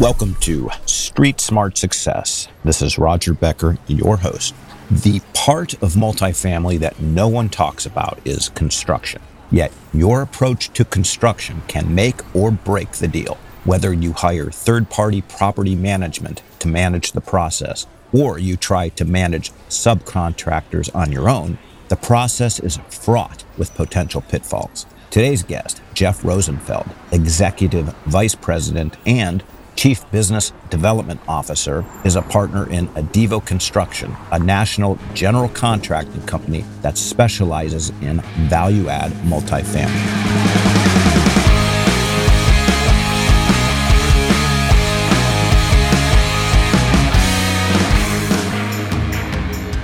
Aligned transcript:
Welcome 0.00 0.36
to 0.36 0.70
Street 0.86 1.42
Smart 1.42 1.76
Success. 1.76 2.48
This 2.64 2.80
is 2.80 2.96
Roger 2.96 3.34
Becker, 3.34 3.76
your 3.86 4.16
host. 4.16 4.54
The 4.90 5.20
part 5.34 5.74
of 5.82 5.92
multifamily 5.92 6.78
that 6.78 7.02
no 7.02 7.28
one 7.28 7.50
talks 7.50 7.84
about 7.84 8.18
is 8.24 8.48
construction. 8.48 9.20
Yet, 9.50 9.74
your 9.92 10.22
approach 10.22 10.72
to 10.72 10.86
construction 10.86 11.60
can 11.68 11.94
make 11.94 12.34
or 12.34 12.50
break 12.50 12.92
the 12.92 13.08
deal. 13.08 13.36
Whether 13.64 13.92
you 13.92 14.14
hire 14.14 14.50
third 14.50 14.88
party 14.88 15.20
property 15.20 15.76
management 15.76 16.40
to 16.60 16.68
manage 16.68 17.12
the 17.12 17.20
process, 17.20 17.86
or 18.10 18.38
you 18.38 18.56
try 18.56 18.88
to 18.88 19.04
manage 19.04 19.52
subcontractors 19.68 20.88
on 20.96 21.12
your 21.12 21.28
own, 21.28 21.58
the 21.88 21.96
process 21.96 22.58
is 22.58 22.78
fraught 22.88 23.44
with 23.58 23.74
potential 23.74 24.22
pitfalls. 24.22 24.86
Today's 25.10 25.42
guest, 25.42 25.82
Jeff 25.92 26.24
Rosenfeld, 26.24 26.88
Executive 27.12 27.94
Vice 28.06 28.34
President 28.34 28.96
and 29.04 29.44
Chief 29.80 30.10
Business 30.10 30.52
Development 30.68 31.18
Officer, 31.26 31.86
is 32.04 32.14
a 32.14 32.20
partner 32.20 32.68
in 32.68 32.88
Adevo 32.88 33.42
Construction, 33.46 34.14
a 34.30 34.38
national 34.38 34.98
general 35.14 35.48
contracting 35.48 36.20
company 36.26 36.66
that 36.82 36.98
specializes 36.98 37.88
in 38.02 38.20
value 38.50 38.90
add 38.90 39.10
multifamily. 39.24 40.69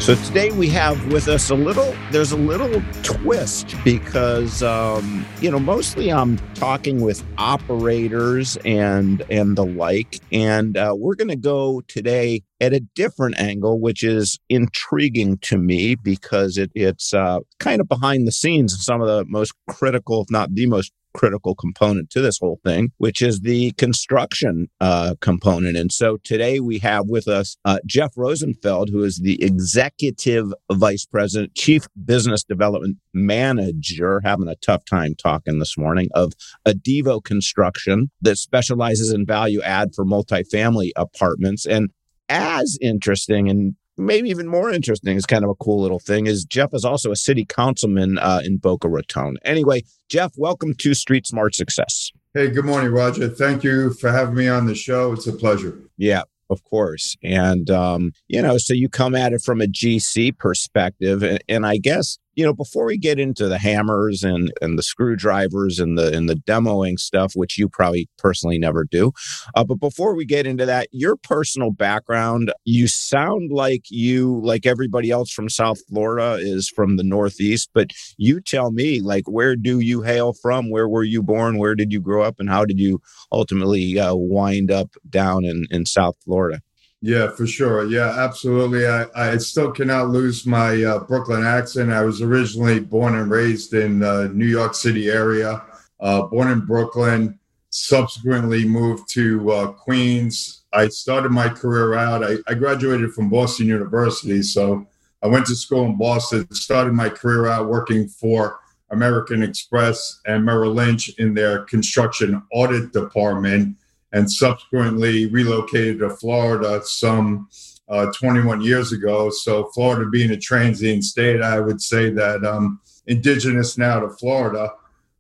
So 0.07 0.15
today 0.15 0.53
we 0.53 0.69
have 0.69 1.13
with 1.13 1.27
us 1.27 1.51
a 1.51 1.57
little, 1.57 1.93
there's 2.13 2.31
a 2.31 2.37
little 2.37 2.81
twist 3.03 3.75
because, 3.83 4.63
um, 4.63 5.27
you 5.41 5.51
know, 5.51 5.59
mostly 5.59 6.13
I'm 6.13 6.37
talking 6.55 7.01
with 7.01 7.25
operators 7.39 8.57
and, 8.65 9.25
and 9.31 9.59
the 9.59 9.67
like. 9.67 10.21
And 10.31 10.77
uh, 10.77 10.95
we're 10.97 11.17
going 11.17 11.31
to 11.31 11.35
go 11.35 11.83
today 11.89 12.45
at 12.61 12.73
a 12.73 12.79
different 12.95 13.37
angle, 13.41 13.81
which 13.81 14.05
is 14.05 14.39
intriguing 14.49 15.39
to 15.39 15.59
me 15.59 15.97
because 15.97 16.57
it, 16.57 16.71
it's 16.77 17.13
uh, 17.13 17.41
kind 17.59 17.81
of 17.81 17.89
behind 17.89 18.29
the 18.29 18.33
scenes 18.33 18.75
of 18.75 18.83
some 18.83 19.01
of 19.01 19.09
the 19.09 19.25
most 19.27 19.55
critical, 19.69 20.23
if 20.23 20.31
not 20.31 20.55
the 20.55 20.67
most 20.67 20.93
critical 21.17 21.55
component 21.55 22.11
to 22.11 22.21
this 22.21 22.39
whole 22.39 22.61
thing, 22.63 22.93
which 22.99 23.23
is 23.23 23.41
the 23.41 23.73
construction 23.73 24.69
uh, 24.83 25.15
component. 25.23 25.75
And 25.77 25.91
so 25.91 26.19
today 26.23 26.61
we 26.61 26.79
have 26.81 27.07
with 27.09 27.27
us 27.27 27.57
uh, 27.65 27.79
Jeff 27.87 28.13
Rosenfeld, 28.17 28.91
who 28.91 29.03
is 29.03 29.19
the 29.19 29.43
executive 29.43 30.53
vice 30.71 31.07
president, 31.07 31.55
chief 31.55 31.87
business 32.05 32.45
development 32.45 32.99
manager, 33.15 34.21
having 34.25 34.49
a 34.49 34.57
tough 34.57 34.85
time 34.85 35.15
talking 35.15 35.59
this 35.59 35.79
morning, 35.79 36.09
of 36.15 36.35
Adevo 36.69 37.25
Construction 37.25 38.11
that 38.21 38.37
specializes 38.37 39.11
in 39.11 39.25
value 39.25 39.63
add 39.63 39.95
for 39.95 40.05
multifamily 40.05 40.91
apartments. 40.97 41.65
And 41.65 41.91
as 42.29 42.77
interesting 42.83 43.49
and 43.49 43.75
maybe 43.97 44.29
even 44.31 44.47
more 44.47 44.71
interesting 44.71 45.17
is 45.17 45.27
kind 45.27 45.45
of 45.45 45.51
a 45.51 45.55
cool 45.55 45.81
little 45.81 45.99
thing 45.99 46.27
is 46.27 46.45
Jeff 46.45 46.71
is 46.73 46.85
also 46.85 47.11
a 47.11 47.17
city 47.17 47.45
councilman 47.45 48.19
uh, 48.19 48.41
in 48.45 48.59
Boca 48.59 48.89
Raton. 48.89 49.37
Anyway, 49.45 49.83
Jeff, 50.09 50.33
welcome 50.37 50.75
to 50.75 50.95
Street 50.95 51.27
Smart 51.27 51.55
Success. 51.55 52.11
Hey, 52.35 52.49
good 52.49 52.67
morning, 52.67 52.93
Roger. 52.93 53.29
Thank 53.29 53.65
you 53.65 53.95
for 53.95 54.13
having 54.13 54.35
me 54.35 54.49
on 54.49 54.67
the 54.67 54.75
show. 54.75 55.13
It's 55.13 55.27
a 55.27 55.33
pleasure. 55.33 55.79
Yeah, 55.97 56.23
of 56.51 56.63
course. 56.65 57.17
And, 57.23 57.71
um, 57.71 58.13
you 58.29 58.43
know, 58.43 58.59
so 58.59 58.75
you 58.75 58.89
come 58.89 59.15
at 59.15 59.33
it 59.33 59.41
from 59.41 59.63
a 59.63 59.67
GC 59.67 60.37
perspective. 60.37 61.23
And, 61.23 61.43
and, 61.49 61.65
I 61.67 61.79
guess, 61.79 62.19
you 62.37 62.45
know, 62.45 62.55
before 62.55 62.85
we 62.85 62.99
get 62.99 63.19
into 63.19 63.49
the 63.49 63.59
hammers 63.59 64.23
and, 64.23 64.53
and 64.61 64.79
the 64.79 64.83
screwdrivers 64.83 65.79
and 65.79 65.99
the, 65.99 66.15
and 66.15 66.29
the 66.29 66.37
demoing 66.37 66.99
stuff, 66.99 67.33
which 67.35 67.59
you 67.59 67.69
probably 67.69 68.09
personally 68.19 68.59
never 68.59 68.85
do. 68.85 69.11
Uh, 69.55 69.65
but 69.65 69.81
before 69.81 70.15
we 70.15 70.25
get 70.25 70.47
into 70.47 70.67
that, 70.67 70.87
your 70.93 71.17
personal 71.17 71.71
background, 71.71 72.53
you 72.65 72.87
sound 72.87 73.51
like 73.51 73.85
you, 73.89 74.41
like 74.45 74.67
everybody 74.67 75.11
else 75.11 75.33
from 75.33 75.49
South 75.49 75.79
Florida 75.89 76.35
is 76.39 76.69
from 76.69 76.97
the 76.97 77.03
Northeast, 77.03 77.71
but 77.73 77.91
you 78.19 78.41
tell 78.41 78.71
me, 78.71 79.01
like, 79.01 79.25
where 79.27 79.57
do 79.57 79.81
you 79.81 80.03
hail 80.03 80.35
from? 80.35 80.71
Where 80.71 80.89
were 80.89 81.05
you 81.05 81.23
born? 81.23 81.59
Where 81.59 81.75
did 81.75 81.93
you 81.93 82.01
grow 82.01 82.23
up? 82.23 82.39
And 82.39 82.51
how 82.51 82.67
did 82.67 82.79
you 82.79 83.01
ultimately 83.33 83.99
uh, 83.99 84.15
wind 84.15 84.71
up 84.71 84.91
down 85.09 85.45
in, 85.45 85.67
in 85.71 85.87
South 85.87 86.17
Florida? 86.23 86.61
Yeah, 87.03 87.31
for 87.31 87.47
sure. 87.47 87.87
Yeah, 87.87 88.25
absolutely. 88.25 88.87
I, 88.87 89.07
I 89.15 89.37
still 89.37 89.71
cannot 89.71 90.09
lose 90.09 90.47
my 90.47 90.83
uh, 90.83 91.01
Brooklyn 91.01 91.45
accent. 91.45 91.93
I 91.93 92.03
was 92.03 92.23
originally 92.23 92.81
born 92.81 93.17
and 93.17 93.31
raised 93.31 93.75
in 93.75 94.03
uh, 94.03 94.29
New 94.33 94.47
York 94.47 94.75
City 94.75 95.09
area, 95.09 95.63
uh, 96.01 96.23
born 96.23 96.51
in 96.51 96.61
Brooklyn, 96.61 97.39
subsequently 97.71 98.65
moved 98.65 99.11
to 99.11 99.51
uh, 99.53 99.67
Queens. 99.73 100.65
I 100.73 100.89
started 100.89 101.33
my 101.33 101.49
career 101.49 101.95
out. 101.95 102.25
I, 102.25 102.37
I 102.49 102.55
graduated 102.55 103.13
from 103.13 103.29
Boston 103.29 103.67
University. 103.67 104.43
So 104.43 104.87
I 105.23 105.27
went 105.27 105.47
to 105.47 105.55
school 105.55 105.85
in 105.85 105.99
Boston, 105.99 106.51
started 106.53 106.95
my 106.95 107.11
career 107.11 107.47
out 107.47 107.69
working 107.69 108.09
for 108.09 108.59
American 108.91 109.43
Express 109.43 110.21
and 110.27 110.45
Merrill 110.45 110.73
Lynch 110.73 111.11
in 111.19 111.35
their 111.35 111.65
construction 111.65 112.43
audit 112.53 112.93
department 112.93 113.77
and 114.13 114.31
subsequently 114.31 115.27
relocated 115.27 115.99
to 115.99 116.11
Florida 116.11 116.81
some 116.85 117.49
uh, 117.89 118.07
21 118.13 118.61
years 118.63 118.93
ago. 118.93 119.31
So, 119.31 119.71
Florida 119.75 120.11
being 120.11 120.31
a 120.31 120.37
transient 120.37 121.05
state, 121.05 121.43
I 121.43 121.61
would 121.61 121.81
say 121.81 122.11
that 122.11 122.45
I'm 122.45 122.81
indigenous 123.07 123.79
now 123.79 124.01
to 124.01 124.11
Florida. 124.11 124.73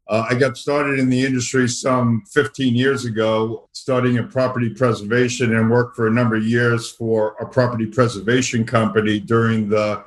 Uh, 0.08 0.24
I 0.30 0.34
got 0.34 0.56
started 0.56 1.00
in 1.00 1.10
the 1.10 1.24
industry 1.24 1.68
some 1.68 2.22
15 2.32 2.76
years 2.76 3.04
ago, 3.04 3.68
starting 3.72 4.16
in 4.16 4.28
property 4.28 4.70
preservation 4.70 5.56
and 5.56 5.68
worked 5.68 5.96
for 5.96 6.06
a 6.06 6.12
number 6.12 6.36
of 6.36 6.46
years 6.46 6.90
for 6.90 7.34
a 7.40 7.46
property 7.46 7.86
preservation 7.86 8.64
company 8.64 9.18
during 9.18 9.68
the 9.68 10.04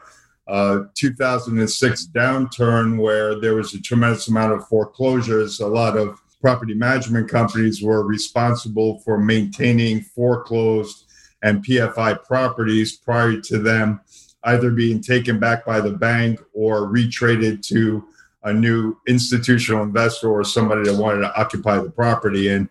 uh, 0.47 0.83
2006 0.95 2.07
downturn, 2.07 2.97
where 2.97 3.39
there 3.39 3.55
was 3.55 3.73
a 3.73 3.81
tremendous 3.81 4.29
amount 4.29 4.53
of 4.53 4.65
foreclosures, 4.67 5.59
a 5.59 5.67
lot 5.67 5.97
of 5.97 6.19
property 6.41 6.73
management 6.73 7.29
companies 7.29 7.81
were 7.81 8.05
responsible 8.05 8.99
for 8.99 9.17
maintaining 9.17 10.01
foreclosed 10.01 11.05
and 11.41 11.65
PFI 11.65 12.23
properties 12.25 12.97
prior 12.97 13.39
to 13.41 13.59
them 13.59 14.01
either 14.43 14.71
being 14.71 15.01
taken 15.01 15.39
back 15.39 15.65
by 15.65 15.81
the 15.81 15.91
bank 15.91 16.39
or 16.53 16.87
retraded 16.87 17.61
to 17.67 18.05
a 18.43 18.53
new 18.53 18.95
institutional 19.07 19.83
investor 19.83 20.29
or 20.29 20.43
somebody 20.43 20.83
that 20.83 20.97
wanted 20.97 21.21
to 21.21 21.39
occupy 21.39 21.77
the 21.77 21.89
property. 21.89 22.47
And, 22.47 22.69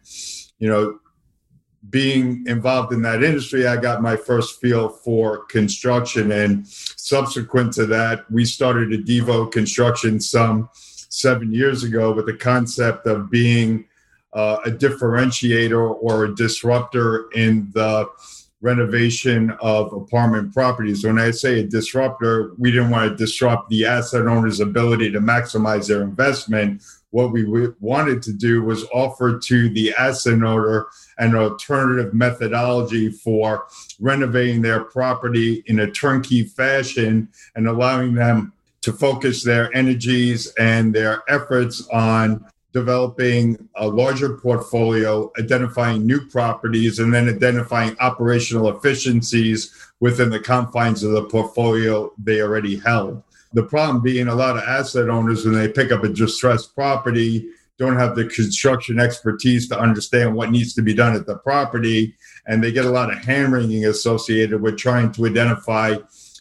you 0.58 0.68
know, 0.68 0.98
being 1.90 2.44
involved 2.46 2.92
in 2.92 3.02
that 3.02 3.22
industry, 3.22 3.66
I 3.66 3.76
got 3.76 4.02
my 4.02 4.16
first 4.16 4.60
feel 4.60 4.88
for 4.88 5.44
construction. 5.44 6.32
And 6.32 6.66
subsequent 6.66 7.74
to 7.74 7.86
that, 7.86 8.30
we 8.30 8.44
started 8.44 8.90
Adevo 8.90 9.50
Construction 9.50 10.20
some 10.20 10.70
seven 11.08 11.52
years 11.52 11.84
ago 11.84 12.12
with 12.12 12.26
the 12.26 12.36
concept 12.36 13.06
of 13.06 13.30
being 13.30 13.84
uh, 14.32 14.58
a 14.64 14.70
differentiator 14.70 15.96
or 16.00 16.24
a 16.24 16.34
disruptor 16.34 17.30
in 17.34 17.70
the 17.72 18.08
renovation 18.60 19.50
of 19.60 19.92
apartment 19.92 20.52
properties. 20.52 21.04
When 21.04 21.18
I 21.18 21.30
say 21.30 21.60
a 21.60 21.64
disruptor, 21.64 22.52
we 22.58 22.72
didn't 22.72 22.90
want 22.90 23.10
to 23.10 23.16
disrupt 23.16 23.68
the 23.68 23.86
asset 23.86 24.26
owner's 24.26 24.60
ability 24.60 25.12
to 25.12 25.20
maximize 25.20 25.86
their 25.86 26.02
investment. 26.02 26.82
What 27.10 27.32
we 27.32 27.44
wanted 27.80 28.20
to 28.22 28.32
do 28.32 28.62
was 28.62 28.84
offer 28.92 29.38
to 29.38 29.68
the 29.70 29.94
asset 29.96 30.42
owner 30.42 30.88
an 31.18 31.36
alternative 31.36 32.12
methodology 32.12 33.10
for 33.10 33.66
renovating 34.00 34.60
their 34.60 34.84
property 34.84 35.62
in 35.66 35.80
a 35.80 35.90
turnkey 35.90 36.42
fashion 36.42 37.28
and 37.54 37.68
allowing 37.68 38.14
them 38.14 38.52
to 38.88 38.94
focus 38.94 39.44
their 39.44 39.74
energies 39.76 40.50
and 40.58 40.94
their 40.94 41.22
efforts 41.28 41.86
on 41.88 42.42
developing 42.72 43.68
a 43.76 43.86
larger 43.86 44.38
portfolio, 44.38 45.30
identifying 45.38 46.06
new 46.06 46.26
properties, 46.28 46.98
and 46.98 47.12
then 47.12 47.28
identifying 47.28 47.94
operational 48.00 48.70
efficiencies 48.70 49.74
within 50.00 50.30
the 50.30 50.40
confines 50.40 51.02
of 51.02 51.12
the 51.12 51.24
portfolio 51.24 52.10
they 52.16 52.40
already 52.40 52.78
held. 52.78 53.22
The 53.52 53.64
problem 53.64 54.02
being 54.02 54.28
a 54.28 54.34
lot 54.34 54.56
of 54.56 54.62
asset 54.62 55.10
owners, 55.10 55.44
when 55.44 55.54
they 55.54 55.68
pick 55.68 55.92
up 55.92 56.02
a 56.02 56.08
distressed 56.08 56.74
property, 56.74 57.46
don't 57.76 57.96
have 57.96 58.16
the 58.16 58.24
construction 58.24 58.98
expertise 58.98 59.68
to 59.68 59.78
understand 59.78 60.34
what 60.34 60.50
needs 60.50 60.72
to 60.74 60.82
be 60.82 60.94
done 60.94 61.14
at 61.14 61.26
the 61.26 61.36
property. 61.36 62.14
And 62.46 62.64
they 62.64 62.72
get 62.72 62.86
a 62.86 62.90
lot 62.90 63.12
of 63.12 63.18
hand 63.18 63.52
wringing 63.52 63.84
associated 63.84 64.62
with 64.62 64.78
trying 64.78 65.12
to 65.12 65.26
identify 65.26 65.96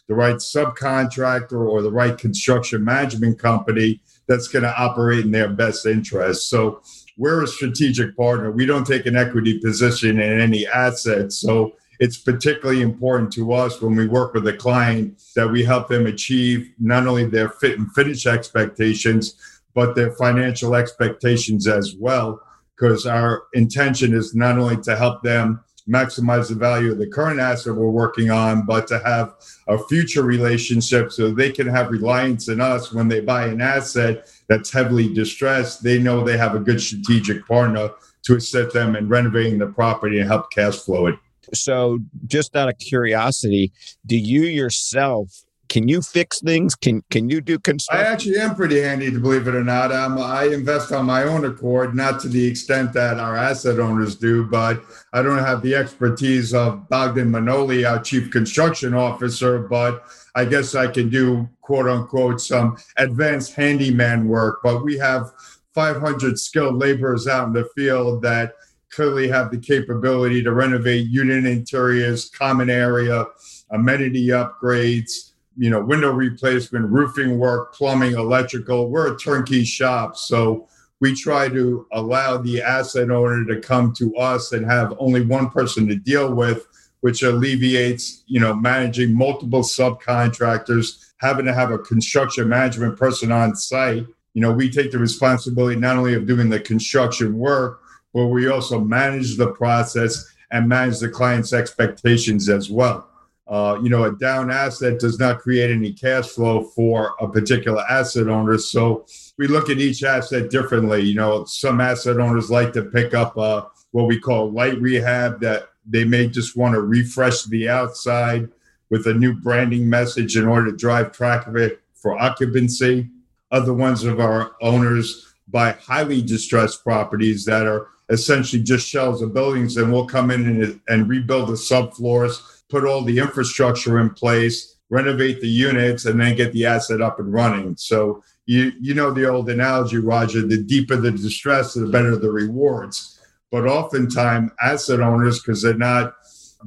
the 0.08 0.14
right 0.14 0.36
subcontractor 0.36 1.68
or 1.68 1.82
the 1.82 1.92
right 1.92 2.18
construction 2.18 2.82
management 2.84 3.38
company 3.38 4.00
that's 4.26 4.48
going 4.48 4.62
to 4.62 4.76
operate 4.76 5.24
in 5.24 5.30
their 5.30 5.48
best 5.48 5.86
interest. 5.86 6.48
So 6.48 6.82
we're 7.16 7.44
a 7.44 7.46
strategic 7.46 8.16
partner. 8.16 8.50
We 8.50 8.66
don't 8.66 8.86
take 8.86 9.06
an 9.06 9.16
equity 9.16 9.58
position 9.58 10.20
in 10.20 10.40
any 10.40 10.66
asset. 10.66 11.32
So 11.32 11.74
it's 11.98 12.18
particularly 12.18 12.80
important 12.80 13.32
to 13.34 13.52
us 13.52 13.80
when 13.82 13.96
we 13.96 14.06
work 14.06 14.34
with 14.34 14.46
a 14.46 14.52
client 14.52 15.20
that 15.34 15.50
we 15.50 15.64
help 15.64 15.88
them 15.88 16.06
achieve 16.06 16.70
not 16.78 17.06
only 17.06 17.24
their 17.24 17.48
fit 17.48 17.78
and 17.78 17.92
finish 17.92 18.26
expectations, 18.26 19.34
but 19.74 19.94
their 19.94 20.12
financial 20.12 20.74
expectations 20.74 21.66
as 21.66 21.94
well. 21.98 22.40
Because 22.76 23.06
our 23.06 23.42
intention 23.54 24.14
is 24.14 24.36
not 24.36 24.56
only 24.56 24.76
to 24.82 24.96
help 24.96 25.22
them 25.22 25.64
maximize 25.88 26.48
the 26.48 26.54
value 26.54 26.92
of 26.92 26.98
the 26.98 27.06
current 27.06 27.40
asset 27.40 27.74
we're 27.74 27.88
working 27.88 28.30
on, 28.30 28.66
but 28.66 28.86
to 28.88 28.98
have 29.00 29.34
a 29.66 29.78
future 29.84 30.22
relationship 30.22 31.10
so 31.10 31.30
they 31.30 31.50
can 31.50 31.66
have 31.66 31.90
reliance 31.90 32.48
in 32.48 32.60
us 32.60 32.92
when 32.92 33.08
they 33.08 33.20
buy 33.20 33.46
an 33.46 33.60
asset 33.60 34.30
that's 34.48 34.70
heavily 34.70 35.12
distressed. 35.12 35.82
They 35.82 35.98
know 35.98 36.22
they 36.22 36.36
have 36.36 36.54
a 36.54 36.60
good 36.60 36.80
strategic 36.80 37.46
partner 37.46 37.90
to 38.24 38.36
assist 38.36 38.74
them 38.74 38.96
in 38.96 39.08
renovating 39.08 39.58
the 39.58 39.66
property 39.66 40.20
and 40.20 40.28
help 40.28 40.50
cash 40.50 40.76
flow 40.76 41.06
it. 41.06 41.16
So, 41.54 42.00
just 42.26 42.54
out 42.56 42.68
of 42.68 42.76
curiosity, 42.78 43.72
do 44.04 44.18
you 44.18 44.42
yourself 44.42 45.44
can 45.68 45.88
you 45.88 46.00
fix 46.00 46.40
things? 46.40 46.74
Can 46.74 47.02
can 47.10 47.28
you 47.28 47.40
do 47.40 47.58
construction? 47.58 48.06
I 48.06 48.10
actually 48.10 48.38
am 48.38 48.54
pretty 48.54 48.80
handy, 48.80 49.10
to 49.10 49.20
believe 49.20 49.46
it 49.46 49.54
or 49.54 49.64
not. 49.64 49.92
Um, 49.92 50.18
I 50.18 50.44
invest 50.44 50.92
on 50.92 51.06
my 51.06 51.24
own 51.24 51.44
accord, 51.44 51.94
not 51.94 52.20
to 52.20 52.28
the 52.28 52.46
extent 52.46 52.92
that 52.94 53.18
our 53.18 53.36
asset 53.36 53.78
owners 53.78 54.16
do, 54.16 54.44
but 54.44 54.82
I 55.12 55.22
don't 55.22 55.38
have 55.38 55.62
the 55.62 55.74
expertise 55.74 56.54
of 56.54 56.88
Bogdan 56.88 57.30
Manoli, 57.30 57.88
our 57.88 58.02
chief 58.02 58.30
construction 58.30 58.94
officer. 58.94 59.58
But 59.58 60.04
I 60.34 60.44
guess 60.44 60.74
I 60.74 60.86
can 60.88 61.10
do 61.10 61.48
quote 61.60 61.86
unquote 61.86 62.40
some 62.40 62.76
advanced 62.96 63.54
handyman 63.54 64.26
work. 64.26 64.60
But 64.62 64.84
we 64.84 64.96
have 64.98 65.32
500 65.74 66.38
skilled 66.38 66.76
laborers 66.76 67.28
out 67.28 67.48
in 67.48 67.52
the 67.52 67.68
field 67.76 68.22
that 68.22 68.54
clearly 68.90 69.28
have 69.28 69.50
the 69.50 69.58
capability 69.58 70.42
to 70.42 70.52
renovate 70.52 71.06
unit 71.08 71.44
interiors, 71.44 72.30
common 72.30 72.70
area, 72.70 73.26
amenity 73.70 74.28
upgrades, 74.28 75.27
you 75.58 75.70
know, 75.70 75.80
window 75.80 76.12
replacement, 76.12 76.88
roofing 76.90 77.38
work, 77.38 77.74
plumbing, 77.74 78.12
electrical. 78.12 78.88
We're 78.88 79.14
a 79.14 79.18
turnkey 79.18 79.64
shop. 79.64 80.16
So 80.16 80.68
we 81.00 81.14
try 81.14 81.48
to 81.48 81.86
allow 81.92 82.38
the 82.38 82.62
asset 82.62 83.10
owner 83.10 83.44
to 83.44 83.60
come 83.60 83.92
to 83.94 84.14
us 84.16 84.52
and 84.52 84.64
have 84.64 84.94
only 84.98 85.24
one 85.24 85.50
person 85.50 85.88
to 85.88 85.96
deal 85.96 86.32
with, 86.32 86.66
which 87.00 87.22
alleviates, 87.22 88.22
you 88.26 88.40
know, 88.40 88.54
managing 88.54 89.16
multiple 89.16 89.62
subcontractors, 89.62 91.04
having 91.18 91.46
to 91.46 91.54
have 91.54 91.70
a 91.70 91.78
construction 91.78 92.48
management 92.48 92.96
person 92.96 93.32
on 93.32 93.54
site. 93.54 94.06
You 94.34 94.42
know, 94.42 94.52
we 94.52 94.70
take 94.70 94.92
the 94.92 94.98
responsibility 94.98 95.78
not 95.78 95.96
only 95.96 96.14
of 96.14 96.26
doing 96.26 96.48
the 96.48 96.60
construction 96.60 97.36
work, 97.36 97.80
but 98.14 98.26
we 98.26 98.48
also 98.48 98.80
manage 98.80 99.36
the 99.36 99.50
process 99.52 100.24
and 100.50 100.68
manage 100.68 101.00
the 101.00 101.08
client's 101.08 101.52
expectations 101.52 102.48
as 102.48 102.70
well. 102.70 103.07
Uh, 103.48 103.78
you 103.82 103.88
know, 103.88 104.04
a 104.04 104.12
down 104.12 104.50
asset 104.50 104.98
does 104.98 105.18
not 105.18 105.38
create 105.38 105.70
any 105.70 105.92
cash 105.92 106.26
flow 106.26 106.64
for 106.64 107.14
a 107.20 107.28
particular 107.28 107.82
asset 107.88 108.28
owner. 108.28 108.58
So 108.58 109.06
we 109.38 109.46
look 109.46 109.70
at 109.70 109.78
each 109.78 110.04
asset 110.04 110.50
differently. 110.50 111.02
You 111.02 111.14
know, 111.14 111.44
some 111.46 111.80
asset 111.80 112.20
owners 112.20 112.50
like 112.50 112.74
to 112.74 112.82
pick 112.82 113.14
up 113.14 113.38
uh, 113.38 113.64
what 113.92 114.06
we 114.06 114.20
call 114.20 114.50
light 114.50 114.78
rehab 114.80 115.40
that 115.40 115.70
they 115.86 116.04
may 116.04 116.28
just 116.28 116.56
want 116.56 116.74
to 116.74 116.82
refresh 116.82 117.44
the 117.44 117.68
outside 117.68 118.48
with 118.90 119.06
a 119.06 119.14
new 119.14 119.34
branding 119.34 119.88
message 119.88 120.36
in 120.36 120.46
order 120.46 120.70
to 120.70 120.76
drive 120.76 121.12
traffic 121.12 121.80
for 121.94 122.18
occupancy. 122.18 123.08
Other 123.50 123.72
ones 123.72 124.04
of 124.04 124.20
our 124.20 124.52
owners 124.60 125.34
buy 125.48 125.72
highly 125.72 126.20
distressed 126.20 126.84
properties 126.84 127.44
that 127.46 127.66
are 127.66 127.88
essentially 128.10 128.62
just 128.62 128.88
shells 128.88 129.22
of 129.22 129.34
buildings, 129.34 129.76
and 129.76 129.92
we'll 129.92 130.06
come 130.06 130.30
in 130.30 130.46
and, 130.46 130.80
and 130.88 131.08
rebuild 131.08 131.48
the 131.48 131.54
subfloors, 131.54 132.57
put 132.68 132.84
all 132.84 133.02
the 133.02 133.18
infrastructure 133.18 133.98
in 133.98 134.10
place, 134.10 134.76
renovate 134.90 135.40
the 135.40 135.48
units, 135.48 136.04
and 136.04 136.20
then 136.20 136.36
get 136.36 136.52
the 136.52 136.66
asset 136.66 137.00
up 137.00 137.18
and 137.18 137.32
running. 137.32 137.76
So 137.76 138.22
you 138.46 138.72
you 138.80 138.94
know 138.94 139.10
the 139.10 139.28
old 139.28 139.48
analogy, 139.50 139.98
Roger. 139.98 140.46
The 140.46 140.62
deeper 140.62 140.96
the 140.96 141.10
distress, 141.10 141.74
the 141.74 141.86
better 141.86 142.16
the 142.16 142.30
rewards. 142.30 143.20
But 143.50 143.66
oftentimes, 143.66 144.50
asset 144.60 145.00
owners, 145.00 145.40
because 145.40 145.62
they're 145.62 145.74
not 145.74 146.14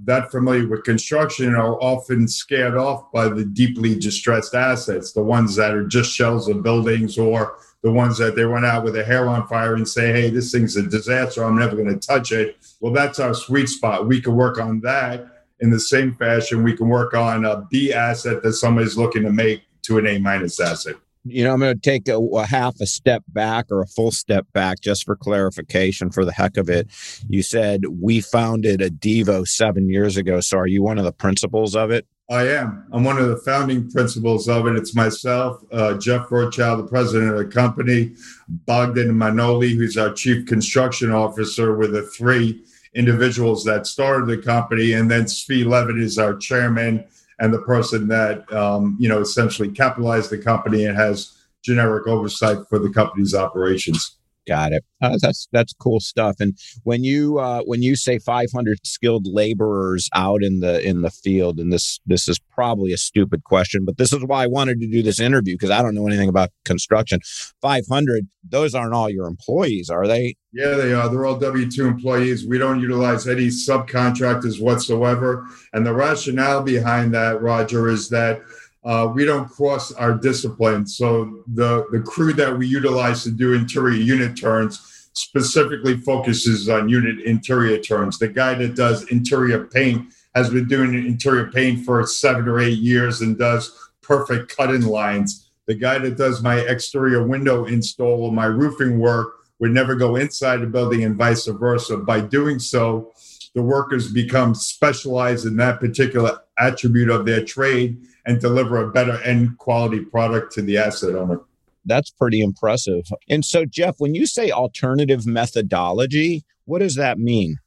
that 0.06 0.31
familiar 0.31 0.68
with 0.68 0.83
construction, 0.83 1.53
are 1.53 1.75
often 1.81 2.27
scared 2.27 2.75
off 2.75 3.12
by 3.12 3.27
the 3.27 3.45
deeply 3.45 4.00
distressed 4.00 4.56
assets, 4.56 5.12
the 5.12 5.21
ones 5.21 5.56
that 5.56 5.74
are 5.74 5.86
just 5.86 6.12
shells 6.12 6.48
of 6.48 6.63
buildings 6.63 7.18
or 7.18 7.57
the 7.83 7.92
ones 7.92 8.18
that 8.18 8.36
they 8.36 8.44
run 8.44 8.63
out 8.63 8.83
with 8.83 8.95
a 8.95 9.03
hair 9.03 9.27
on 9.27 9.48
fire 9.48 9.75
and 9.75 9.88
say, 9.88 10.12
hey, 10.12 10.30
this 10.30 10.51
thing's 10.51 10.77
a 10.77 10.83
disaster. 10.83 11.44
I'm 11.44 11.57
never 11.57 11.75
going 11.75 11.88
to 11.88 12.07
touch 12.07 12.31
it. 12.31 12.57
Well, 12.80 12.94
that's 12.94 13.19
our 13.19 13.33
sweet 13.33 13.68
spot. 13.68 14.07
We 14.07 14.21
can 14.21 14.36
work 14.36 14.59
on 14.59 14.81
that 14.81 15.25
in 15.61 15.69
the 15.69 15.79
same 15.79 16.15
fashion. 16.15 16.63
We 16.63 16.75
can 16.75 16.89
work 16.89 17.13
on 17.13 17.45
a 17.45 17.65
B 17.69 17.93
asset 17.93 18.43
that 18.43 18.53
somebody's 18.53 18.97
looking 18.97 19.23
to 19.23 19.31
make 19.31 19.63
to 19.83 19.97
an 19.97 20.07
A 20.07 20.19
minus 20.19 20.59
asset. 20.59 20.95
You 21.23 21.43
know, 21.43 21.53
I'm 21.53 21.59
going 21.59 21.75
to 21.75 21.79
take 21.79 22.07
a, 22.07 22.17
a, 22.17 22.45
half 22.47 22.81
a 22.81 22.87
step 22.87 23.23
back 23.27 23.67
or 23.69 23.81
a 23.81 23.87
full 23.87 24.09
step 24.09 24.47
back 24.53 24.81
just 24.81 25.05
for 25.05 25.15
clarification 25.15 26.09
for 26.09 26.25
the 26.25 26.31
heck 26.31 26.57
of 26.57 26.67
it. 26.67 26.87
You 27.29 27.43
said 27.43 27.83
we 27.99 28.21
founded 28.21 28.79
Adevo 28.79 29.47
seven 29.47 29.87
years 29.87 30.17
ago. 30.17 30.39
So 30.39 30.57
are 30.57 30.67
you 30.67 30.81
one 30.81 30.97
of 30.97 31.05
the 31.05 31.11
principals 31.11 31.75
of 31.75 31.91
it? 31.91 32.07
I 32.31 32.47
am. 32.47 32.87
I'm 32.91 33.03
one 33.03 33.17
of 33.17 33.27
the 33.27 33.37
founding 33.37 33.91
principals 33.91 34.47
of 34.47 34.65
it. 34.65 34.77
It's 34.77 34.95
myself, 34.95 35.61
uh, 35.71 35.95
Jeff 35.95 36.31
Rothschild, 36.31 36.79
the 36.79 36.87
president 36.87 37.29
of 37.29 37.37
the 37.37 37.45
company, 37.45 38.15
Bogdan 38.47 39.09
Manoli, 39.09 39.75
who's 39.75 39.97
our 39.97 40.13
chief 40.13 40.45
construction 40.45 41.11
officer, 41.11 41.75
with 41.75 41.91
the 41.91 42.03
three 42.03 42.63
individuals 42.93 43.63
that 43.65 43.88
started 43.88 44.27
the 44.27 44.38
company, 44.38 44.93
and 44.93 45.09
then 45.09 45.23
Svi 45.23 45.65
Levitt 45.65 45.97
is 45.97 46.17
our 46.17 46.35
chairman 46.35 47.05
and 47.39 47.53
the 47.53 47.61
person 47.61 48.07
that 48.07 48.51
um, 48.53 48.97
you 48.99 49.09
know 49.09 49.19
essentially 49.19 49.69
capitalized 49.69 50.29
the 50.29 50.38
company 50.38 50.85
and 50.85 50.97
has 50.97 51.38
generic 51.63 52.07
oversight 52.07 52.57
for 52.69 52.79
the 52.79 52.91
company's 52.91 53.35
operations. 53.35 54.17
Got 54.47 54.71
it. 54.71 54.83
Uh, 55.01 55.17
that's 55.21 55.47
that's 55.51 55.73
cool 55.73 55.99
stuff. 55.99 56.38
And 56.39 56.57
when 56.83 57.03
you 57.03 57.38
uh, 57.38 57.61
when 57.63 57.83
you 57.83 57.95
say 57.95 58.17
500 58.17 58.79
skilled 58.83 59.27
laborers 59.27 60.09
out 60.15 60.43
in 60.43 60.61
the 60.61 60.85
in 60.85 61.03
the 61.03 61.11
field, 61.11 61.59
and 61.59 61.71
this 61.71 61.99
this 62.07 62.27
is 62.27 62.39
probably 62.51 62.91
a 62.91 62.97
stupid 62.97 63.43
question, 63.43 63.85
but 63.85 63.97
this 63.97 64.11
is 64.11 64.25
why 64.25 64.43
I 64.43 64.47
wanted 64.47 64.79
to 64.79 64.88
do 64.88 65.03
this 65.03 65.19
interview 65.19 65.53
because 65.53 65.69
I 65.69 65.83
don't 65.83 65.93
know 65.93 66.07
anything 66.07 66.29
about 66.29 66.49
construction. 66.65 67.19
500, 67.61 68.27
those 68.47 68.73
aren't 68.73 68.95
all 68.95 69.11
your 69.11 69.27
employees, 69.27 69.91
are 69.91 70.07
they? 70.07 70.35
Yeah, 70.53 70.75
they 70.75 70.94
are. 70.94 71.07
They're 71.07 71.25
all 71.25 71.39
W 71.39 71.71
two 71.71 71.88
employees. 71.88 72.45
We 72.45 72.57
don't 72.57 72.81
utilize 72.81 73.27
any 73.27 73.48
subcontractors 73.48 74.62
whatsoever. 74.62 75.48
And 75.74 75.86
the 75.86 75.94
rationale 75.94 76.62
behind 76.62 77.13
that, 77.13 77.42
Roger, 77.42 77.88
is 77.88 78.09
that 78.09 78.42
uh, 78.83 79.09
we 79.13 79.24
don't 79.25 79.48
cross 79.48 79.94
our 79.94 80.13
disciplines. 80.13 80.98
So 80.98 81.44
the, 81.53 81.86
the 81.92 82.01
crew 82.01 82.33
that 82.33 82.57
we 82.57 82.68
utilize 82.68 83.24
to 83.24 83.31
do 83.31 83.53
interior 83.53 83.95
unit 83.95 84.36
turns 84.36 85.09
specifically 85.13 85.98
focuses 85.98 86.67
on 86.67 86.89
unit 86.89 87.20
interior 87.20 87.77
turns. 87.77 88.17
The 88.17 88.27
guy 88.27 88.53
that 88.55 88.75
does 88.75 89.10
interior 89.12 89.65
paint 89.65 90.13
has 90.36 90.50
been 90.50 90.67
doing 90.67 90.93
interior 90.96 91.51
paint 91.51 91.86
for 91.86 92.05
seven 92.05 92.48
or 92.48 92.60
eight 92.60 92.79
years 92.79 93.22
and 93.22 93.38
does 93.38 93.89
perfect 94.01 94.55
cut-in 94.55 94.86
lines. 94.86 95.50
The 95.67 95.75
guy 95.75 96.00
that 96.00 96.17
does 96.17 96.41
my 96.41 96.60
exterior 96.60 97.25
window 97.25 97.65
install 97.65 98.24
or 98.24 98.31
my 98.31 98.46
roofing 98.46 99.00
work 99.00 99.36
would 99.62 99.72
never 99.72 99.96
go 99.96 100.15
inside 100.18 100.58
the 100.58 100.65
building 100.65 101.03
and 101.03 101.15
vice 101.15 101.46
versa. 101.46 101.96
By 101.96 102.20
doing 102.20 102.60
so, 102.60 103.13
the 103.53 103.62
workers 103.62 104.12
become 104.12 104.56
specialized 104.56 105.46
in 105.46 105.56
that 105.58 105.80
particular 105.80 106.39
attribute 106.58 107.10
of 107.10 107.25
their 107.25 107.46
trade 107.46 108.01
and 108.25 108.41
deliver 108.41 108.77
a 108.77 108.91
better 108.91 109.22
end 109.24 109.58
quality 109.60 110.00
product 110.00 110.51
to 110.53 110.62
the 110.62 110.77
asset 110.77 111.15
owner. 111.15 111.39
That's 111.86 112.10
pretty 112.10 112.41
impressive. 112.41 113.06
And 113.30 113.46
so, 113.46 113.65
Jeff, 113.65 113.96
when 114.00 114.15
you 114.15 114.25
say 114.25 114.51
alternative 114.51 115.25
methodology, 115.25 116.44
what 116.65 116.80
does 116.80 116.96
that 116.96 117.20
mean? 117.20 117.58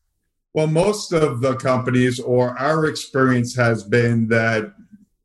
Well, 0.53 0.69
most 0.69 1.13
of 1.13 1.41
the 1.41 1.57
companies, 1.57 2.21
or 2.21 2.59
our 2.59 2.87
experience 2.87 3.57
has 3.57 3.83
been 3.83 4.29
that 4.29 4.73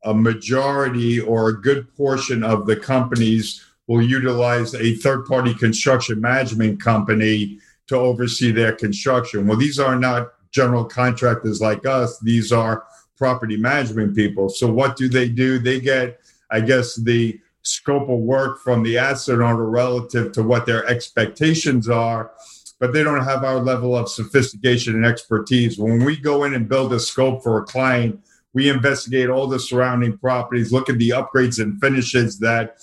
a 0.03 0.13
majority 0.13 1.19
or 1.19 1.49
a 1.49 1.61
good 1.61 1.93
portion 1.95 2.43
of 2.43 2.65
the 2.65 2.75
companies 2.75 3.63
will 3.89 4.03
utilize 4.03 4.75
a 4.75 4.95
third 4.97 5.25
party 5.25 5.51
construction 5.55 6.21
management 6.21 6.79
company 6.79 7.57
to 7.87 7.95
oversee 7.97 8.51
their 8.51 8.71
construction. 8.71 9.47
Well, 9.47 9.57
these 9.57 9.79
are 9.79 9.95
not 9.95 10.31
general 10.51 10.85
contractors 10.85 11.59
like 11.59 11.87
us, 11.87 12.19
these 12.19 12.51
are 12.51 12.85
property 13.17 13.57
management 13.57 14.15
people. 14.15 14.47
So 14.47 14.71
what 14.71 14.95
do 14.95 15.09
they 15.09 15.27
do? 15.27 15.57
They 15.57 15.79
get, 15.79 16.19
I 16.51 16.61
guess, 16.61 16.95
the 16.97 17.39
scope 17.63 18.07
of 18.09 18.19
work 18.19 18.59
from 18.59 18.83
the 18.83 18.99
asset 18.99 19.41
owner 19.41 19.65
relative 19.65 20.33
to 20.33 20.43
what 20.43 20.67
their 20.67 20.85
expectations 20.85 21.89
are, 21.89 22.31
but 22.79 22.93
they 22.93 23.03
don't 23.03 23.25
have 23.25 23.43
our 23.43 23.59
level 23.59 23.97
of 23.97 24.07
sophistication 24.07 24.93
and 24.93 25.05
expertise. 25.05 25.79
When 25.79 26.05
we 26.05 26.15
go 26.15 26.43
in 26.43 26.53
and 26.53 26.69
build 26.69 26.93
a 26.93 26.99
scope 26.99 27.41
for 27.41 27.57
a 27.57 27.65
client, 27.65 28.23
we 28.53 28.69
investigate 28.69 29.29
all 29.29 29.47
the 29.47 29.59
surrounding 29.59 30.15
properties, 30.17 30.71
look 30.71 30.89
at 30.89 30.99
the 30.99 31.09
upgrades 31.09 31.59
and 31.59 31.81
finishes 31.81 32.37
that 32.39 32.77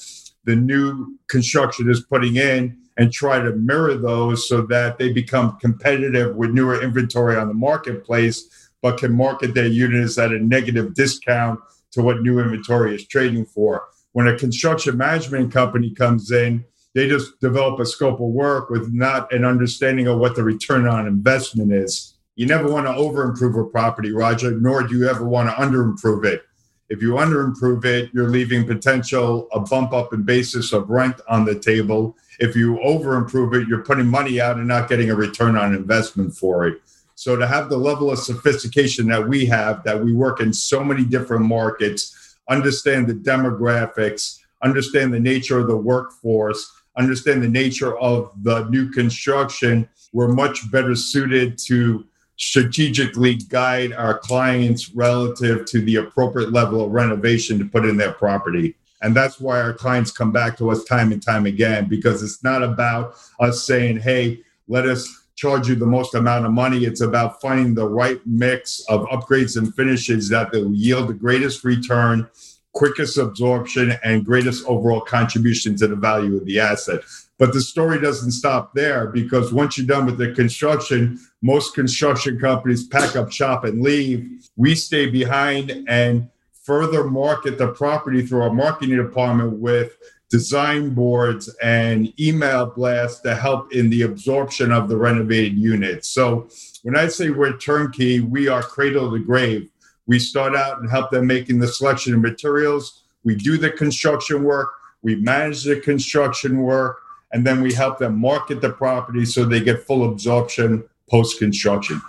the 0.46 0.56
new 0.56 1.18
construction 1.28 1.90
is 1.90 2.00
putting 2.00 2.36
in 2.36 2.78
and 2.96 3.12
try 3.12 3.38
to 3.38 3.52
mirror 3.52 3.94
those 3.94 4.48
so 4.48 4.62
that 4.62 4.96
they 4.96 5.12
become 5.12 5.58
competitive 5.60 6.34
with 6.34 6.50
newer 6.50 6.82
inventory 6.82 7.36
on 7.36 7.48
the 7.48 7.54
marketplace 7.54 8.70
but 8.82 8.98
can 8.98 9.12
market 9.12 9.54
their 9.54 9.66
units 9.66 10.16
at 10.18 10.32
a 10.32 10.38
negative 10.38 10.94
discount 10.94 11.58
to 11.90 12.02
what 12.02 12.22
new 12.22 12.38
inventory 12.38 12.94
is 12.94 13.06
trading 13.06 13.44
for. 13.44 13.82
When 14.12 14.28
a 14.28 14.38
construction 14.38 14.96
management 14.96 15.52
company 15.52 15.90
comes 15.90 16.30
in, 16.30 16.64
they 16.94 17.08
just 17.08 17.38
develop 17.40 17.80
a 17.80 17.86
scope 17.86 18.20
of 18.20 18.28
work 18.28 18.70
with 18.70 18.92
not 18.92 19.32
an 19.32 19.44
understanding 19.44 20.06
of 20.06 20.18
what 20.18 20.36
the 20.36 20.44
return 20.44 20.86
on 20.86 21.06
investment 21.06 21.72
is. 21.72 22.14
You 22.36 22.46
never 22.46 22.70
want 22.70 22.86
to 22.86 22.94
over 22.94 23.22
improve 23.22 23.56
a 23.56 23.64
property, 23.64 24.12
Roger, 24.12 24.52
nor 24.52 24.82
do 24.82 24.96
you 24.96 25.08
ever 25.08 25.26
want 25.26 25.48
to 25.48 25.60
under 25.60 25.82
improve 25.82 26.24
it. 26.24 26.42
If 26.88 27.02
you 27.02 27.18
under 27.18 27.40
improve 27.40 27.84
it, 27.84 28.10
you're 28.12 28.28
leaving 28.28 28.66
potential 28.66 29.48
a 29.52 29.60
bump 29.60 29.92
up 29.92 30.12
in 30.12 30.22
basis 30.22 30.72
of 30.72 30.88
rent 30.88 31.20
on 31.28 31.44
the 31.44 31.58
table. 31.58 32.16
If 32.38 32.54
you 32.54 32.80
over 32.80 33.16
improve 33.16 33.54
it, 33.54 33.66
you're 33.66 33.82
putting 33.82 34.06
money 34.06 34.40
out 34.40 34.56
and 34.56 34.68
not 34.68 34.88
getting 34.88 35.10
a 35.10 35.16
return 35.16 35.56
on 35.56 35.74
investment 35.74 36.36
for 36.36 36.66
it. 36.66 36.80
So 37.16 37.34
to 37.34 37.46
have 37.46 37.70
the 37.70 37.78
level 37.78 38.10
of 38.10 38.18
sophistication 38.18 39.08
that 39.08 39.26
we 39.26 39.46
have, 39.46 39.82
that 39.84 40.04
we 40.04 40.12
work 40.12 40.40
in 40.40 40.52
so 40.52 40.84
many 40.84 41.04
different 41.04 41.46
markets, 41.46 42.36
understand 42.48 43.08
the 43.08 43.14
demographics, 43.14 44.38
understand 44.62 45.12
the 45.12 45.20
nature 45.20 45.58
of 45.58 45.66
the 45.66 45.76
workforce, 45.76 46.70
understand 46.96 47.42
the 47.42 47.48
nature 47.48 47.96
of 47.98 48.30
the 48.42 48.68
new 48.68 48.90
construction, 48.90 49.88
we're 50.12 50.28
much 50.28 50.70
better 50.70 50.94
suited 50.94 51.58
to 51.58 52.06
strategically 52.36 53.34
guide 53.34 53.92
our 53.92 54.18
clients 54.18 54.90
relative 54.94 55.64
to 55.66 55.80
the 55.80 55.96
appropriate 55.96 56.52
level 56.52 56.84
of 56.84 56.90
renovation 56.90 57.58
to 57.58 57.64
put 57.64 57.84
in 57.84 57.96
their 57.96 58.12
property. 58.12 58.76
And 59.02 59.14
that's 59.14 59.40
why 59.40 59.60
our 59.60 59.72
clients 59.72 60.10
come 60.10 60.32
back 60.32 60.56
to 60.58 60.70
us 60.70 60.84
time 60.84 61.12
and 61.12 61.22
time 61.22 61.46
again, 61.46 61.88
because 61.88 62.22
it's 62.22 62.42
not 62.42 62.62
about 62.62 63.14
us 63.40 63.66
saying, 63.66 63.98
hey, 63.98 64.40
let 64.68 64.86
us 64.86 65.26
charge 65.36 65.68
you 65.68 65.74
the 65.74 65.86
most 65.86 66.14
amount 66.14 66.46
of 66.46 66.52
money. 66.52 66.84
It's 66.84 67.02
about 67.02 67.40
finding 67.40 67.74
the 67.74 67.86
right 67.86 68.20
mix 68.26 68.84
of 68.88 69.06
upgrades 69.08 69.56
and 69.56 69.74
finishes 69.74 70.28
that 70.30 70.50
will 70.52 70.72
yield 70.72 71.08
the 71.08 71.14
greatest 71.14 71.62
return, 71.62 72.28
quickest 72.72 73.18
absorption, 73.18 73.94
and 74.02 74.24
greatest 74.24 74.64
overall 74.66 75.02
contribution 75.02 75.76
to 75.76 75.86
the 75.86 75.96
value 75.96 76.36
of 76.36 76.46
the 76.46 76.58
asset. 76.58 77.00
But 77.38 77.52
the 77.52 77.60
story 77.60 78.00
doesn't 78.00 78.32
stop 78.32 78.74
there 78.74 79.08
because 79.08 79.52
once 79.52 79.76
you're 79.76 79.86
done 79.86 80.06
with 80.06 80.16
the 80.16 80.32
construction, 80.32 81.20
most 81.42 81.74
construction 81.74 82.38
companies 82.38 82.86
pack 82.86 83.14
up 83.14 83.30
shop 83.30 83.64
and 83.64 83.82
leave. 83.82 84.48
We 84.56 84.74
stay 84.74 85.06
behind 85.06 85.84
and 85.86 86.30
further 86.62 87.04
market 87.04 87.58
the 87.58 87.68
property 87.68 88.26
through 88.26 88.42
our 88.42 88.52
marketing 88.52 88.96
department 88.96 89.58
with 89.58 89.96
design 90.30 90.90
boards 90.90 91.54
and 91.62 92.12
email 92.18 92.66
blasts 92.66 93.20
to 93.20 93.34
help 93.34 93.72
in 93.72 93.90
the 93.90 94.02
absorption 94.02 94.72
of 94.72 94.88
the 94.88 94.96
renovated 94.96 95.56
units. 95.56 96.08
So 96.08 96.48
when 96.82 96.96
I 96.96 97.06
say 97.06 97.30
we're 97.30 97.56
turnkey, 97.58 98.20
we 98.20 98.48
are 98.48 98.62
cradle 98.62 99.12
to 99.12 99.18
grave. 99.18 99.70
We 100.06 100.18
start 100.18 100.56
out 100.56 100.80
and 100.80 100.90
help 100.90 101.10
them 101.10 101.26
making 101.26 101.58
the 101.58 101.68
selection 101.68 102.14
of 102.14 102.20
materials. 102.20 103.04
We 103.24 103.36
do 103.36 103.58
the 103.58 103.70
construction 103.70 104.42
work. 104.42 104.72
We 105.02 105.16
manage 105.16 105.64
the 105.64 105.80
construction 105.80 106.58
work. 106.58 107.02
And 107.32 107.46
then 107.46 107.60
we 107.60 107.72
help 107.72 107.98
them 107.98 108.18
market 108.18 108.60
the 108.60 108.70
property 108.72 109.24
so 109.24 109.44
they 109.44 109.60
get 109.60 109.82
full 109.82 110.10
absorption 110.10 110.84
post 111.10 111.38
construction. 111.38 112.00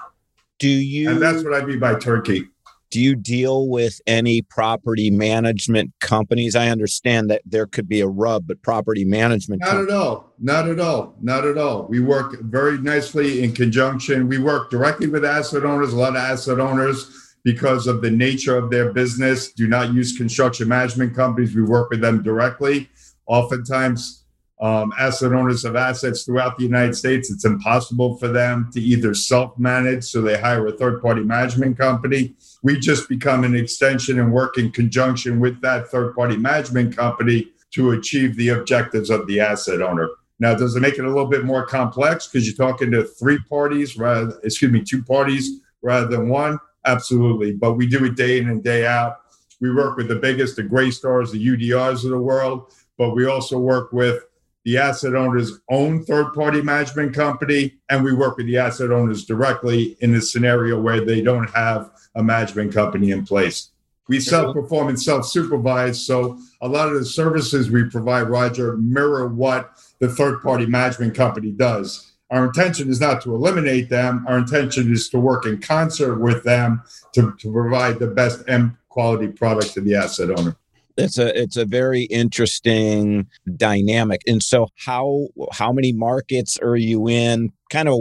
Do 0.60 0.70
you? 0.70 1.10
And 1.10 1.22
that's 1.22 1.44
what 1.44 1.54
I 1.54 1.66
mean 1.66 1.80
by 1.80 1.96
turnkey. 1.96 2.48
do 2.90 3.02
you 3.02 3.16
deal 3.16 3.68
with 3.68 4.00
any 4.08 4.42
property 4.42 5.12
management 5.12 5.92
companies? 6.00 6.56
I 6.56 6.70
understand 6.70 7.30
that 7.30 7.42
there 7.46 7.68
could 7.68 7.90
be 7.90 8.00
a 8.00 8.08
rub, 8.08 8.48
but 8.48 8.62
property 8.62 9.04
management. 9.04 9.62
Not 9.62 9.78
at 9.78 9.90
all. 9.90 10.34
Not 10.40 10.70
at 10.70 10.80
all. 10.80 11.16
Not 11.22 11.46
at 11.46 11.58
all. 11.58 11.84
We 11.88 12.00
work 12.00 12.40
very 12.42 12.78
nicely 12.78 13.44
in 13.44 13.54
conjunction. 13.54 14.28
We 14.30 14.38
work 14.38 14.70
directly 14.70 15.08
with 15.08 15.26
asset 15.26 15.66
owners. 15.66 15.94
A 15.94 15.98
lot 15.98 16.12
of 16.12 16.18
asset 16.18 16.60
owners, 16.60 17.36
because 17.44 17.88
of 17.88 18.02
the 18.02 18.12
nature 18.12 18.56
of 18.58 18.70
their 18.70 18.94
business, 18.94 19.52
do 19.52 19.68
not 19.68 19.94
use 19.94 20.18
construction 20.18 20.68
management 20.68 21.16
companies. 21.16 21.56
We 21.56 21.64
work 21.64 21.90
with 21.90 22.02
them 22.02 22.24
directly. 22.24 22.90
Oftentimes, 23.26 24.24
um, 24.60 24.92
asset 24.98 25.34
owners 25.34 25.66
of 25.66 25.76
assets 25.76 26.24
throughout 26.24 26.58
the 26.58 26.64
United 26.64 26.96
States, 26.96 27.30
it's 27.30 27.46
impossible 27.46 28.18
for 28.18 28.28
them 28.28 28.70
to 28.74 28.82
either 28.82 29.14
self 29.14 29.58
manage, 29.60 30.04
so 30.04 30.22
they 30.22 30.40
hire 30.40 30.66
a 30.68 30.72
third 30.72 31.02
party 31.02 31.22
management 31.22 31.78
company. 31.78 32.34
We 32.64 32.80
just 32.80 33.08
become 33.08 33.44
an 33.44 33.56
extension 33.56 34.20
and 34.20 34.34
work 34.34 34.58
in 34.58 34.72
conjunction 34.72 35.40
with 35.40 35.62
that 35.62 35.90
third 35.90 36.16
party 36.16 36.38
management 36.38 36.96
company 36.96 37.50
to 37.72 37.92
achieve 37.92 38.36
the 38.36 38.50
objectives 38.50 39.10
of 39.10 39.28
the 39.28 39.40
asset 39.40 39.82
owner. 39.82 40.10
Now, 40.40 40.56
does 40.56 40.76
it 40.76 40.80
make 40.80 40.98
it 40.98 41.06
a 41.06 41.08
little 41.08 41.28
bit 41.28 41.46
more 41.46 41.66
complex 41.66 42.28
because 42.28 42.48
you're 42.48 42.56
talking 42.56 42.92
to 42.92 43.04
three 43.04 43.40
parties 43.50 43.98
rather, 43.98 44.40
excuse 44.44 44.72
me, 44.72 44.84
two 44.84 45.04
parties 45.04 45.62
rather 45.82 46.08
than 46.08 46.30
one? 46.30 46.60
Absolutely. 46.86 47.54
But 47.54 47.74
we 47.74 47.88
do 47.88 48.06
it 48.06 48.16
day 48.16 48.40
in 48.40 48.50
and 48.50 48.64
day 48.64 48.86
out. 48.86 49.18
We 49.60 49.74
work 49.74 49.98
with 49.98 50.08
the 50.08 50.16
biggest, 50.16 50.56
the 50.56 50.64
Greystars, 50.64 51.32
the 51.32 51.46
UDRs 51.46 52.04
of 52.04 52.12
the 52.12 52.20
world, 52.20 52.72
but 52.98 53.16
we 53.16 53.26
also 53.26 53.58
work 53.58 53.92
with 53.92 54.24
the 54.68 54.78
asset 54.78 55.16
owner's 55.16 55.62
own 55.70 56.04
third 56.04 56.34
party 56.34 56.62
management 56.62 57.14
company, 57.14 57.76
and 57.88 58.04
we 58.04 58.14
work 58.14 58.36
with 58.36 58.48
the 58.48 58.58
asset 58.58 58.92
owners 58.92 59.24
directly 59.24 59.96
in 60.02 60.14
a 60.14 60.22
scenario 60.22 60.78
where 60.78 61.06
they 61.06 61.22
don't 61.22 61.50
have 61.52 61.90
a 62.16 62.22
management 62.22 62.74
company 62.74 63.12
in 63.12 63.26
place. 63.26 63.70
We 64.10 64.20
self 64.20 64.54
perform 64.54 64.90
and 64.90 65.02
self 65.02 65.26
supervise. 65.26 66.06
So 66.06 66.38
a 66.60 66.68
lot 66.68 66.90
of 66.90 66.96
the 66.96 67.06
services 67.06 67.72
we 67.72 67.86
provide, 67.86 68.24
Roger, 68.24 68.76
mirror 68.76 69.30
what 69.30 69.72
the 70.00 70.10
third 70.10 70.42
party 70.42 70.66
management 70.66 71.16
company 71.16 71.52
does. 71.52 72.12
Our 72.30 72.48
intention 72.48 72.90
is 72.90 73.00
not 73.00 73.22
to 73.22 73.34
eliminate 73.34 73.88
them. 73.88 74.26
Our 74.28 74.38
intention 74.38 74.92
is 74.92 75.08
to 75.12 75.20
work 75.20 75.46
in 75.46 75.62
concert 75.62 76.20
with 76.20 76.44
them 76.44 76.84
to, 77.14 77.34
to 77.40 77.54
provide 77.54 78.00
the 78.00 78.08
best 78.08 78.44
M 78.50 78.78
quality 78.90 79.30
product 79.30 79.76
to 79.76 79.82
the 79.82 79.96
asset 79.96 80.30
owner 80.38 80.58
it's 80.98 81.18
a 81.18 81.40
it's 81.40 81.58
a 81.58 81.66
very 81.66 82.04
interesting 82.04 83.28
dynamic. 83.56 84.22
And 84.28 84.42
so 84.42 84.68
how 84.76 85.28
how 85.52 85.72
many 85.72 85.94
markets 85.94 86.58
are 86.60 86.76
you 86.76 87.08
in? 87.08 87.52
Kind 87.70 87.88
of 87.88 88.00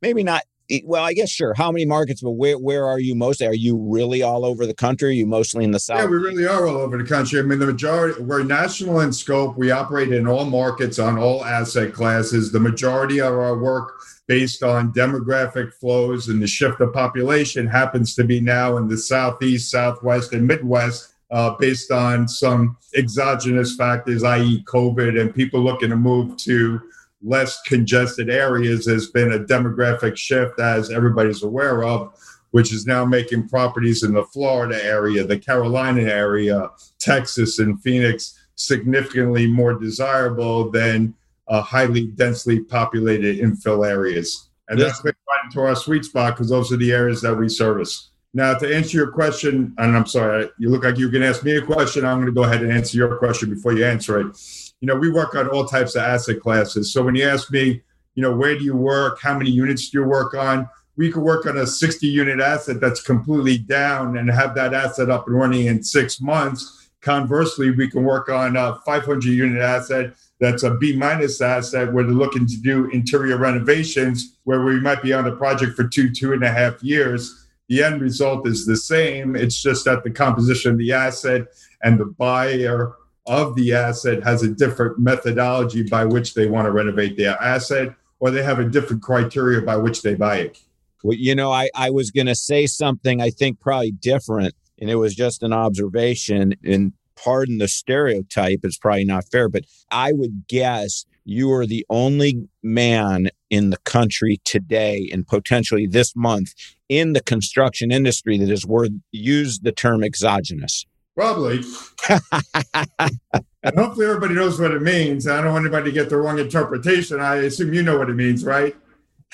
maybe 0.00 0.22
not 0.22 0.42
well 0.84 1.02
i 1.02 1.14
guess 1.14 1.30
sure 1.30 1.54
how 1.54 1.72
many 1.72 1.86
markets 1.86 2.20
but 2.20 2.32
where 2.32 2.58
where 2.58 2.84
are 2.84 3.00
you 3.00 3.14
mostly? 3.14 3.46
Are 3.46 3.54
you 3.54 3.76
really 3.76 4.22
all 4.22 4.44
over 4.44 4.66
the 4.66 4.74
country? 4.74 5.08
Are 5.08 5.12
you 5.12 5.26
mostly 5.26 5.64
in 5.64 5.70
the 5.70 5.80
south? 5.80 6.00
yeah 6.00 6.06
we 6.06 6.16
really 6.16 6.46
are 6.46 6.66
all 6.66 6.76
over 6.76 6.98
the 6.98 7.08
country. 7.08 7.38
I 7.38 7.42
mean 7.42 7.58
the 7.58 7.66
majority 7.66 8.20
we're 8.22 8.42
national 8.42 9.00
in 9.00 9.12
scope. 9.12 9.56
We 9.56 9.70
operate 9.70 10.12
in 10.12 10.26
all 10.26 10.44
markets 10.44 10.98
on 10.98 11.18
all 11.18 11.44
asset 11.44 11.94
classes. 11.94 12.52
The 12.52 12.60
majority 12.60 13.20
of 13.20 13.32
our 13.32 13.56
work 13.56 14.00
based 14.26 14.62
on 14.62 14.92
demographic 14.92 15.72
flows 15.72 16.28
and 16.28 16.42
the 16.42 16.46
shift 16.46 16.80
of 16.82 16.92
population 16.92 17.66
happens 17.66 18.14
to 18.14 18.24
be 18.24 18.40
now 18.40 18.76
in 18.76 18.88
the 18.88 18.98
southeast 18.98 19.70
southwest 19.70 20.34
and 20.34 20.46
midwest 20.46 21.14
uh, 21.30 21.54
based 21.58 21.90
on 21.90 22.26
some 22.26 22.76
exogenous 22.96 23.76
factors, 23.76 24.24
i.e., 24.24 24.64
COVID, 24.64 25.20
and 25.20 25.34
people 25.34 25.60
looking 25.60 25.90
to 25.90 25.96
move 25.96 26.36
to 26.38 26.80
less 27.22 27.60
congested 27.62 28.30
areas 28.30 28.86
has 28.86 29.08
been 29.08 29.32
a 29.32 29.38
demographic 29.38 30.16
shift, 30.16 30.60
as 30.60 30.90
everybody's 30.90 31.42
aware 31.42 31.84
of, 31.84 32.12
which 32.52 32.72
is 32.72 32.86
now 32.86 33.04
making 33.04 33.48
properties 33.48 34.02
in 34.02 34.14
the 34.14 34.24
Florida 34.24 34.82
area, 34.82 35.24
the 35.24 35.38
Carolina 35.38 36.02
area, 36.02 36.70
Texas, 36.98 37.58
and 37.58 37.82
Phoenix 37.82 38.38
significantly 38.54 39.46
more 39.46 39.74
desirable 39.74 40.70
than 40.70 41.14
uh, 41.48 41.62
highly 41.62 42.06
densely 42.06 42.60
populated 42.60 43.38
infill 43.38 43.88
areas. 43.88 44.48
And 44.68 44.78
yes. 44.78 44.88
that's 44.88 45.02
been 45.02 45.14
right 45.28 45.44
into 45.44 45.60
our 45.60 45.74
sweet 45.74 46.04
spot 46.04 46.34
because 46.34 46.50
those 46.50 46.72
are 46.72 46.76
the 46.76 46.92
areas 46.92 47.22
that 47.22 47.34
we 47.34 47.48
service. 47.48 48.10
Now, 48.34 48.54
to 48.54 48.74
answer 48.74 48.96
your 48.96 49.10
question, 49.10 49.74
and 49.78 49.96
I'm 49.96 50.06
sorry, 50.06 50.50
you 50.58 50.68
look 50.68 50.84
like 50.84 50.98
you 50.98 51.08
can 51.10 51.22
ask 51.22 51.42
me 51.44 51.56
a 51.56 51.62
question. 51.62 52.04
I'm 52.04 52.18
going 52.18 52.26
to 52.26 52.32
go 52.32 52.44
ahead 52.44 52.62
and 52.62 52.70
answer 52.70 52.96
your 52.96 53.16
question 53.16 53.54
before 53.54 53.72
you 53.72 53.86
answer 53.86 54.20
it. 54.20 54.36
You 54.80 54.86
know, 54.86 54.96
we 54.96 55.10
work 55.10 55.34
on 55.34 55.48
all 55.48 55.64
types 55.64 55.94
of 55.94 56.02
asset 56.02 56.40
classes. 56.40 56.92
So 56.92 57.02
when 57.02 57.14
you 57.14 57.26
ask 57.26 57.50
me, 57.50 57.80
you 58.14 58.22
know, 58.22 58.36
where 58.36 58.56
do 58.56 58.64
you 58.64 58.76
work? 58.76 59.20
How 59.20 59.36
many 59.36 59.50
units 59.50 59.88
do 59.88 60.00
you 60.00 60.04
work 60.04 60.34
on? 60.34 60.68
We 60.96 61.10
could 61.10 61.22
work 61.22 61.46
on 61.46 61.56
a 61.56 61.66
60 61.66 62.06
unit 62.06 62.40
asset 62.40 62.80
that's 62.80 63.00
completely 63.00 63.58
down 63.58 64.18
and 64.18 64.30
have 64.30 64.54
that 64.56 64.74
asset 64.74 65.08
up 65.08 65.26
and 65.26 65.36
running 65.36 65.66
in 65.66 65.82
six 65.82 66.20
months. 66.20 66.90
Conversely, 67.00 67.70
we 67.70 67.88
can 67.88 68.02
work 68.02 68.28
on 68.28 68.56
a 68.56 68.78
500 68.84 69.24
unit 69.24 69.62
asset 69.62 70.14
that's 70.40 70.64
a 70.64 70.74
B 70.74 70.94
minus 70.96 71.40
asset 71.40 71.92
where 71.92 72.04
they're 72.04 72.12
looking 72.12 72.46
to 72.46 72.56
do 72.60 72.86
interior 72.90 73.38
renovations 73.38 74.36
where 74.44 74.62
we 74.62 74.80
might 74.80 75.02
be 75.02 75.12
on 75.12 75.24
the 75.24 75.36
project 75.36 75.76
for 75.76 75.84
two, 75.84 76.12
two 76.12 76.32
and 76.32 76.42
a 76.42 76.50
half 76.50 76.82
years 76.82 77.46
the 77.68 77.82
end 77.82 78.00
result 78.00 78.46
is 78.46 78.66
the 78.66 78.76
same. 78.76 79.36
It's 79.36 79.60
just 79.60 79.84
that 79.84 80.02
the 80.02 80.10
composition 80.10 80.72
of 80.72 80.78
the 80.78 80.92
asset 80.92 81.42
and 81.82 82.00
the 82.00 82.06
buyer 82.06 82.94
of 83.26 83.54
the 83.56 83.74
asset 83.74 84.24
has 84.24 84.42
a 84.42 84.48
different 84.48 84.98
methodology 84.98 85.82
by 85.82 86.04
which 86.04 86.34
they 86.34 86.46
want 86.46 86.66
to 86.66 86.72
renovate 86.72 87.16
their 87.16 87.40
asset, 87.42 87.94
or 88.20 88.30
they 88.30 88.42
have 88.42 88.58
a 88.58 88.64
different 88.64 89.02
criteria 89.02 89.60
by 89.60 89.76
which 89.76 90.02
they 90.02 90.14
buy 90.14 90.38
it. 90.38 90.58
Well, 91.04 91.16
you 91.16 91.34
know, 91.34 91.52
I, 91.52 91.68
I 91.74 91.90
was 91.90 92.10
going 92.10 92.26
to 92.26 92.34
say 92.34 92.66
something 92.66 93.20
I 93.20 93.30
think 93.30 93.60
probably 93.60 93.92
different, 93.92 94.54
and 94.78 94.88
it 94.90 94.96
was 94.96 95.14
just 95.14 95.42
an 95.42 95.52
observation. 95.52 96.54
And 96.64 96.94
pardon 97.16 97.58
the 97.58 97.68
stereotype, 97.68 98.60
it's 98.62 98.78
probably 98.78 99.04
not 99.04 99.28
fair, 99.30 99.48
but 99.48 99.64
I 99.90 100.12
would 100.12 100.46
guess 100.48 101.04
you 101.28 101.52
are 101.52 101.66
the 101.66 101.84
only 101.90 102.48
man 102.62 103.28
in 103.50 103.68
the 103.68 103.76
country 103.78 104.40
today 104.44 105.10
and 105.12 105.26
potentially 105.26 105.86
this 105.86 106.16
month 106.16 106.54
in 106.88 107.12
the 107.12 107.20
construction 107.20 107.92
industry 107.92 108.38
that 108.38 108.48
has 108.48 108.64
word 108.64 109.02
used 109.12 109.62
the 109.62 109.72
term 109.72 110.02
exogenous. 110.02 110.86
Probably. 111.14 111.60
and 112.08 113.76
hopefully 113.76 114.06
everybody 114.06 114.34
knows 114.34 114.58
what 114.58 114.70
it 114.70 114.80
means. 114.80 115.28
I 115.28 115.42
don't 115.42 115.52
want 115.52 115.66
anybody 115.66 115.90
to 115.90 115.92
get 115.92 116.08
the 116.08 116.16
wrong 116.16 116.38
interpretation. 116.38 117.20
I 117.20 117.36
assume 117.36 117.74
you 117.74 117.82
know 117.82 117.98
what 117.98 118.08
it 118.08 118.14
means, 118.14 118.44
right? 118.44 118.74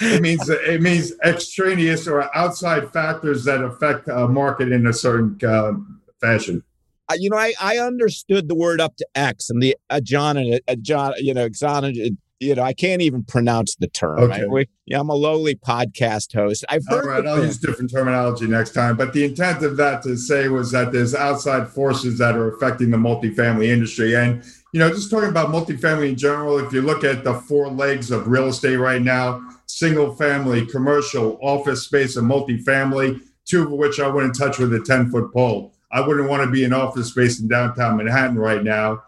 it 0.01 0.21
means 0.21 0.49
it 0.49 0.83
means 0.83 1.13
extraneous 1.25 2.09
or 2.09 2.35
outside 2.37 2.93
factors 2.93 3.45
that 3.45 3.63
affect 3.63 4.09
a 4.09 4.27
market 4.27 4.73
in 4.73 4.87
a 4.89 4.93
certain 4.93 5.39
uh, 5.47 5.75
fashion. 6.21 6.65
Uh, 7.09 7.17
you 7.19 7.29
know, 7.29 7.37
I, 7.37 7.53
I 7.61 7.79
understood 7.79 8.49
the 8.49 8.55
word 8.55 8.81
up 8.81 8.97
to 8.97 9.07
X 9.15 9.51
and 9.51 9.63
the 9.63 9.77
uh, 9.91 10.01
John 10.01 10.37
and 10.37 10.61
uh, 10.69 10.75
John, 10.77 11.13
you 11.19 11.35
know, 11.35 11.45
exogenous 11.45 12.11
you 12.41 12.55
know, 12.55 12.63
I 12.63 12.73
can't 12.73 13.01
even 13.01 13.25
pronounce 13.25 13.77
the 13.77 13.89
term. 13.89 14.19
Okay. 14.19 14.45
I, 14.45 14.67
yeah, 14.87 15.01
I'm 15.01 15.09
a 15.09 15.15
lowly 15.15 15.55
podcast 15.55 16.35
host. 16.35 16.65
I've 16.69 16.85
heard. 16.87 17.05
All 17.05 17.11
right, 17.11 17.27
I'll 17.27 17.43
use 17.43 17.59
different 17.59 17.91
terminology 17.91 18.47
next 18.47 18.73
time. 18.73 18.97
But 18.97 19.13
the 19.13 19.25
intent 19.25 19.63
of 19.63 19.77
that 19.79 20.03
to 20.03 20.17
say 20.17 20.49
was 20.49 20.71
that 20.73 20.93
there's 20.93 21.15
outside 21.15 21.69
forces 21.69 22.19
that 22.19 22.37
are 22.37 22.55
affecting 22.55 22.91
the 22.91 22.97
multifamily 22.97 23.69
industry, 23.69 24.15
and 24.15 24.45
you 24.73 24.81
know, 24.81 24.91
just 24.91 25.11
talking 25.11 25.31
about 25.31 25.49
multifamily 25.49 26.11
in 26.11 26.17
general. 26.17 26.59
If 26.59 26.73
you 26.73 26.83
look 26.83 27.05
at 27.05 27.25
the 27.25 27.35
four 27.35 27.69
legs 27.69 28.11
of 28.11 28.29
real 28.29 28.49
estate 28.49 28.77
right 28.77 29.03
now, 29.03 29.41
single 29.67 30.15
family, 30.15 30.67
commercial, 30.67 31.39
office 31.41 31.85
space, 31.85 32.17
and 32.17 32.31
multifamily, 32.31 33.21
two 33.47 33.63
of 33.63 33.71
which 33.71 34.01
I 34.01 34.09
wouldn't 34.09 34.37
touch 34.37 34.59
with 34.59 34.75
a 34.75 34.81
10 34.81 35.11
foot 35.11 35.33
pole. 35.33 35.74
I 35.95 36.07
wouldn't 36.07 36.29
want 36.29 36.43
to 36.43 36.51
be 36.51 36.65
in 36.65 36.75
office 36.75 37.09
space 37.09 37.41
in 37.41 37.49
downtown 37.49 37.97
Manhattan 37.97 38.39
right 38.39 38.63
now 38.63 39.05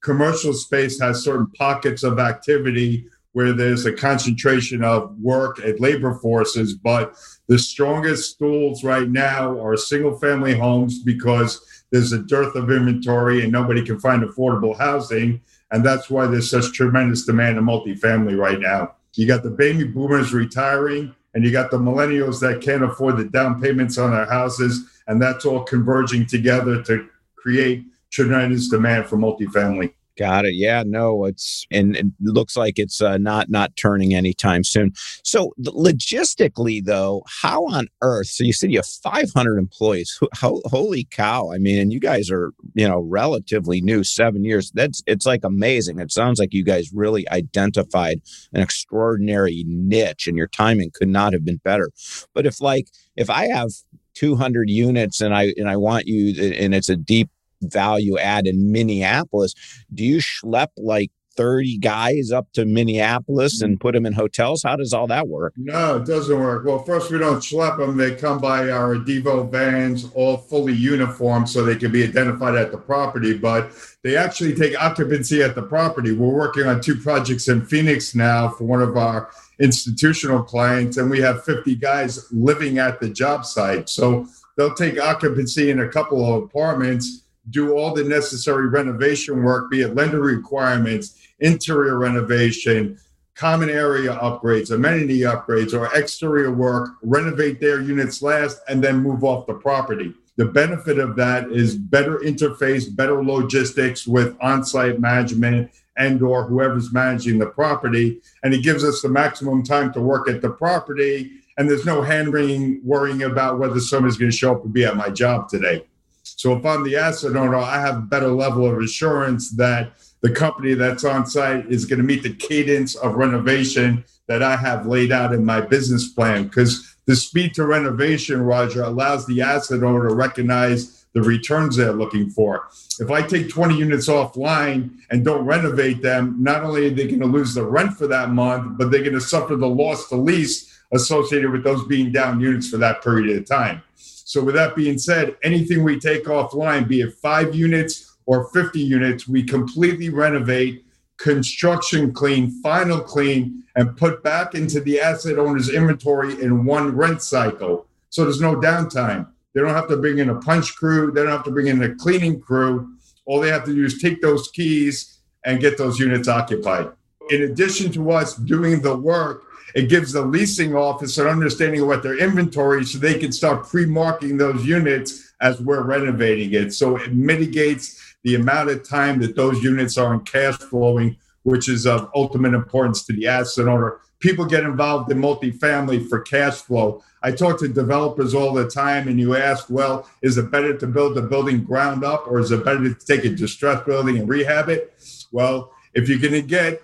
commercial 0.00 0.52
space 0.52 1.00
has 1.00 1.22
certain 1.22 1.46
pockets 1.58 2.02
of 2.02 2.18
activity 2.18 3.06
where 3.32 3.52
there's 3.52 3.86
a 3.86 3.92
concentration 3.92 4.82
of 4.82 5.16
work 5.20 5.58
and 5.58 5.78
labor 5.78 6.14
forces, 6.14 6.74
but 6.74 7.14
the 7.46 7.58
strongest 7.58 8.32
stools 8.32 8.82
right 8.82 9.08
now 9.08 9.58
are 9.60 9.76
single 9.76 10.18
family 10.18 10.56
homes 10.56 11.02
because 11.02 11.84
there's 11.92 12.12
a 12.12 12.18
dearth 12.18 12.56
of 12.56 12.70
inventory 12.70 13.42
and 13.42 13.52
nobody 13.52 13.84
can 13.84 14.00
find 14.00 14.22
affordable 14.22 14.76
housing. 14.76 15.40
And 15.70 15.84
that's 15.84 16.10
why 16.10 16.26
there's 16.26 16.50
such 16.50 16.72
tremendous 16.72 17.24
demand 17.24 17.56
in 17.56 17.64
multifamily 17.64 18.36
right 18.36 18.58
now. 18.58 18.94
You 19.14 19.28
got 19.28 19.44
the 19.44 19.50
baby 19.50 19.84
boomers 19.84 20.32
retiring, 20.32 21.14
and 21.34 21.44
you 21.44 21.52
got 21.52 21.70
the 21.70 21.78
millennials 21.78 22.40
that 22.40 22.60
can't 22.60 22.82
afford 22.82 23.16
the 23.16 23.24
down 23.24 23.60
payments 23.60 23.98
on 23.98 24.10
their 24.10 24.26
houses. 24.26 24.99
And 25.10 25.20
that's 25.20 25.44
all 25.44 25.64
converging 25.64 26.24
together 26.24 26.80
to 26.84 27.04
create 27.36 27.84
tremendous 28.12 28.68
demand 28.68 29.06
for 29.06 29.16
multifamily. 29.16 29.92
Got 30.16 30.44
it. 30.44 30.54
Yeah, 30.54 30.84
no, 30.86 31.24
it's 31.24 31.66
and 31.68 31.96
it 31.96 32.06
looks 32.20 32.56
like 32.56 32.78
it's 32.78 33.00
uh, 33.00 33.18
not 33.18 33.48
not 33.50 33.74
turning 33.74 34.14
anytime 34.14 34.62
soon. 34.62 34.92
So 35.24 35.52
logistically, 35.60 36.84
though, 36.84 37.24
how 37.26 37.66
on 37.66 37.88
earth? 38.02 38.28
So 38.28 38.44
you 38.44 38.52
said 38.52 38.70
you 38.70 38.78
have 38.78 38.86
500 38.86 39.58
employees. 39.58 40.16
Ho- 40.36 40.62
holy 40.66 41.08
cow! 41.10 41.50
I 41.52 41.58
mean, 41.58 41.80
and 41.80 41.92
you 41.92 41.98
guys 41.98 42.30
are 42.30 42.52
you 42.74 42.86
know 42.86 43.00
relatively 43.00 43.80
new, 43.80 44.04
seven 44.04 44.44
years. 44.44 44.70
That's 44.72 45.02
it's 45.06 45.26
like 45.26 45.42
amazing. 45.42 45.98
It 45.98 46.12
sounds 46.12 46.38
like 46.38 46.54
you 46.54 46.64
guys 46.64 46.92
really 46.92 47.28
identified 47.30 48.20
an 48.52 48.60
extraordinary 48.60 49.64
niche, 49.66 50.28
and 50.28 50.36
your 50.36 50.48
timing 50.48 50.92
could 50.94 51.08
not 51.08 51.32
have 51.32 51.44
been 51.44 51.60
better. 51.64 51.90
But 52.32 52.46
if 52.46 52.60
like 52.60 52.88
if 53.16 53.28
I 53.28 53.46
have 53.48 53.70
200 54.14 54.68
units 54.70 55.20
and 55.20 55.34
I 55.34 55.54
and 55.56 55.68
I 55.68 55.76
want 55.76 56.06
you 56.06 56.52
and 56.54 56.74
it's 56.74 56.88
a 56.88 56.96
deep 56.96 57.30
value 57.62 58.18
add 58.18 58.46
in 58.46 58.72
Minneapolis. 58.72 59.54
Do 59.92 60.04
you 60.04 60.18
schlep 60.18 60.68
like 60.76 61.10
30 61.36 61.78
guys 61.78 62.30
up 62.30 62.48
to 62.52 62.66
Minneapolis 62.66 63.62
and 63.62 63.80
put 63.80 63.94
them 63.94 64.04
in 64.04 64.12
hotels? 64.12 64.62
How 64.62 64.76
does 64.76 64.92
all 64.92 65.06
that 65.06 65.28
work? 65.28 65.54
No, 65.56 65.96
it 65.96 66.06
doesn't 66.06 66.38
work. 66.38 66.66
Well, 66.66 66.80
first, 66.80 67.10
we 67.10 67.18
don't 67.18 67.38
schlep 67.38 67.78
them. 67.78 67.96
They 67.96 68.14
come 68.14 68.40
by 68.40 68.70
our 68.70 68.96
Devo 68.96 69.50
vans, 69.50 70.10
all 70.14 70.36
fully 70.36 70.74
uniformed 70.74 71.48
so 71.48 71.64
they 71.64 71.76
can 71.76 71.92
be 71.92 72.02
identified 72.02 72.56
at 72.56 72.72
the 72.72 72.78
property, 72.78 73.38
but 73.38 73.72
they 74.02 74.16
actually 74.16 74.54
take 74.54 74.80
occupancy 74.80 75.42
at 75.42 75.54
the 75.54 75.62
property. 75.62 76.12
We're 76.12 76.28
working 76.28 76.66
on 76.66 76.80
two 76.80 76.96
projects 76.96 77.48
in 77.48 77.64
Phoenix 77.64 78.14
now 78.14 78.48
for 78.48 78.64
one 78.64 78.82
of 78.82 78.96
our 78.96 79.30
institutional 79.60 80.42
clients, 80.42 80.96
and 80.96 81.10
we 81.10 81.20
have 81.20 81.44
50 81.44 81.74
guys 81.76 82.26
living 82.32 82.78
at 82.78 82.98
the 82.98 83.08
job 83.08 83.44
site. 83.44 83.88
So 83.88 84.26
they'll 84.56 84.74
take 84.74 84.98
occupancy 84.98 85.70
in 85.70 85.80
a 85.80 85.88
couple 85.88 86.24
of 86.24 86.44
apartments 86.44 87.24
do 87.48 87.76
all 87.76 87.94
the 87.94 88.04
necessary 88.04 88.68
renovation 88.68 89.42
work, 89.42 89.70
be 89.70 89.82
it 89.82 89.94
lender 89.94 90.20
requirements, 90.20 91.16
interior 91.40 91.98
renovation, 91.98 92.98
common 93.34 93.70
area 93.70 94.14
upgrades, 94.16 94.70
amenity 94.70 95.20
upgrades, 95.20 95.72
or 95.72 95.92
exterior 95.96 96.52
work, 96.52 96.90
renovate 97.02 97.60
their 97.60 97.80
units 97.80 98.22
last, 98.22 98.60
and 98.68 98.82
then 98.82 99.02
move 99.02 99.24
off 99.24 99.46
the 99.46 99.54
property. 99.54 100.12
The 100.36 100.44
benefit 100.44 100.98
of 100.98 101.16
that 101.16 101.50
is 101.50 101.76
better 101.76 102.18
interface, 102.18 102.94
better 102.94 103.22
logistics 103.22 104.06
with 104.06 104.36
on-site 104.40 105.00
management 105.00 105.70
and 105.96 106.22
or 106.22 106.44
whoever's 106.44 106.92
managing 106.92 107.38
the 107.38 107.46
property. 107.46 108.20
And 108.42 108.54
it 108.54 108.62
gives 108.62 108.84
us 108.84 109.02
the 109.02 109.08
maximum 109.08 109.62
time 109.62 109.92
to 109.92 110.00
work 110.00 110.28
at 110.28 110.40
the 110.40 110.50
property. 110.50 111.30
And 111.58 111.68
there's 111.68 111.84
no 111.84 112.02
hand 112.02 112.32
wringing 112.32 112.80
worrying 112.84 113.22
about 113.22 113.58
whether 113.58 113.80
somebody's 113.80 114.16
going 114.16 114.30
to 114.30 114.36
show 114.36 114.54
up 114.54 114.64
and 114.64 114.72
be 114.72 114.84
at 114.84 114.96
my 114.96 115.10
job 115.10 115.48
today. 115.48 115.84
So 116.22 116.56
if 116.56 116.64
I'm 116.64 116.84
the 116.84 116.96
asset 116.96 117.36
owner, 117.36 117.56
I 117.56 117.80
have 117.80 117.96
a 117.96 118.02
better 118.02 118.28
level 118.28 118.66
of 118.66 118.78
assurance 118.78 119.50
that 119.52 119.92
the 120.22 120.30
company 120.30 120.74
that's 120.74 121.04
on 121.04 121.26
site 121.26 121.66
is 121.66 121.86
going 121.86 121.98
to 121.98 122.04
meet 122.04 122.22
the 122.22 122.34
cadence 122.34 122.94
of 122.94 123.14
renovation 123.14 124.04
that 124.26 124.42
I 124.42 124.56
have 124.56 124.86
laid 124.86 125.12
out 125.12 125.32
in 125.32 125.44
my 125.44 125.60
business 125.60 126.08
plan. 126.08 126.44
Because 126.44 126.96
the 127.06 127.16
speed 127.16 127.54
to 127.54 127.66
renovation, 127.66 128.40
Roger, 128.40 128.82
allows 128.82 129.26
the 129.26 129.40
asset 129.42 129.82
owner 129.82 130.08
to 130.08 130.14
recognize 130.14 130.99
the 131.12 131.22
returns 131.22 131.76
they're 131.76 131.92
looking 131.92 132.30
for. 132.30 132.68
If 132.98 133.10
I 133.10 133.22
take 133.22 133.48
20 133.48 133.76
units 133.76 134.08
offline 134.08 134.90
and 135.10 135.24
don't 135.24 135.44
renovate 135.44 136.02
them, 136.02 136.36
not 136.38 136.62
only 136.62 136.86
are 136.86 136.90
they 136.90 137.06
going 137.06 137.20
to 137.20 137.26
lose 137.26 137.54
the 137.54 137.64
rent 137.64 137.94
for 137.96 138.06
that 138.06 138.30
month, 138.30 138.78
but 138.78 138.90
they're 138.90 139.00
going 139.02 139.14
to 139.14 139.20
suffer 139.20 139.56
the 139.56 139.68
loss 139.68 140.08
to 140.08 140.16
lease 140.16 140.78
associated 140.92 141.50
with 141.50 141.64
those 141.64 141.86
being 141.86 142.12
down 142.12 142.40
units 142.40 142.68
for 142.68 142.76
that 142.78 143.02
period 143.02 143.36
of 143.36 143.46
time. 143.46 143.82
So, 143.96 144.42
with 144.42 144.54
that 144.54 144.76
being 144.76 144.98
said, 144.98 145.36
anything 145.42 145.82
we 145.82 145.98
take 145.98 146.24
offline, 146.24 146.86
be 146.86 147.00
it 147.00 147.14
five 147.14 147.54
units 147.54 148.16
or 148.26 148.48
50 148.50 148.78
units, 148.78 149.26
we 149.26 149.42
completely 149.42 150.08
renovate, 150.08 150.84
construction 151.16 152.12
clean, 152.12 152.50
final 152.62 153.00
clean, 153.00 153.64
and 153.74 153.96
put 153.96 154.22
back 154.22 154.54
into 154.54 154.80
the 154.80 155.00
asset 155.00 155.38
owner's 155.38 155.68
inventory 155.68 156.40
in 156.40 156.64
one 156.64 156.94
rent 156.94 157.22
cycle. 157.22 157.86
So, 158.10 158.22
there's 158.24 158.40
no 158.40 158.54
downtime. 158.54 159.26
They 159.54 159.60
don't 159.60 159.74
have 159.74 159.88
to 159.88 159.96
bring 159.96 160.18
in 160.18 160.30
a 160.30 160.38
punch 160.40 160.76
crew, 160.76 161.10
they 161.12 161.22
don't 161.22 161.32
have 161.32 161.44
to 161.44 161.50
bring 161.50 161.66
in 161.66 161.82
a 161.82 161.94
cleaning 161.96 162.40
crew. 162.40 162.94
All 163.26 163.40
they 163.40 163.48
have 163.48 163.64
to 163.64 163.74
do 163.74 163.84
is 163.84 164.00
take 164.00 164.22
those 164.22 164.48
keys 164.48 165.20
and 165.44 165.60
get 165.60 165.78
those 165.78 165.98
units 165.98 166.28
occupied. 166.28 166.90
In 167.30 167.42
addition 167.42 167.92
to 167.92 168.10
us 168.10 168.34
doing 168.34 168.82
the 168.82 168.96
work, 168.96 169.44
it 169.74 169.88
gives 169.88 170.12
the 170.12 170.22
leasing 170.22 170.74
office 170.74 171.18
an 171.18 171.26
understanding 171.26 171.80
of 171.80 171.86
what 171.86 172.02
their 172.02 172.18
inventory 172.18 172.84
so 172.84 172.98
they 172.98 173.18
can 173.18 173.32
start 173.32 173.68
pre-marking 173.68 174.36
those 174.36 174.64
units 174.66 175.32
as 175.40 175.60
we're 175.60 175.82
renovating 175.82 176.52
it. 176.52 176.72
So 176.74 176.96
it 176.96 177.14
mitigates 177.14 178.16
the 178.24 178.34
amount 178.34 178.70
of 178.70 178.88
time 178.88 179.20
that 179.20 179.36
those 179.36 179.62
units 179.62 179.96
are 179.96 180.12
in 180.12 180.20
cash 180.20 180.56
flowing, 180.58 181.16
which 181.44 181.68
is 181.68 181.86
of 181.86 182.10
ultimate 182.14 182.54
importance 182.54 183.04
to 183.06 183.12
the 183.12 183.28
asset 183.28 183.68
owner. 183.68 183.98
People 184.18 184.44
get 184.44 184.64
involved 184.64 185.10
in 185.10 185.18
multifamily 185.18 186.08
for 186.08 186.20
cash 186.20 186.56
flow. 186.56 187.02
I 187.22 187.32
talk 187.32 187.58
to 187.60 187.68
developers 187.68 188.34
all 188.34 188.52
the 188.52 188.68
time, 188.68 189.08
and 189.08 189.20
you 189.20 189.36
ask, 189.36 189.68
well, 189.68 190.08
is 190.22 190.38
it 190.38 190.50
better 190.50 190.76
to 190.76 190.86
build 190.86 191.18
a 191.18 191.22
building 191.22 191.64
ground 191.64 192.04
up 192.04 192.26
or 192.26 192.38
is 192.38 192.50
it 192.50 192.64
better 192.64 192.92
to 192.92 193.06
take 193.06 193.24
a 193.24 193.30
distressed 193.30 193.86
building 193.86 194.18
and 194.18 194.28
rehab 194.28 194.68
it? 194.68 194.94
Well, 195.32 195.72
if 195.94 196.08
you're 196.08 196.18
going 196.18 196.32
to 196.32 196.42
get 196.42 196.82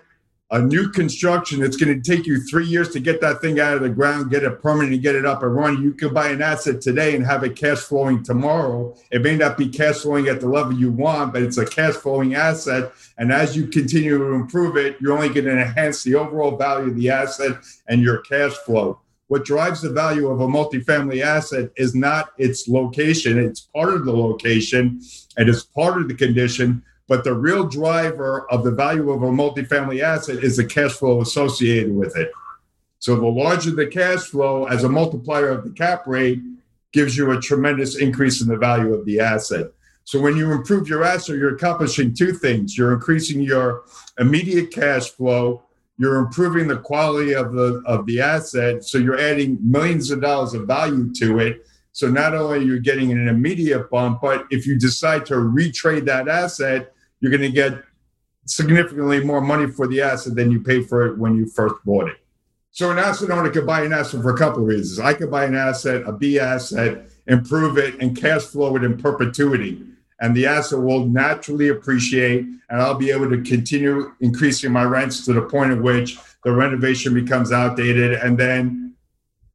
a 0.52 0.60
new 0.60 0.88
construction 0.90 1.60
it's 1.60 1.76
going 1.76 2.00
to 2.00 2.16
take 2.16 2.24
you 2.24 2.40
three 2.40 2.66
years 2.66 2.90
to 2.90 3.00
get 3.00 3.20
that 3.20 3.40
thing 3.40 3.58
out 3.58 3.74
of 3.74 3.82
the 3.82 3.88
ground, 3.88 4.30
get 4.30 4.44
it 4.44 4.62
permanent, 4.62 4.94
and 4.94 5.02
get 5.02 5.16
it 5.16 5.26
up 5.26 5.42
and 5.42 5.54
running. 5.54 5.82
You 5.82 5.92
can 5.92 6.14
buy 6.14 6.28
an 6.28 6.40
asset 6.40 6.80
today 6.80 7.16
and 7.16 7.26
have 7.26 7.42
it 7.42 7.56
cash 7.56 7.78
flowing 7.78 8.22
tomorrow. 8.22 8.96
It 9.10 9.22
may 9.22 9.36
not 9.36 9.58
be 9.58 9.68
cash 9.68 9.96
flowing 9.96 10.28
at 10.28 10.40
the 10.40 10.48
level 10.48 10.72
you 10.72 10.92
want, 10.92 11.32
but 11.32 11.42
it's 11.42 11.58
a 11.58 11.66
cash 11.66 11.94
flowing 11.94 12.34
asset. 12.34 12.92
And 13.18 13.32
as 13.32 13.56
you 13.56 13.66
continue 13.66 14.18
to 14.18 14.34
improve 14.34 14.76
it, 14.76 14.96
you're 15.00 15.14
only 15.14 15.30
going 15.30 15.46
to 15.46 15.60
enhance 15.60 16.04
the 16.04 16.14
overall 16.14 16.56
value 16.56 16.90
of 16.90 16.96
the 16.96 17.10
asset 17.10 17.58
and 17.88 18.00
your 18.00 18.18
cash 18.18 18.52
flow. 18.52 19.00
What 19.28 19.44
drives 19.44 19.82
the 19.82 19.90
value 19.90 20.28
of 20.28 20.40
a 20.40 20.46
multifamily 20.46 21.22
asset 21.22 21.70
is 21.76 21.94
not 21.94 22.32
its 22.38 22.68
location, 22.68 23.38
it's 23.38 23.62
part 23.74 23.94
of 23.94 24.04
the 24.04 24.16
location 24.16 25.00
and 25.36 25.48
it's 25.48 25.64
part 25.64 26.00
of 26.00 26.08
the 26.08 26.14
condition 26.14 26.82
but 27.08 27.24
the 27.24 27.34
real 27.34 27.66
driver 27.68 28.50
of 28.50 28.64
the 28.64 28.72
value 28.72 29.10
of 29.10 29.22
a 29.22 29.26
multifamily 29.26 30.02
asset 30.02 30.42
is 30.42 30.56
the 30.56 30.64
cash 30.64 30.92
flow 30.92 31.20
associated 31.20 31.94
with 31.94 32.16
it. 32.16 32.30
So 32.98 33.14
the 33.16 33.26
larger 33.26 33.70
the 33.70 33.86
cash 33.86 34.24
flow 34.24 34.64
as 34.64 34.82
a 34.82 34.88
multiplier 34.88 35.50
of 35.50 35.64
the 35.64 35.70
cap 35.70 36.06
rate 36.06 36.40
gives 36.92 37.16
you 37.16 37.30
a 37.30 37.40
tremendous 37.40 37.96
increase 37.96 38.40
in 38.40 38.48
the 38.48 38.56
value 38.56 38.92
of 38.92 39.04
the 39.04 39.20
asset. 39.20 39.66
So 40.04 40.20
when 40.20 40.36
you 40.36 40.52
improve 40.52 40.88
your 40.88 41.04
asset, 41.04 41.36
you're 41.36 41.54
accomplishing 41.54 42.14
two 42.14 42.32
things. 42.32 42.76
You're 42.76 42.92
increasing 42.92 43.40
your 43.40 43.84
immediate 44.18 44.72
cash 44.72 45.10
flow, 45.10 45.62
you're 45.98 46.16
improving 46.16 46.68
the 46.68 46.78
quality 46.78 47.34
of 47.34 47.52
the 47.52 47.82
of 47.86 48.06
the 48.06 48.20
asset, 48.20 48.84
so 48.84 48.98
you're 48.98 49.18
adding 49.18 49.58
millions 49.62 50.10
of 50.10 50.20
dollars 50.20 50.54
of 50.54 50.66
value 50.66 51.12
to 51.14 51.38
it. 51.38 51.66
So 51.92 52.08
not 52.10 52.34
only 52.34 52.58
are 52.58 52.62
you 52.62 52.80
getting 52.80 53.10
an 53.12 53.28
immediate 53.28 53.90
bump, 53.90 54.20
but 54.20 54.46
if 54.50 54.66
you 54.66 54.78
decide 54.78 55.24
to 55.26 55.34
retrade 55.34 56.04
that 56.04 56.28
asset, 56.28 56.92
you're 57.20 57.30
going 57.30 57.40
to 57.42 57.50
get 57.50 57.82
significantly 58.44 59.24
more 59.24 59.40
money 59.40 59.66
for 59.66 59.86
the 59.86 60.02
asset 60.02 60.34
than 60.34 60.50
you 60.50 60.60
paid 60.60 60.88
for 60.88 61.06
it 61.06 61.18
when 61.18 61.34
you 61.34 61.46
first 61.46 61.74
bought 61.86 62.08
it. 62.08 62.18
So 62.70 62.90
an 62.90 62.98
asset 62.98 63.30
owner 63.30 63.48
could 63.48 63.66
buy 63.66 63.82
an 63.84 63.94
asset 63.94 64.20
for 64.20 64.34
a 64.34 64.36
couple 64.36 64.60
of 64.60 64.68
reasons. 64.68 65.00
I 65.00 65.14
could 65.14 65.30
buy 65.30 65.46
an 65.46 65.54
asset, 65.54 66.02
a 66.06 66.12
B 66.12 66.38
asset, 66.38 67.06
improve 67.26 67.78
it, 67.78 67.94
and 68.02 68.14
cash 68.14 68.42
flow 68.42 68.76
it 68.76 68.84
in 68.84 68.98
perpetuity. 68.98 69.82
And 70.20 70.34
the 70.34 70.46
asset 70.46 70.80
will 70.80 71.06
naturally 71.06 71.68
appreciate, 71.68 72.40
and 72.40 72.80
I'll 72.80 72.94
be 72.94 73.10
able 73.10 73.28
to 73.30 73.42
continue 73.42 74.12
increasing 74.20 74.72
my 74.72 74.84
rents 74.84 75.24
to 75.26 75.32
the 75.32 75.42
point 75.42 75.72
at 75.72 75.82
which 75.82 76.18
the 76.42 76.52
renovation 76.52 77.12
becomes 77.12 77.52
outdated, 77.52 78.14
and 78.14 78.38
then 78.38 78.94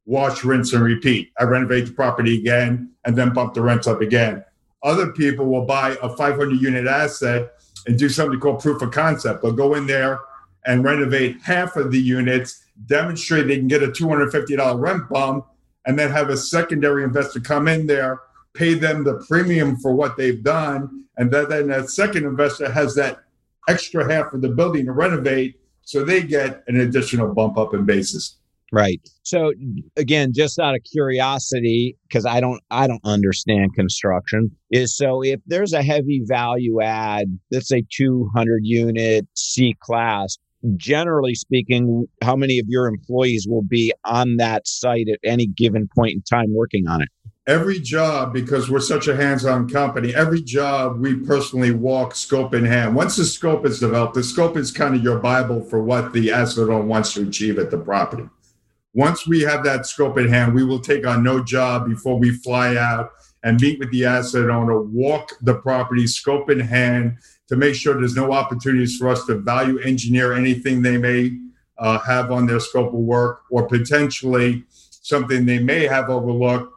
wash, 0.06 0.44
rinse, 0.44 0.72
and 0.72 0.84
repeat. 0.84 1.32
I 1.38 1.44
renovate 1.44 1.86
the 1.86 1.92
property 1.92 2.38
again, 2.38 2.90
and 3.04 3.16
then 3.16 3.32
bump 3.32 3.54
the 3.54 3.62
rents 3.62 3.86
up 3.86 4.00
again. 4.00 4.44
Other 4.82 5.12
people 5.12 5.46
will 5.46 5.64
buy 5.64 5.96
a 6.02 6.14
500 6.16 6.60
unit 6.60 6.86
asset 6.86 7.52
and 7.86 7.98
do 7.98 8.08
something 8.08 8.38
called 8.38 8.60
proof 8.60 8.82
of 8.82 8.90
concept. 8.90 9.42
They'll 9.42 9.52
go 9.52 9.74
in 9.74 9.86
there 9.86 10.20
and 10.66 10.84
renovate 10.84 11.40
half 11.42 11.76
of 11.76 11.90
the 11.90 12.00
units, 12.00 12.64
demonstrate 12.86 13.48
they 13.48 13.56
can 13.56 13.68
get 13.68 13.82
a 13.82 13.88
$250 13.88 14.80
rent 14.80 15.08
bump, 15.08 15.46
and 15.86 15.98
then 15.98 16.10
have 16.10 16.30
a 16.30 16.36
secondary 16.36 17.02
investor 17.02 17.40
come 17.40 17.66
in 17.66 17.86
there, 17.86 18.20
pay 18.54 18.74
them 18.74 19.04
the 19.04 19.24
premium 19.28 19.76
for 19.76 19.94
what 19.94 20.16
they've 20.16 20.42
done. 20.42 21.04
And 21.16 21.30
then, 21.30 21.48
then 21.48 21.68
that 21.68 21.90
second 21.90 22.24
investor 22.24 22.70
has 22.70 22.94
that 22.96 23.20
extra 23.68 24.10
half 24.12 24.32
of 24.32 24.42
the 24.42 24.48
building 24.48 24.86
to 24.86 24.92
renovate. 24.92 25.60
So 25.82 26.04
they 26.04 26.22
get 26.22 26.62
an 26.68 26.80
additional 26.80 27.34
bump 27.34 27.58
up 27.58 27.74
in 27.74 27.84
basis. 27.84 28.38
Right. 28.72 29.06
So 29.22 29.52
again, 29.98 30.32
just 30.34 30.58
out 30.58 30.74
of 30.74 30.80
curiosity, 30.90 31.94
because 32.08 32.24
I 32.24 32.40
don't 32.40 32.62
I 32.70 32.86
don't 32.86 33.04
understand 33.04 33.74
construction, 33.74 34.50
is 34.70 34.96
so 34.96 35.22
if 35.22 35.40
there's 35.46 35.74
a 35.74 35.82
heavy 35.82 36.22
value 36.24 36.80
add, 36.80 37.26
let's 37.50 37.68
say 37.68 37.84
200 37.94 38.60
unit 38.62 39.26
C 39.34 39.76
class, 39.82 40.38
generally 40.76 41.34
speaking, 41.34 42.06
how 42.22 42.34
many 42.34 42.58
of 42.58 42.66
your 42.68 42.86
employees 42.86 43.46
will 43.46 43.62
be 43.62 43.92
on 44.06 44.36
that 44.36 44.66
site 44.66 45.08
at 45.12 45.18
any 45.22 45.46
given 45.46 45.86
point 45.94 46.12
in 46.12 46.22
time 46.22 46.54
working 46.54 46.88
on 46.88 47.02
it? 47.02 47.08
Every 47.48 47.80
job, 47.80 48.32
because 48.32 48.70
we're 48.70 48.78
such 48.78 49.08
a 49.08 49.16
hands 49.16 49.44
on 49.44 49.68
company, 49.68 50.14
every 50.14 50.40
job 50.40 51.00
we 51.00 51.16
personally 51.16 51.72
walk 51.72 52.14
scope 52.14 52.54
in 52.54 52.64
hand. 52.64 52.94
Once 52.94 53.16
the 53.16 53.24
scope 53.24 53.66
is 53.66 53.80
developed, 53.80 54.14
the 54.14 54.22
scope 54.22 54.56
is 54.56 54.70
kind 54.70 54.94
of 54.94 55.02
your 55.02 55.18
Bible 55.18 55.60
for 55.64 55.82
what 55.82 56.12
the 56.12 56.30
asset 56.30 56.68
owner 56.68 56.84
wants 56.84 57.14
to 57.14 57.26
achieve 57.26 57.58
at 57.58 57.72
the 57.72 57.78
property. 57.78 58.28
Once 58.94 59.26
we 59.26 59.40
have 59.40 59.64
that 59.64 59.86
scope 59.86 60.18
in 60.18 60.28
hand, 60.28 60.54
we 60.54 60.62
will 60.62 60.78
take 60.78 61.04
on 61.04 61.24
no 61.24 61.42
job 61.42 61.88
before 61.88 62.16
we 62.16 62.30
fly 62.30 62.76
out 62.76 63.10
and 63.42 63.60
meet 63.60 63.80
with 63.80 63.90
the 63.90 64.04
asset 64.04 64.48
owner, 64.48 64.80
walk 64.80 65.32
the 65.40 65.54
property 65.54 66.06
scope 66.06 66.48
in 66.48 66.60
hand 66.60 67.16
to 67.48 67.56
make 67.56 67.74
sure 67.74 67.94
there's 67.94 68.14
no 68.14 68.32
opportunities 68.32 68.96
for 68.96 69.08
us 69.08 69.26
to 69.26 69.34
value 69.34 69.80
engineer 69.80 70.32
anything 70.32 70.80
they 70.80 70.96
may 70.96 71.36
uh, 71.78 71.98
have 71.98 72.30
on 72.30 72.46
their 72.46 72.60
scope 72.60 72.94
of 72.94 73.00
work 73.00 73.40
or 73.50 73.66
potentially 73.66 74.62
something 74.70 75.44
they 75.44 75.58
may 75.58 75.88
have 75.88 76.08
overlooked 76.08 76.71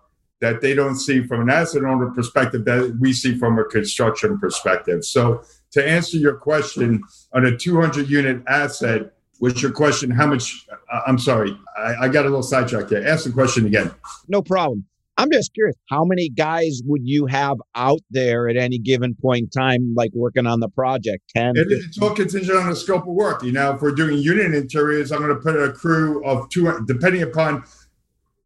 that 0.46 0.62
they 0.62 0.76
don't 0.76 0.96
see 0.96 1.24
from 1.24 1.42
an 1.42 1.50
asset 1.50 1.84
owner 1.84 2.12
perspective 2.12 2.66
that 2.66 2.98
we 3.00 3.14
see 3.14 3.36
from 3.36 3.58
a 3.58 3.64
construction 3.64 4.38
perspective. 4.38 5.04
So 5.04 5.42
to 5.72 5.88
answer 5.88 6.18
your 6.18 6.36
question 6.36 7.02
on 7.34 7.46
a 7.46 7.58
200 7.58 8.08
unit 8.10 8.44
asset, 8.48 9.12
What's 9.40 9.62
your 9.62 9.72
question? 9.72 10.12
How 10.12 10.28
much? 10.28 10.66
Uh, 10.72 11.02
I'm 11.06 11.20
sorry, 11.20 11.58
I, 11.78 11.96
I, 12.04 12.08
got 12.08 12.22
a 12.22 12.30
little 12.30 12.42
sidetracked 12.42 12.88
there. 12.88 13.06
Ask 13.06 13.26
the 13.26 13.34
question 13.34 13.66
again. 13.66 13.92
No 14.30 14.42
problem. 14.42 14.86
I'm 15.18 15.30
just 15.30 15.54
curious, 15.54 15.76
how 15.90 16.06
many 16.06 16.30
guys 16.30 16.82
would 16.86 17.02
you 17.04 17.26
have 17.26 17.58
out 17.76 18.00
there 18.10 18.48
at 18.48 18.56
any 18.56 18.78
given 18.78 19.14
point 19.14 19.44
in 19.44 19.50
time, 19.50 19.94
like 19.94 20.12
working 20.14 20.46
on 20.46 20.62
the 20.62 20.70
project? 20.70 21.24
10? 21.36 21.54
It, 21.56 21.68
it's 21.70 22.02
all 22.02 22.12
contingent 22.12 22.58
on 22.58 22.70
the 22.70 22.76
scope 22.76 23.04
of 23.04 23.14
work. 23.14 23.44
You 23.44 23.52
know, 23.52 23.76
if 23.76 23.82
we're 23.82 23.92
doing 23.92 24.18
unit 24.18 24.54
interiors, 24.54 25.12
I'm 25.12 25.20
going 25.20 25.36
to 25.36 25.42
put 25.42 25.56
a 25.56 25.72
crew 25.74 26.24
of 26.26 26.50
two, 26.50 26.80
depending 26.86 27.24
upon 27.24 27.64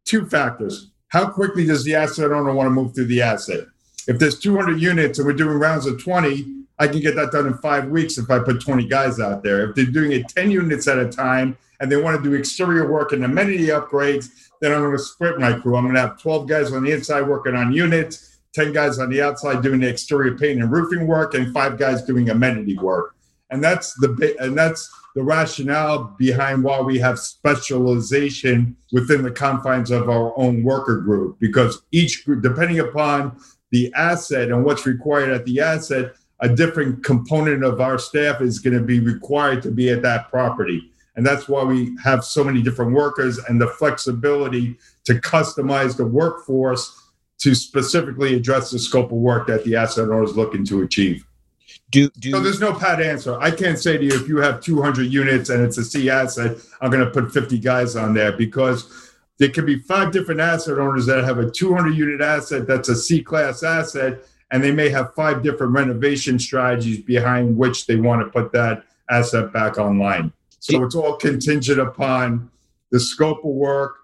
two 0.04 0.26
factors. 0.26 0.89
How 1.10 1.28
quickly 1.28 1.66
does 1.66 1.84
the 1.84 1.96
asset 1.96 2.30
owner 2.30 2.54
want 2.54 2.68
to 2.68 2.70
move 2.70 2.94
through 2.94 3.06
the 3.06 3.20
asset? 3.20 3.66
If 4.06 4.18
there's 4.18 4.38
200 4.38 4.80
units 4.80 5.18
and 5.18 5.26
we're 5.26 5.34
doing 5.34 5.58
rounds 5.58 5.86
of 5.86 6.02
20, 6.02 6.64
I 6.78 6.86
can 6.86 7.00
get 7.00 7.16
that 7.16 7.32
done 7.32 7.48
in 7.48 7.54
five 7.54 7.88
weeks 7.88 8.16
if 8.16 8.30
I 8.30 8.38
put 8.38 8.60
20 8.60 8.86
guys 8.86 9.18
out 9.18 9.42
there. 9.42 9.68
If 9.68 9.76
they're 9.76 9.84
doing 9.86 10.12
it 10.12 10.28
10 10.28 10.52
units 10.52 10.86
at 10.86 10.98
a 10.98 11.08
time 11.08 11.58
and 11.80 11.90
they 11.90 11.96
want 11.96 12.16
to 12.16 12.22
do 12.22 12.36
exterior 12.36 12.90
work 12.90 13.10
and 13.10 13.24
amenity 13.24 13.66
upgrades, 13.66 14.28
then 14.60 14.72
I'm 14.72 14.82
going 14.82 14.96
to 14.96 15.02
split 15.02 15.38
my 15.40 15.52
crew. 15.52 15.76
I'm 15.76 15.84
going 15.84 15.96
to 15.96 16.00
have 16.00 16.22
12 16.22 16.48
guys 16.48 16.72
on 16.72 16.84
the 16.84 16.92
inside 16.92 17.22
working 17.22 17.56
on 17.56 17.72
units, 17.72 18.38
10 18.54 18.72
guys 18.72 19.00
on 19.00 19.10
the 19.10 19.20
outside 19.20 19.62
doing 19.62 19.80
the 19.80 19.88
exterior 19.88 20.38
paint 20.38 20.62
and 20.62 20.70
roofing 20.70 21.08
work, 21.08 21.34
and 21.34 21.52
five 21.52 21.76
guys 21.76 22.02
doing 22.02 22.30
amenity 22.30 22.78
work. 22.78 23.16
And 23.50 23.64
that's 23.64 23.94
the 23.94 24.36
and 24.38 24.56
that's 24.56 24.88
the 25.14 25.22
rationale 25.22 26.14
behind 26.18 26.62
why 26.62 26.80
we 26.80 26.98
have 26.98 27.18
specialization 27.18 28.76
within 28.92 29.22
the 29.22 29.30
confines 29.30 29.90
of 29.90 30.08
our 30.08 30.32
own 30.38 30.62
worker 30.62 30.98
group 30.98 31.38
because 31.40 31.82
each 31.90 32.24
group 32.24 32.42
depending 32.42 32.78
upon 32.78 33.36
the 33.70 33.92
asset 33.94 34.50
and 34.50 34.64
what's 34.64 34.86
required 34.86 35.30
at 35.30 35.44
the 35.44 35.60
asset 35.60 36.14
a 36.40 36.48
different 36.48 37.04
component 37.04 37.62
of 37.62 37.80
our 37.80 37.98
staff 37.98 38.40
is 38.40 38.58
going 38.58 38.76
to 38.76 38.82
be 38.82 39.00
required 39.00 39.62
to 39.62 39.70
be 39.70 39.90
at 39.90 40.02
that 40.02 40.30
property. 40.30 40.90
And 41.16 41.26
that's 41.26 41.48
why 41.48 41.62
we 41.64 41.96
have 42.02 42.24
so 42.24 42.42
many 42.42 42.62
different 42.62 42.92
workers 42.92 43.38
and 43.38 43.60
the 43.60 43.66
flexibility 43.66 44.78
to 45.04 45.14
customize 45.14 45.96
the 45.96 46.06
workforce 46.06 46.96
to 47.40 47.54
specifically 47.54 48.34
address 48.34 48.70
the 48.70 48.78
scope 48.78 49.12
of 49.12 49.18
work 49.18 49.46
that 49.48 49.64
the 49.64 49.76
asset 49.76 50.04
owner 50.04 50.22
is 50.22 50.36
looking 50.36 50.64
to 50.66 50.82
achieve. 50.82 51.24
Do, 51.90 52.08
do 52.18 52.30
so 52.30 52.40
there's 52.40 52.60
no 52.60 52.72
pat 52.72 53.02
answer. 53.02 53.38
I 53.40 53.50
can't 53.50 53.78
say 53.78 53.98
to 53.98 54.04
you 54.04 54.12
if 54.12 54.28
you 54.28 54.38
have 54.38 54.60
200 54.60 55.12
units 55.12 55.50
and 55.50 55.62
it's 55.62 55.76
a 55.76 55.84
C 55.84 56.08
asset, 56.08 56.56
I'm 56.80 56.90
going 56.90 57.04
to 57.04 57.10
put 57.10 57.32
50 57.32 57.58
guys 57.58 57.96
on 57.96 58.14
there 58.14 58.32
because 58.32 59.12
there 59.38 59.48
could 59.48 59.66
be 59.66 59.78
five 59.78 60.12
different 60.12 60.40
asset 60.40 60.78
owners 60.78 61.06
that 61.06 61.24
have 61.24 61.38
a 61.38 61.50
200 61.50 61.90
unit 61.90 62.20
asset 62.20 62.66
that's 62.66 62.88
a 62.88 62.96
C 62.96 63.22
class 63.22 63.62
asset 63.62 64.20
and 64.50 64.62
they 64.62 64.70
may 64.70 64.88
have 64.88 65.14
five 65.14 65.42
different 65.42 65.72
renovation 65.72 66.38
strategies 66.38 67.02
behind 67.02 67.56
which 67.56 67.86
they 67.86 67.96
want 67.96 68.24
to 68.24 68.30
put 68.30 68.52
that 68.52 68.84
asset 69.08 69.52
back 69.52 69.78
online. 69.78 70.32
So 70.60 70.84
it's 70.84 70.94
all 70.94 71.16
contingent 71.16 71.80
upon 71.80 72.50
the 72.90 73.00
scope 73.00 73.38
of 73.38 73.52
work, 73.52 73.96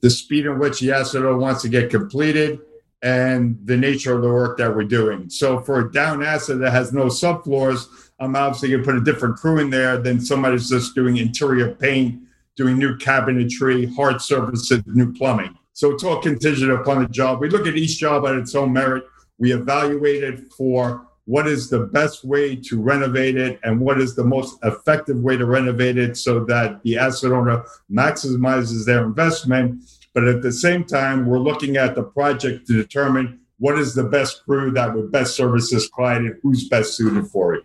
the 0.00 0.10
speed 0.10 0.46
in 0.46 0.58
which 0.58 0.80
the 0.80 0.92
asset 0.92 1.22
wants 1.22 1.62
to 1.62 1.68
get 1.68 1.90
completed, 1.90 2.60
and 3.02 3.58
the 3.64 3.76
nature 3.76 4.14
of 4.14 4.22
the 4.22 4.28
work 4.28 4.58
that 4.58 4.74
we're 4.74 4.84
doing. 4.84 5.30
So 5.30 5.60
for 5.60 5.80
a 5.80 5.92
down 5.92 6.22
asset 6.22 6.58
that 6.60 6.72
has 6.72 6.92
no 6.92 7.06
subfloors, 7.06 7.86
I'm 8.18 8.34
obviously 8.34 8.70
going 8.70 8.82
to 8.82 8.86
put 8.86 8.96
a 8.96 9.04
different 9.04 9.36
crew 9.36 9.60
in 9.60 9.70
there 9.70 9.98
than 9.98 10.20
somebody's 10.20 10.68
just 10.68 10.94
doing 10.94 11.16
interior 11.18 11.74
paint, 11.74 12.20
doing 12.56 12.76
new 12.76 12.96
cabinetry, 12.96 13.94
hard 13.94 14.20
surfaces, 14.20 14.82
new 14.86 15.12
plumbing. 15.12 15.56
So 15.72 15.92
it's 15.92 16.02
all 16.02 16.20
contingent 16.20 16.72
upon 16.72 17.02
the 17.02 17.08
job. 17.08 17.40
We 17.40 17.48
look 17.48 17.68
at 17.68 17.76
each 17.76 17.98
job 17.98 18.26
at 18.26 18.34
its 18.34 18.56
own 18.56 18.72
merit 18.72 19.04
we 19.38 19.52
evaluate 19.52 20.22
it 20.22 20.52
for 20.52 21.06
what 21.24 21.46
is 21.46 21.68
the 21.68 21.80
best 21.80 22.24
way 22.24 22.56
to 22.56 22.80
renovate 22.80 23.36
it 23.36 23.60
and 23.62 23.78
what 23.78 24.00
is 24.00 24.14
the 24.14 24.24
most 24.24 24.58
effective 24.64 25.18
way 25.18 25.36
to 25.36 25.46
renovate 25.46 25.98
it 25.98 26.16
so 26.16 26.44
that 26.44 26.82
the 26.82 26.96
asset 26.96 27.32
owner 27.32 27.64
maximizes 27.90 28.84
their 28.84 29.04
investment. 29.04 29.82
But 30.18 30.26
at 30.28 30.42
the 30.42 30.50
same 30.50 30.84
time, 30.84 31.26
we're 31.26 31.38
looking 31.38 31.76
at 31.76 31.94
the 31.94 32.02
project 32.02 32.66
to 32.66 32.72
determine 32.72 33.38
what 33.58 33.78
is 33.78 33.94
the 33.94 34.02
best 34.02 34.44
crew 34.44 34.72
that 34.72 34.92
would 34.92 35.12
best 35.12 35.36
service 35.36 35.70
this 35.70 35.86
client 35.86 36.26
and 36.26 36.36
who's 36.42 36.68
best 36.68 36.96
suited 36.96 37.28
for 37.28 37.54
it. 37.54 37.62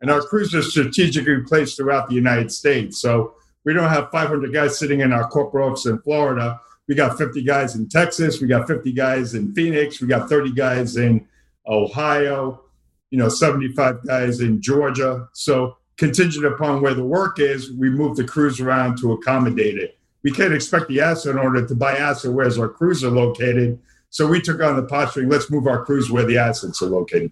And 0.00 0.10
our 0.10 0.20
crews 0.20 0.54
are 0.54 0.62
strategically 0.62 1.42
placed 1.46 1.76
throughout 1.76 2.08
the 2.08 2.14
United 2.16 2.50
States. 2.50 3.00
So 3.00 3.34
we 3.64 3.72
don't 3.72 3.88
have 3.88 4.10
500 4.10 4.52
guys 4.52 4.76
sitting 4.76 5.02
in 5.02 5.12
our 5.12 5.28
corporate 5.28 5.64
office 5.70 5.86
in 5.86 5.98
Florida 6.00 6.58
we 6.88 6.94
got 6.94 7.16
50 7.16 7.42
guys 7.42 7.76
in 7.76 7.88
Texas, 7.88 8.40
we 8.40 8.46
got 8.46 8.66
50 8.66 8.92
guys 8.92 9.34
in 9.34 9.54
Phoenix, 9.54 10.00
we 10.00 10.06
got 10.06 10.28
30 10.28 10.52
guys 10.52 10.96
in 10.96 11.26
Ohio, 11.66 12.62
you 13.10 13.18
know, 13.18 13.28
75 13.28 14.06
guys 14.06 14.40
in 14.40 14.60
Georgia. 14.60 15.28
So 15.32 15.78
contingent 15.96 16.44
upon 16.44 16.82
where 16.82 16.94
the 16.94 17.04
work 17.04 17.38
is, 17.38 17.72
we 17.72 17.88
move 17.88 18.16
the 18.16 18.24
crews 18.24 18.60
around 18.60 18.98
to 18.98 19.12
accommodate 19.12 19.78
it. 19.78 19.98
We 20.24 20.32
can't 20.32 20.54
expect 20.54 20.88
the 20.88 21.00
asset 21.00 21.36
owner 21.36 21.66
to 21.66 21.74
buy 21.74 21.96
asset 21.96 22.32
where 22.32 22.50
our 22.58 22.68
crews 22.68 23.04
are 23.04 23.10
located. 23.10 23.78
So 24.10 24.26
we 24.26 24.40
took 24.40 24.60
on 24.62 24.76
the 24.76 24.82
posturing, 24.82 25.28
let's 25.28 25.50
move 25.50 25.66
our 25.66 25.84
crews 25.84 26.10
where 26.10 26.24
the 26.24 26.38
assets 26.38 26.82
are 26.82 26.86
located. 26.86 27.30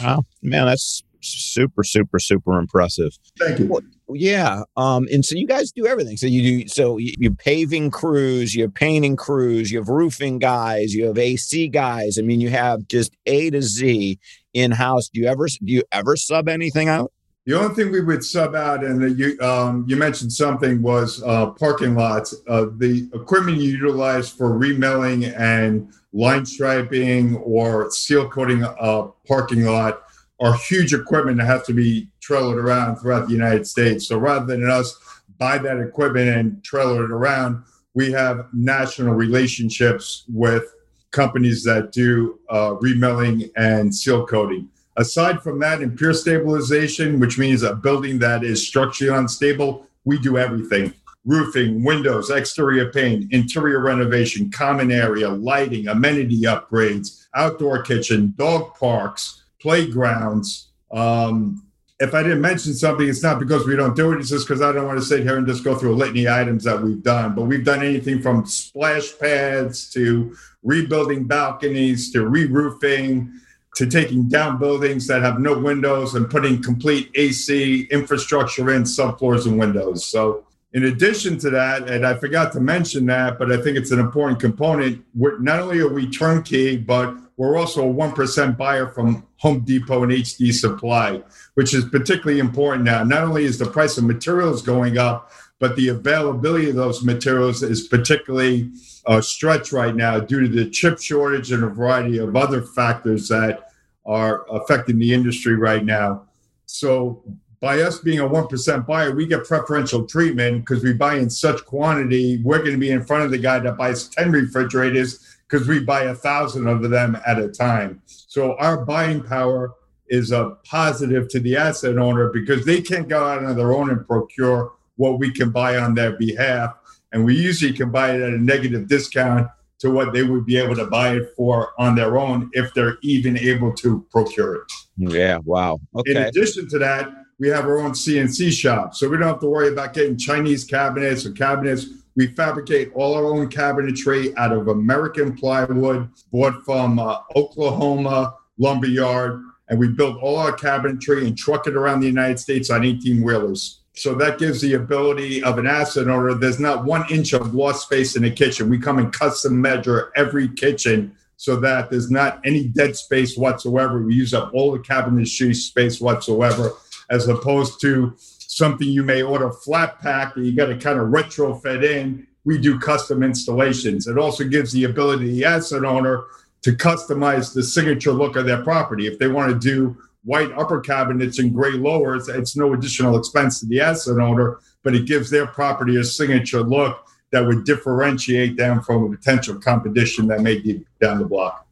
Wow, 0.00 0.24
man, 0.42 0.66
that's 0.66 1.02
super, 1.20 1.82
super, 1.82 2.18
super 2.18 2.58
impressive. 2.58 3.16
Thank 3.38 3.60
you. 3.60 3.66
Well, 3.66 3.80
yeah. 4.10 4.62
Um, 4.76 5.08
and 5.12 5.24
so 5.24 5.36
you 5.36 5.46
guys 5.46 5.72
do 5.72 5.86
everything. 5.86 6.16
So 6.16 6.26
you 6.26 6.42
do 6.42 6.68
so 6.68 6.98
you, 6.98 7.14
you 7.18 7.34
paving 7.34 7.90
crews, 7.90 8.54
you 8.54 8.62
have 8.62 8.74
painting 8.74 9.16
crews, 9.16 9.70
you 9.70 9.78
have 9.78 9.88
roofing 9.88 10.38
guys, 10.38 10.94
you 10.94 11.06
have 11.06 11.16
AC 11.16 11.68
guys. 11.68 12.18
I 12.18 12.22
mean, 12.22 12.40
you 12.40 12.50
have 12.50 12.86
just 12.88 13.16
A 13.26 13.50
to 13.50 13.62
Z 13.62 14.18
in 14.52 14.70
house. 14.70 15.08
Do 15.08 15.20
you 15.20 15.26
ever 15.26 15.46
do 15.46 15.72
you 15.72 15.82
ever 15.92 16.16
sub 16.16 16.48
anything 16.48 16.88
out? 16.88 17.12
The 17.46 17.58
only 17.58 17.74
thing 17.74 17.92
we 17.92 18.00
would 18.00 18.24
sub 18.24 18.54
out, 18.54 18.82
and 18.84 19.18
you 19.18 19.38
um, 19.40 19.84
you 19.86 19.96
mentioned 19.96 20.32
something 20.32 20.80
was 20.80 21.22
uh, 21.22 21.50
parking 21.50 21.94
lots. 21.94 22.34
Uh, 22.48 22.66
the 22.78 23.08
equipment 23.12 23.58
you 23.58 23.70
utilize 23.72 24.30
for 24.30 24.58
remilling 24.58 25.38
and 25.38 25.92
line 26.14 26.46
striping 26.46 27.36
or 27.36 27.90
seal 27.90 28.28
coating 28.30 28.62
a 28.62 29.08
parking 29.26 29.64
lot 29.64 30.04
are 30.40 30.54
huge 30.54 30.94
equipment 30.94 31.36
that 31.36 31.46
have 31.46 31.66
to 31.66 31.74
be 31.74 32.08
trailed 32.20 32.56
around 32.56 32.96
throughout 32.96 33.26
the 33.26 33.32
United 33.32 33.66
States. 33.66 34.08
So 34.08 34.18
rather 34.18 34.46
than 34.46 34.68
us 34.68 34.98
buy 35.38 35.58
that 35.58 35.78
equipment 35.80 36.28
and 36.28 36.64
trailer 36.64 37.04
it 37.04 37.10
around. 37.10 37.62
We 37.94 38.10
have 38.12 38.46
national 38.52 39.14
relationships 39.14 40.24
with 40.28 40.64
companies 41.10 41.62
that 41.64 41.92
do 41.92 42.40
uh, 42.50 42.74
remilling 42.74 43.50
and 43.56 43.94
seal 43.94 44.26
coating. 44.26 44.68
Aside 44.96 45.42
from 45.42 45.58
that, 45.60 45.82
in 45.82 45.96
pier 45.96 46.12
stabilization, 46.12 47.18
which 47.18 47.38
means 47.38 47.62
a 47.62 47.74
building 47.74 48.18
that 48.20 48.44
is 48.44 48.66
structurally 48.66 49.16
unstable, 49.16 49.86
we 50.04 50.18
do 50.18 50.38
everything 50.38 50.92
roofing, 51.26 51.82
windows, 51.82 52.30
exterior 52.30 52.92
paint, 52.92 53.32
interior 53.32 53.80
renovation, 53.80 54.50
common 54.50 54.92
area, 54.92 55.28
lighting, 55.28 55.88
amenity 55.88 56.42
upgrades, 56.42 57.26
outdoor 57.34 57.82
kitchen, 57.82 58.34
dog 58.36 58.74
parks, 58.74 59.42
playgrounds. 59.58 60.68
Um, 60.92 61.64
if 61.98 62.12
I 62.12 62.22
didn't 62.22 62.42
mention 62.42 62.74
something, 62.74 63.08
it's 63.08 63.22
not 63.22 63.38
because 63.38 63.66
we 63.66 63.76
don't 63.76 63.96
do 63.96 64.12
it. 64.12 64.18
It's 64.18 64.28
just 64.28 64.46
because 64.46 64.60
I 64.60 64.72
don't 64.72 64.86
want 64.86 64.98
to 64.98 65.04
sit 65.04 65.22
here 65.22 65.38
and 65.38 65.46
just 65.46 65.64
go 65.64 65.74
through 65.74 65.94
a 65.94 65.96
litany 65.96 66.26
of 66.26 66.34
items 66.34 66.64
that 66.64 66.80
we've 66.82 67.02
done. 67.02 67.34
But 67.34 67.44
we've 67.44 67.64
done 67.64 67.82
anything 67.82 68.20
from 68.20 68.44
splash 68.44 69.18
pads 69.18 69.90
to 69.92 70.36
rebuilding 70.62 71.24
balconies 71.24 72.12
to 72.12 72.28
re-roofing 72.28 73.32
to 73.76 73.86
taking 73.86 74.28
down 74.28 74.58
buildings 74.58 75.06
that 75.06 75.22
have 75.22 75.40
no 75.40 75.58
windows 75.58 76.14
and 76.14 76.30
putting 76.30 76.62
complete 76.62 77.10
AC 77.14 77.88
infrastructure 77.90 78.72
in 78.72 78.84
subfloors 78.84 79.46
and 79.46 79.58
windows. 79.58 80.06
So 80.06 80.44
in 80.74 80.84
addition 80.86 81.38
to 81.38 81.50
that, 81.50 81.88
and 81.88 82.04
I 82.04 82.14
forgot 82.14 82.52
to 82.52 82.60
mention 82.60 83.06
that, 83.06 83.38
but 83.38 83.52
I 83.52 83.60
think 83.60 83.76
it's 83.76 83.92
an 83.92 84.00
important 84.00 84.40
component. 84.40 85.04
We're, 85.14 85.38
not 85.38 85.60
only 85.60 85.78
are 85.80 85.92
we 85.92 86.10
turnkey, 86.10 86.76
but 86.76 87.14
we're 87.36 87.56
also 87.56 87.88
a 87.88 87.92
1% 87.92 88.56
buyer 88.56 88.88
from 88.88 89.24
Home 89.38 89.60
Depot 89.60 90.02
and 90.02 90.12
HD 90.12 90.52
Supply, 90.52 91.22
which 91.54 91.74
is 91.74 91.84
particularly 91.84 92.40
important 92.40 92.84
now. 92.84 93.04
Not 93.04 93.22
only 93.22 93.44
is 93.44 93.58
the 93.58 93.66
price 93.66 93.98
of 93.98 94.04
materials 94.04 94.62
going 94.62 94.98
up, 94.98 95.30
but 95.60 95.76
the 95.76 95.88
availability 95.88 96.70
of 96.70 96.76
those 96.76 97.04
materials 97.04 97.62
is 97.62 97.86
particularly 97.86 98.70
uh, 99.06 99.20
stretched 99.20 99.72
right 99.72 99.94
now 99.94 100.18
due 100.18 100.40
to 100.40 100.48
the 100.48 100.68
chip 100.70 101.00
shortage 101.00 101.52
and 101.52 101.62
a 101.62 101.68
variety 101.68 102.18
of 102.18 102.34
other 102.34 102.62
factors 102.62 103.28
that 103.28 103.63
are 104.06 104.44
affecting 104.50 104.98
the 104.98 105.12
industry 105.12 105.56
right 105.56 105.84
now. 105.84 106.24
So 106.66 107.22
by 107.60 107.80
us 107.80 107.98
being 107.98 108.20
a 108.20 108.28
1% 108.28 108.86
buyer, 108.86 109.14
we 109.14 109.26
get 109.26 109.44
preferential 109.44 110.04
treatment 110.06 110.60
because 110.60 110.84
we 110.84 110.92
buy 110.92 111.16
in 111.16 111.30
such 111.30 111.64
quantity. 111.64 112.42
We're 112.42 112.58
going 112.58 112.72
to 112.72 112.78
be 112.78 112.90
in 112.90 113.04
front 113.04 113.24
of 113.24 113.30
the 113.30 113.38
guy 113.38 113.58
that 113.60 113.78
buys 113.78 114.08
10 114.08 114.32
refrigerators 114.32 115.38
because 115.48 115.66
we 115.66 115.80
buy 115.80 116.02
a 116.02 116.14
thousand 116.14 116.66
of 116.66 116.82
them 116.90 117.16
at 117.26 117.38
a 117.38 117.48
time. 117.48 118.02
So 118.06 118.54
our 118.56 118.84
buying 118.84 119.22
power 119.22 119.72
is 120.08 120.30
a 120.30 120.58
positive 120.64 121.28
to 121.28 121.40
the 121.40 121.56
asset 121.56 121.96
owner 121.96 122.30
because 122.30 122.64
they 122.64 122.82
can't 122.82 123.08
go 123.08 123.24
out 123.24 123.42
on 123.42 123.56
their 123.56 123.72
own 123.72 123.90
and 123.90 124.06
procure 124.06 124.72
what 124.96 125.18
we 125.18 125.32
can 125.32 125.50
buy 125.50 125.78
on 125.78 125.94
their 125.94 126.12
behalf. 126.18 126.76
And 127.12 127.24
we 127.24 127.34
usually 127.36 127.72
can 127.72 127.90
buy 127.90 128.14
it 128.14 128.20
at 128.20 128.34
a 128.34 128.38
negative 128.38 128.88
discount 128.88 129.48
to 129.84 129.90
what 129.90 130.14
they 130.14 130.22
would 130.22 130.46
be 130.46 130.56
able 130.56 130.74
to 130.74 130.86
buy 130.86 131.10
it 131.14 131.34
for 131.36 131.74
on 131.78 131.94
their 131.94 132.16
own 132.16 132.48
if 132.54 132.72
they're 132.72 132.96
even 133.02 133.38
able 133.38 133.70
to 133.70 134.00
procure 134.10 134.54
it. 134.54 134.72
Yeah, 134.96 135.38
wow. 135.44 135.78
Okay. 135.94 136.12
In 136.12 136.16
addition 136.22 136.66
to 136.70 136.78
that, 136.78 137.12
we 137.38 137.48
have 137.48 137.66
our 137.66 137.80
own 137.80 137.90
CNC 137.90 138.50
shop. 138.52 138.94
So 138.94 139.10
we 139.10 139.18
don't 139.18 139.28
have 139.28 139.40
to 139.40 139.46
worry 139.46 139.68
about 139.68 139.92
getting 139.92 140.16
Chinese 140.16 140.64
cabinets 140.64 141.26
or 141.26 141.32
cabinets. 141.32 141.86
We 142.16 142.28
fabricate 142.28 142.92
all 142.94 143.14
our 143.14 143.26
own 143.26 143.50
cabinetry 143.50 144.32
out 144.38 144.52
of 144.52 144.68
American 144.68 145.36
plywood 145.36 146.08
bought 146.32 146.64
from 146.64 146.98
uh, 146.98 147.18
Oklahoma 147.36 148.36
lumberyard. 148.56 149.42
And 149.68 149.78
we 149.78 149.88
build 149.88 150.16
all 150.16 150.38
our 150.38 150.56
cabinetry 150.56 151.26
and 151.26 151.36
truck 151.36 151.66
it 151.66 151.76
around 151.76 152.00
the 152.00 152.06
United 152.06 152.38
States 152.38 152.70
on 152.70 152.86
18 152.86 153.22
wheelers. 153.22 153.82
So 153.96 154.14
that 154.16 154.38
gives 154.38 154.60
the 154.60 154.74
ability 154.74 155.42
of 155.42 155.56
an 155.58 155.66
asset 155.68 156.08
owner. 156.08 156.34
There's 156.34 156.58
not 156.58 156.84
one 156.84 157.04
inch 157.10 157.32
of 157.32 157.54
lost 157.54 157.82
space 157.82 158.16
in 158.16 158.24
the 158.24 158.30
kitchen. 158.30 158.68
We 158.68 158.78
come 158.78 158.98
and 158.98 159.12
custom 159.12 159.60
measure 159.60 160.12
every 160.16 160.48
kitchen 160.48 161.16
so 161.36 161.56
that 161.56 161.90
there's 161.90 162.10
not 162.10 162.40
any 162.44 162.64
dead 162.64 162.96
space 162.96 163.36
whatsoever. 163.36 164.02
We 164.02 164.14
use 164.14 164.34
up 164.34 164.52
all 164.52 164.72
the 164.72 164.80
cabinetry 164.80 165.54
space 165.54 166.00
whatsoever 166.00 166.72
as 167.10 167.28
opposed 167.28 167.80
to 167.82 168.14
something 168.18 168.88
you 168.88 169.04
may 169.04 169.22
order 169.22 169.50
flat 169.50 170.00
pack 170.00 170.34
that 170.34 170.42
you 170.42 170.56
got 170.56 170.66
to 170.66 170.76
kind 170.76 170.98
of 170.98 171.08
retrofit 171.08 171.84
in. 171.84 172.26
We 172.44 172.58
do 172.58 172.78
custom 172.78 173.22
installations. 173.22 174.06
It 174.06 174.18
also 174.18 174.44
gives 174.44 174.72
the 174.72 174.84
ability 174.84 175.30
the 175.30 175.44
asset 175.44 175.84
owner 175.84 176.24
to 176.62 176.72
customize 176.72 177.54
the 177.54 177.62
signature 177.62 178.12
look 178.12 178.36
of 178.36 178.46
their 178.46 178.62
property. 178.62 179.06
If 179.06 179.18
they 179.18 179.28
want 179.28 179.52
to 179.52 179.58
do 179.58 179.96
white 180.24 180.50
upper 180.52 180.80
cabinets 180.80 181.38
and 181.38 181.54
gray 181.54 181.72
lowers, 181.72 182.28
it's 182.28 182.56
no 182.56 182.72
additional 182.72 183.16
expense 183.16 183.60
to 183.60 183.66
the 183.66 183.80
asset 183.80 184.18
owner, 184.18 184.58
but 184.82 184.94
it 184.94 185.06
gives 185.06 185.30
their 185.30 185.46
property 185.46 185.96
a 185.96 186.04
signature 186.04 186.62
look 186.62 187.06
that 187.30 187.46
would 187.46 187.64
differentiate 187.64 188.56
them 188.56 188.80
from 188.80 189.04
a 189.04 189.16
potential 189.16 189.56
competition 189.56 190.26
that 190.28 190.40
may 190.40 190.58
be 190.58 190.84
down 191.00 191.18
the 191.18 191.24
block. 191.24 191.66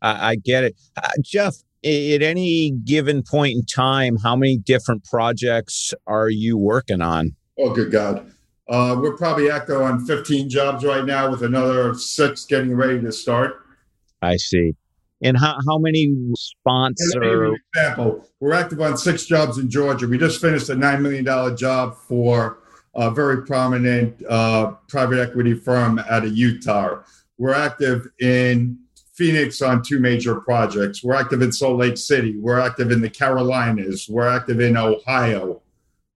I, 0.00 0.30
I 0.30 0.36
get 0.36 0.64
it. 0.64 0.76
Uh, 0.96 1.08
Jeff, 1.20 1.54
at 1.84 2.22
any 2.22 2.70
given 2.70 3.22
point 3.22 3.56
in 3.56 3.64
time, 3.64 4.16
how 4.16 4.36
many 4.36 4.56
different 4.56 5.04
projects 5.04 5.92
are 6.06 6.28
you 6.28 6.56
working 6.56 7.00
on? 7.00 7.34
Oh, 7.58 7.74
good 7.74 7.90
God. 7.90 8.32
Uh, 8.68 8.96
we're 8.98 9.16
probably 9.16 9.50
active 9.50 9.80
on 9.80 10.04
15 10.06 10.48
jobs 10.48 10.84
right 10.84 11.04
now 11.04 11.30
with 11.30 11.42
another 11.42 11.94
six 11.94 12.44
getting 12.46 12.74
ready 12.74 13.00
to 13.00 13.12
start. 13.12 13.66
I 14.22 14.36
see. 14.36 14.74
And 15.22 15.36
how, 15.38 15.56
how 15.66 15.78
many 15.78 16.14
sponsors? 16.36 17.14
Example, 17.74 18.28
we're 18.40 18.52
active 18.52 18.80
on 18.80 18.96
six 18.96 19.24
jobs 19.24 19.58
in 19.58 19.70
Georgia. 19.70 20.06
We 20.06 20.18
just 20.18 20.40
finished 20.40 20.68
a 20.68 20.74
$9 20.74 21.00
million 21.00 21.56
job 21.56 21.96
for 21.96 22.58
a 22.94 23.10
very 23.10 23.44
prominent 23.46 24.22
uh, 24.28 24.72
private 24.88 25.18
equity 25.18 25.54
firm 25.54 25.98
out 26.10 26.24
of 26.24 26.36
Utah. 26.36 27.02
We're 27.38 27.54
active 27.54 28.06
in 28.20 28.78
Phoenix 29.14 29.62
on 29.62 29.82
two 29.82 30.00
major 30.00 30.40
projects. 30.40 31.02
We're 31.02 31.14
active 31.14 31.42
in 31.42 31.52
Salt 31.52 31.78
Lake 31.78 31.96
City. 31.96 32.38
We're 32.38 32.60
active 32.60 32.90
in 32.90 33.00
the 33.00 33.10
Carolinas. 33.10 34.08
We're 34.08 34.28
active 34.28 34.60
in 34.60 34.76
Ohio. 34.76 35.62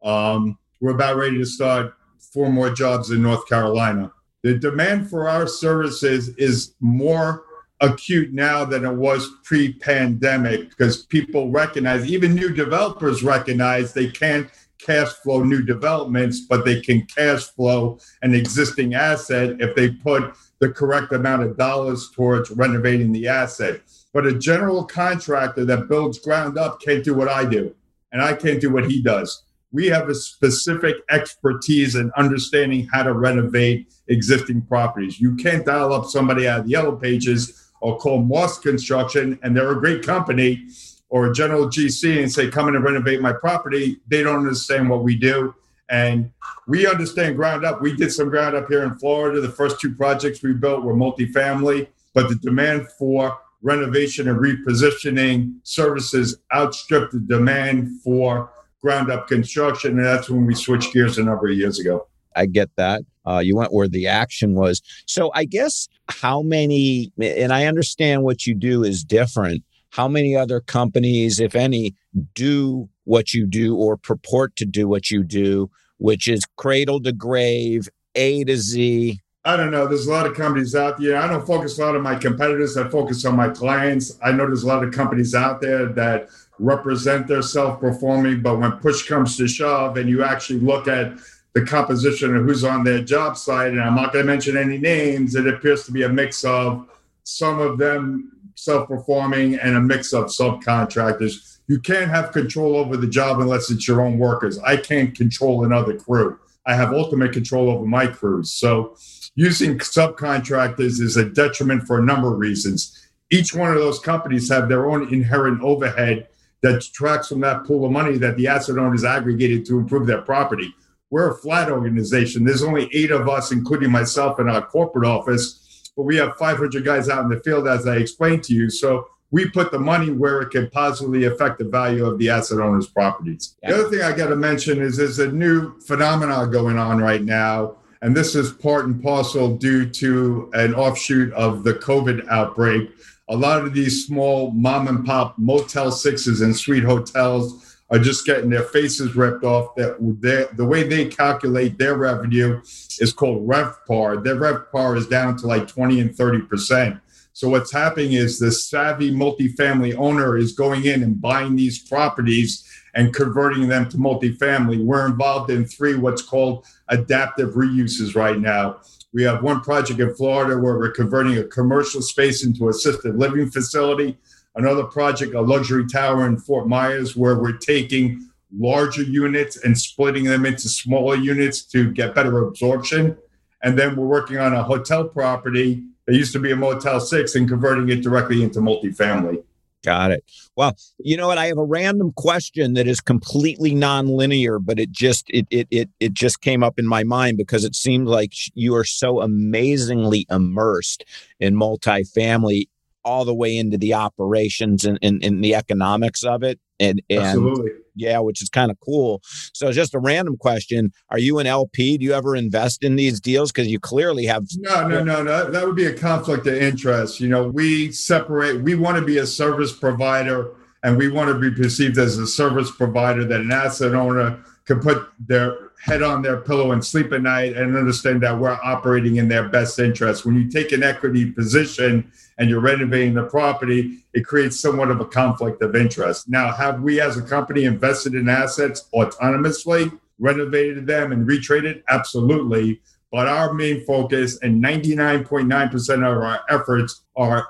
Um, 0.02 0.58
we're 0.80 0.94
about 0.94 1.16
ready 1.16 1.38
to 1.38 1.44
start 1.44 1.94
four 2.18 2.50
more 2.50 2.70
jobs 2.70 3.10
in 3.10 3.22
North 3.22 3.46
Carolina. 3.48 4.12
The 4.42 4.58
demand 4.58 5.10
for 5.10 5.28
our 5.28 5.46
services 5.46 6.28
is 6.36 6.74
more 6.80 7.45
acute 7.80 8.32
now 8.32 8.64
than 8.64 8.84
it 8.84 8.94
was 8.94 9.28
pre 9.44 9.72
pandemic 9.72 10.70
because 10.70 11.04
people 11.06 11.50
recognize, 11.50 12.10
even 12.10 12.34
new 12.34 12.50
developers 12.50 13.22
recognize 13.22 13.92
they 13.92 14.08
can't 14.08 14.48
cash 14.78 15.08
flow 15.08 15.42
new 15.42 15.62
developments, 15.62 16.40
but 16.40 16.64
they 16.64 16.80
can 16.80 17.06
cash 17.06 17.44
flow 17.44 17.98
an 18.22 18.34
existing 18.34 18.94
asset 18.94 19.56
if 19.60 19.74
they 19.74 19.90
put 19.90 20.34
the 20.58 20.70
correct 20.70 21.12
amount 21.12 21.42
of 21.42 21.56
dollars 21.56 22.10
towards 22.14 22.50
renovating 22.50 23.12
the 23.12 23.28
asset. 23.28 23.80
But 24.12 24.26
a 24.26 24.38
general 24.38 24.84
contractor 24.84 25.64
that 25.64 25.88
builds 25.88 26.18
ground 26.18 26.56
up 26.56 26.80
can't 26.80 27.04
do 27.04 27.14
what 27.14 27.28
I 27.28 27.44
do, 27.44 27.74
and 28.12 28.22
I 28.22 28.34
can't 28.34 28.60
do 28.60 28.72
what 28.72 28.90
he 28.90 29.02
does. 29.02 29.42
We 29.72 29.88
have 29.88 30.08
a 30.08 30.14
specific 30.14 30.96
expertise 31.10 31.96
in 31.96 32.10
understanding 32.16 32.88
how 32.92 33.02
to 33.02 33.12
renovate 33.12 33.92
existing 34.08 34.62
properties. 34.62 35.20
You 35.20 35.34
can't 35.36 35.66
dial 35.66 35.92
up 35.92 36.06
somebody 36.06 36.48
out 36.48 36.60
of 36.60 36.64
the 36.66 36.70
yellow 36.70 36.96
pages 36.96 37.65
or 37.80 37.98
call 37.98 38.22
Moss 38.22 38.58
Construction, 38.58 39.38
and 39.42 39.56
they're 39.56 39.72
a 39.72 39.80
great 39.80 40.02
company, 40.02 40.66
or 41.08 41.30
a 41.30 41.32
general 41.32 41.66
GC 41.66 42.20
and 42.20 42.30
say, 42.30 42.48
come 42.50 42.68
in 42.68 42.76
and 42.76 42.84
renovate 42.84 43.20
my 43.20 43.32
property. 43.32 43.98
They 44.08 44.22
don't 44.22 44.38
understand 44.38 44.90
what 44.90 45.04
we 45.04 45.16
do. 45.16 45.54
And 45.88 46.32
we 46.66 46.86
understand 46.86 47.36
ground 47.36 47.64
up. 47.64 47.80
We 47.80 47.94
did 47.94 48.10
some 48.10 48.28
ground 48.28 48.56
up 48.56 48.68
here 48.68 48.82
in 48.82 48.96
Florida. 48.96 49.40
The 49.40 49.48
first 49.48 49.80
two 49.80 49.94
projects 49.94 50.42
we 50.42 50.52
built 50.52 50.82
were 50.82 50.94
multifamily, 50.94 51.86
but 52.12 52.28
the 52.28 52.34
demand 52.36 52.88
for 52.98 53.38
renovation 53.62 54.28
and 54.28 54.38
repositioning 54.38 55.54
services 55.62 56.38
outstripped 56.52 57.12
the 57.12 57.20
demand 57.20 58.00
for 58.02 58.50
ground 58.82 59.10
up 59.10 59.28
construction. 59.28 59.96
And 59.98 60.04
that's 60.04 60.28
when 60.28 60.44
we 60.44 60.54
switched 60.54 60.92
gears 60.92 61.18
a 61.18 61.22
number 61.22 61.48
of 61.48 61.56
years 61.56 61.78
ago. 61.78 62.08
I 62.34 62.46
get 62.46 62.70
that. 62.76 63.02
Uh, 63.26 63.38
you 63.38 63.56
went 63.56 63.72
where 63.72 63.88
the 63.88 64.06
action 64.06 64.54
was. 64.54 64.82
So 65.06 65.30
I 65.34 65.44
guess 65.44 65.88
how 66.08 66.42
many, 66.42 67.12
and 67.20 67.52
I 67.52 67.66
understand 67.66 68.22
what 68.22 68.46
you 68.46 68.54
do 68.54 68.84
is 68.84 69.04
different. 69.04 69.62
How 69.90 70.08
many 70.08 70.36
other 70.36 70.60
companies, 70.60 71.40
if 71.40 71.54
any, 71.54 71.94
do 72.34 72.88
what 73.04 73.32
you 73.32 73.46
do 73.46 73.76
or 73.76 73.96
purport 73.96 74.56
to 74.56 74.66
do 74.66 74.86
what 74.88 75.10
you 75.10 75.22
do, 75.22 75.70
which 75.98 76.28
is 76.28 76.44
cradle 76.56 77.00
to 77.02 77.12
grave, 77.12 77.88
A 78.14 78.44
to 78.44 78.56
Z. 78.56 79.20
I 79.44 79.56
don't 79.56 79.70
know. 79.70 79.86
There's 79.86 80.08
a 80.08 80.10
lot 80.10 80.26
of 80.26 80.34
companies 80.34 80.74
out 80.74 80.98
there. 80.98 81.16
I 81.16 81.28
don't 81.28 81.46
focus 81.46 81.78
a 81.78 81.86
lot 81.86 81.94
on 81.94 82.02
my 82.02 82.16
competitors. 82.16 82.76
I 82.76 82.88
focus 82.88 83.24
on 83.24 83.36
my 83.36 83.48
clients. 83.48 84.18
I 84.22 84.32
know 84.32 84.46
there's 84.46 84.64
a 84.64 84.66
lot 84.66 84.82
of 84.82 84.92
companies 84.92 85.36
out 85.36 85.60
there 85.60 85.86
that 85.86 86.28
represent 86.58 87.28
their 87.28 87.42
self 87.42 87.78
performing, 87.80 88.42
but 88.42 88.58
when 88.58 88.72
push 88.72 89.06
comes 89.08 89.36
to 89.36 89.46
shove 89.46 89.98
and 89.98 90.10
you 90.10 90.24
actually 90.24 90.58
look 90.58 90.88
at 90.88 91.12
the 91.56 91.64
composition 91.64 92.36
of 92.36 92.44
who's 92.44 92.64
on 92.64 92.84
their 92.84 93.02
job 93.02 93.36
site, 93.36 93.72
and 93.72 93.80
I'm 93.80 93.94
not 93.94 94.12
going 94.12 94.26
to 94.26 94.30
mention 94.30 94.56
any 94.56 94.78
names, 94.78 95.34
it 95.34 95.48
appears 95.48 95.84
to 95.86 95.92
be 95.92 96.02
a 96.02 96.08
mix 96.08 96.44
of 96.44 96.88
some 97.24 97.58
of 97.58 97.78
them 97.78 98.32
self 98.54 98.88
performing 98.88 99.54
and 99.56 99.76
a 99.76 99.80
mix 99.80 100.12
of 100.12 100.26
subcontractors 100.26 101.56
you 101.68 101.80
can't 101.80 102.10
have 102.10 102.32
control 102.32 102.76
over 102.76 102.96
the 102.96 103.06
job 103.06 103.40
unless 103.40 103.70
it's 103.70 103.88
your 103.88 104.00
own 104.00 104.18
workers. 104.18 104.58
I 104.60 104.76
can't 104.76 105.14
control 105.14 105.64
another 105.64 105.96
crew. 105.96 106.38
I 106.64 106.74
have 106.74 106.92
ultimate 106.92 107.32
control 107.32 107.70
over 107.70 107.84
my 107.84 108.06
crews. 108.06 108.52
So 108.52 108.96
using 109.34 109.78
subcontractors 109.78 111.00
is 111.00 111.16
a 111.16 111.24
detriment 111.24 111.84
for 111.84 111.98
a 111.98 112.04
number 112.04 112.32
of 112.32 112.38
reasons. 112.38 113.08
Each 113.30 113.54
one 113.54 113.72
of 113.72 113.78
those 113.78 113.98
companies 113.98 114.48
have 114.50 114.68
their 114.68 114.86
own 114.86 115.12
inherent 115.12 115.60
overhead 115.62 116.28
that 116.62 116.82
tracks 116.92 117.28
from 117.28 117.40
that 117.40 117.64
pool 117.64 117.84
of 117.84 117.92
money 117.92 118.16
that 118.18 118.36
the 118.36 118.46
asset 118.46 118.78
owners 118.78 119.04
aggregated 119.04 119.66
to 119.66 119.78
improve 119.78 120.06
their 120.06 120.22
property. 120.22 120.72
We're 121.10 121.30
a 121.30 121.36
flat 121.36 121.70
organization. 121.70 122.44
There's 122.44 122.62
only 122.62 122.88
eight 122.92 123.10
of 123.10 123.28
us, 123.28 123.52
including 123.52 123.90
myself 123.90 124.40
in 124.40 124.48
our 124.48 124.66
corporate 124.66 125.06
office, 125.06 125.90
but 125.96 126.02
we 126.02 126.16
have 126.16 126.36
500 126.36 126.84
guys 126.84 127.08
out 127.08 127.24
in 127.24 127.30
the 127.30 127.40
field, 127.40 127.68
as 127.68 127.86
I 127.86 127.96
explained 127.96 128.42
to 128.44 128.54
you. 128.54 128.70
So 128.70 129.08
we 129.30 129.48
put 129.48 129.70
the 129.70 129.78
money 129.78 130.10
where 130.10 130.40
it 130.42 130.50
can 130.50 130.68
positively 130.70 131.24
affect 131.24 131.58
the 131.58 131.64
value 131.64 132.04
of 132.06 132.18
the 132.18 132.30
asset 132.30 132.58
owner's 132.58 132.88
properties. 132.88 133.56
Yeah. 133.62 133.70
The 133.70 133.74
other 133.74 133.90
thing 133.90 134.02
I 134.02 134.12
got 134.12 134.28
to 134.28 134.36
mention 134.36 134.80
is 134.80 134.96
there's 134.96 135.18
a 135.18 135.30
new 135.30 135.78
phenomenon 135.80 136.50
going 136.50 136.78
on 136.78 136.98
right 136.98 137.22
now, 137.22 137.76
and 138.02 138.16
this 138.16 138.34
is 138.34 138.52
part 138.52 138.86
and 138.86 139.02
parcel 139.02 139.56
due 139.56 139.88
to 139.88 140.50
an 140.54 140.74
offshoot 140.74 141.32
of 141.32 141.64
the 141.64 141.74
COVID 141.74 142.28
outbreak. 142.28 142.90
A 143.28 143.36
lot 143.36 143.64
of 143.64 143.74
these 143.74 144.06
small 144.06 144.52
mom 144.52 144.86
and 144.86 145.04
pop 145.04 145.36
Motel 145.38 145.90
Sixes 145.90 146.40
and 146.40 146.56
suite 146.56 146.84
hotels 146.84 147.65
are 147.90 147.98
just 147.98 148.26
getting 148.26 148.50
their 148.50 148.64
faces 148.64 149.14
ripped 149.14 149.44
off. 149.44 149.74
That 149.76 150.56
the 150.56 150.64
way 150.64 150.82
they 150.82 151.06
calculate 151.06 151.78
their 151.78 151.96
revenue 151.96 152.60
is 152.98 153.12
called 153.12 153.46
RevPAR. 153.46 154.24
Their 154.24 154.36
RevPAR 154.36 154.96
is 154.96 155.06
down 155.06 155.36
to 155.38 155.46
like 155.46 155.68
20 155.68 156.00
and 156.00 156.14
30 156.14 156.42
percent. 156.42 157.00
So 157.32 157.50
what's 157.50 157.70
happening 157.70 158.12
is 158.12 158.38
the 158.38 158.50
savvy 158.50 159.12
multifamily 159.12 159.94
owner 159.98 160.38
is 160.38 160.52
going 160.52 160.86
in 160.86 161.02
and 161.02 161.20
buying 161.20 161.54
these 161.54 161.78
properties 161.78 162.64
and 162.94 163.12
converting 163.12 163.68
them 163.68 163.90
to 163.90 163.98
multifamily. 163.98 164.82
We're 164.82 165.06
involved 165.06 165.50
in 165.50 165.66
three 165.66 165.96
what's 165.96 166.22
called 166.22 166.64
adaptive 166.88 167.50
reuses 167.50 168.16
right 168.16 168.40
now. 168.40 168.80
We 169.12 169.22
have 169.24 169.42
one 169.42 169.60
project 169.60 170.00
in 170.00 170.14
Florida 170.14 170.58
where 170.58 170.78
we're 170.78 170.92
converting 170.92 171.36
a 171.36 171.44
commercial 171.44 172.00
space 172.00 172.42
into 172.42 172.70
assisted 172.70 173.16
living 173.16 173.50
facility. 173.50 174.16
Another 174.56 174.84
project, 174.84 175.34
a 175.34 175.40
luxury 175.40 175.86
tower 175.86 176.26
in 176.26 176.38
Fort 176.38 176.66
Myers, 176.66 177.14
where 177.14 177.36
we're 177.36 177.58
taking 177.58 178.26
larger 178.56 179.02
units 179.02 179.62
and 179.62 179.78
splitting 179.78 180.24
them 180.24 180.46
into 180.46 180.68
smaller 180.68 181.16
units 181.16 181.62
to 181.66 181.92
get 181.92 182.14
better 182.14 182.46
absorption. 182.46 183.16
And 183.62 183.78
then 183.78 183.96
we're 183.96 184.06
working 184.06 184.38
on 184.38 184.54
a 184.54 184.62
hotel 184.62 185.04
property 185.04 185.84
that 186.06 186.14
used 186.14 186.32
to 186.32 186.38
be 186.38 186.52
a 186.52 186.56
Motel 186.56 187.00
6 187.00 187.34
and 187.34 187.48
converting 187.48 187.88
it 187.90 188.02
directly 188.02 188.42
into 188.42 188.60
multifamily. 188.60 189.42
Got 189.84 190.10
it. 190.10 190.24
Well, 190.56 190.76
you 190.98 191.16
know 191.16 191.28
what? 191.28 191.38
I 191.38 191.46
have 191.46 191.58
a 191.58 191.64
random 191.64 192.12
question 192.16 192.74
that 192.74 192.88
is 192.88 193.00
completely 193.00 193.72
nonlinear, 193.72 194.58
but 194.60 194.80
it 194.80 194.90
just 194.90 195.26
it 195.30 195.46
it 195.50 195.68
it 195.70 195.90
it 196.00 196.12
just 196.12 196.40
came 196.40 196.64
up 196.64 196.78
in 196.78 196.88
my 196.88 197.04
mind 197.04 197.36
because 197.36 197.64
it 197.64 197.76
seemed 197.76 198.08
like 198.08 198.32
you 198.54 198.74
are 198.74 198.84
so 198.84 199.20
amazingly 199.20 200.26
immersed 200.28 201.04
in 201.38 201.54
multifamily 201.54 202.68
all 203.06 203.24
the 203.24 203.34
way 203.34 203.56
into 203.56 203.78
the 203.78 203.94
operations 203.94 204.84
and, 204.84 204.98
and, 205.00 205.24
and 205.24 205.42
the 205.42 205.54
economics 205.54 206.24
of 206.24 206.42
it. 206.42 206.58
And, 206.80 207.00
and 207.08 207.20
Absolutely. 207.20 207.70
yeah, 207.94 208.18
which 208.18 208.42
is 208.42 208.50
kind 208.50 208.70
of 208.70 208.78
cool. 208.80 209.22
So 209.54 209.70
just 209.70 209.94
a 209.94 209.98
random 209.98 210.36
question. 210.36 210.92
Are 211.10 211.18
you 211.18 211.38
an 211.38 211.46
LP? 211.46 211.96
Do 211.96 212.04
you 212.04 212.12
ever 212.12 212.34
invest 212.34 212.82
in 212.82 212.96
these 212.96 213.20
deals? 213.20 213.52
Because 213.52 213.68
you 213.68 213.78
clearly 213.78 214.26
have 214.26 214.44
no, 214.58 214.86
no, 214.86 215.02
no, 215.02 215.22
no. 215.22 215.50
That 215.50 215.64
would 215.64 215.76
be 215.76 215.86
a 215.86 215.94
conflict 215.94 216.46
of 216.48 216.54
interest. 216.54 217.20
You 217.20 217.28
know, 217.28 217.46
we 217.46 217.92
separate, 217.92 218.60
we 218.60 218.74
want 218.74 218.98
to 218.98 219.04
be 219.04 219.18
a 219.18 219.26
service 219.26 219.72
provider 219.72 220.50
and 220.82 220.98
we 220.98 221.08
want 221.08 221.28
to 221.28 221.38
be 221.38 221.50
perceived 221.50 221.96
as 221.96 222.18
a 222.18 222.26
service 222.26 222.70
provider 222.70 223.24
that 223.24 223.40
an 223.40 223.52
asset 223.52 223.94
owner 223.94 224.42
can 224.66 224.80
put 224.80 225.08
their 225.20 225.70
head 225.80 226.02
on 226.02 226.22
their 226.22 226.38
pillow 226.38 226.72
and 226.72 226.84
sleep 226.84 227.12
at 227.12 227.22
night 227.22 227.56
and 227.56 227.76
understand 227.76 228.20
that 228.22 228.36
we're 228.36 228.58
operating 228.64 229.16
in 229.16 229.28
their 229.28 229.48
best 229.48 229.78
interest. 229.78 230.26
When 230.26 230.34
you 230.34 230.50
take 230.50 230.72
an 230.72 230.82
equity 230.82 231.30
position 231.30 232.10
and 232.38 232.50
you're 232.50 232.60
renovating 232.60 233.14
the 233.14 233.24
property, 233.24 233.98
it 234.12 234.24
creates 234.26 234.60
somewhat 234.60 234.90
of 234.90 235.00
a 235.00 235.06
conflict 235.06 235.62
of 235.62 235.74
interest. 235.74 236.28
Now, 236.28 236.52
have 236.52 236.82
we 236.82 237.00
as 237.00 237.16
a 237.16 237.22
company 237.22 237.64
invested 237.64 238.14
in 238.14 238.28
assets 238.28 238.88
autonomously, 238.94 239.98
renovated 240.18 240.86
them 240.86 241.12
and 241.12 241.26
retraded? 241.26 241.82
Absolutely. 241.88 242.80
But 243.10 243.28
our 243.28 243.54
main 243.54 243.84
focus 243.84 244.38
and 244.42 244.62
99.9% 244.62 245.94
of 245.94 246.02
our 246.02 246.40
efforts 246.50 247.02
are 247.16 247.48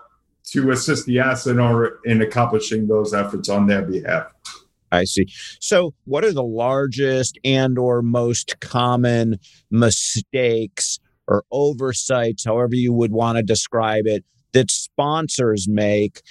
to 0.50 0.70
assist 0.70 1.06
the 1.06 1.18
asset 1.18 1.58
owner 1.58 1.98
in 2.04 2.22
accomplishing 2.22 2.86
those 2.86 3.12
efforts 3.12 3.48
on 3.48 3.66
their 3.66 3.82
behalf. 3.82 4.28
I 4.92 5.04
see. 5.04 5.26
So, 5.60 5.94
what 6.04 6.24
are 6.24 6.32
the 6.32 6.44
largest 6.44 7.38
and 7.44 7.78
or 7.78 8.02
most 8.02 8.60
common 8.60 9.40
mistakes 9.70 11.00
or 11.26 11.44
oversights, 11.50 12.44
however 12.44 12.76
you 12.76 12.92
would 12.92 13.10
want 13.10 13.36
to 13.36 13.42
describe 13.42 14.06
it, 14.06 14.24
that 14.56 14.70
sponsors 14.70 15.68
make 15.68 16.22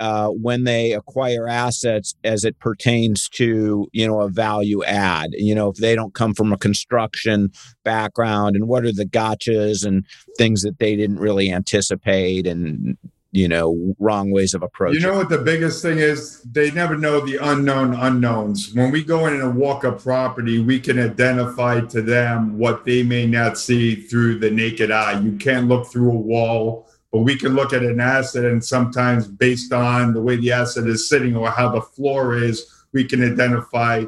uh, 0.00 0.28
when 0.28 0.64
they 0.64 0.92
acquire 0.92 1.46
assets 1.46 2.14
as 2.24 2.42
it 2.42 2.58
pertains 2.58 3.28
to 3.28 3.86
you 3.92 4.06
know 4.06 4.22
a 4.22 4.28
value 4.30 4.82
add 4.84 5.30
you 5.32 5.54
know 5.54 5.68
if 5.68 5.76
they 5.76 5.94
don't 5.94 6.14
come 6.14 6.32
from 6.32 6.50
a 6.50 6.56
construction 6.56 7.52
background 7.84 8.56
and 8.56 8.68
what 8.68 8.84
are 8.84 8.92
the 8.92 9.04
gotchas 9.04 9.84
and 9.84 10.06
things 10.38 10.62
that 10.62 10.78
they 10.78 10.96
didn't 10.96 11.18
really 11.18 11.52
anticipate 11.52 12.46
and 12.46 12.96
you 13.34 13.48
know 13.48 13.94
wrong 13.98 14.30
ways 14.30 14.54
of 14.54 14.62
approaching. 14.62 15.02
You 15.02 15.08
know 15.08 15.16
what 15.16 15.28
the 15.28 15.38
biggest 15.38 15.82
thing 15.82 15.98
is? 15.98 16.40
They 16.42 16.70
never 16.70 16.96
know 16.96 17.20
the 17.20 17.36
unknown 17.36 17.92
unknowns. 17.94 18.72
When 18.72 18.92
we 18.92 19.02
go 19.02 19.26
in 19.26 19.34
and 19.34 19.56
walk 19.56 19.84
a 19.84 19.92
property, 19.92 20.60
we 20.60 20.78
can 20.80 20.98
identify 20.98 21.80
to 21.80 22.00
them 22.00 22.56
what 22.56 22.84
they 22.84 23.02
may 23.02 23.26
not 23.26 23.58
see 23.58 23.96
through 23.96 24.38
the 24.38 24.50
naked 24.50 24.90
eye. 24.90 25.20
You 25.20 25.32
can't 25.36 25.66
look 25.66 25.88
through 25.88 26.12
a 26.12 26.16
wall, 26.16 26.88
but 27.14 27.20
we 27.20 27.36
can 27.36 27.54
look 27.54 27.72
at 27.72 27.84
an 27.84 28.00
asset 28.00 28.44
and 28.44 28.62
sometimes 28.64 29.28
based 29.28 29.72
on 29.72 30.14
the 30.14 30.20
way 30.20 30.34
the 30.34 30.50
asset 30.50 30.88
is 30.88 31.08
sitting 31.08 31.36
or 31.36 31.48
how 31.48 31.68
the 31.68 31.80
floor 31.80 32.36
is, 32.36 32.84
we 32.92 33.04
can 33.04 33.22
identify 33.22 34.04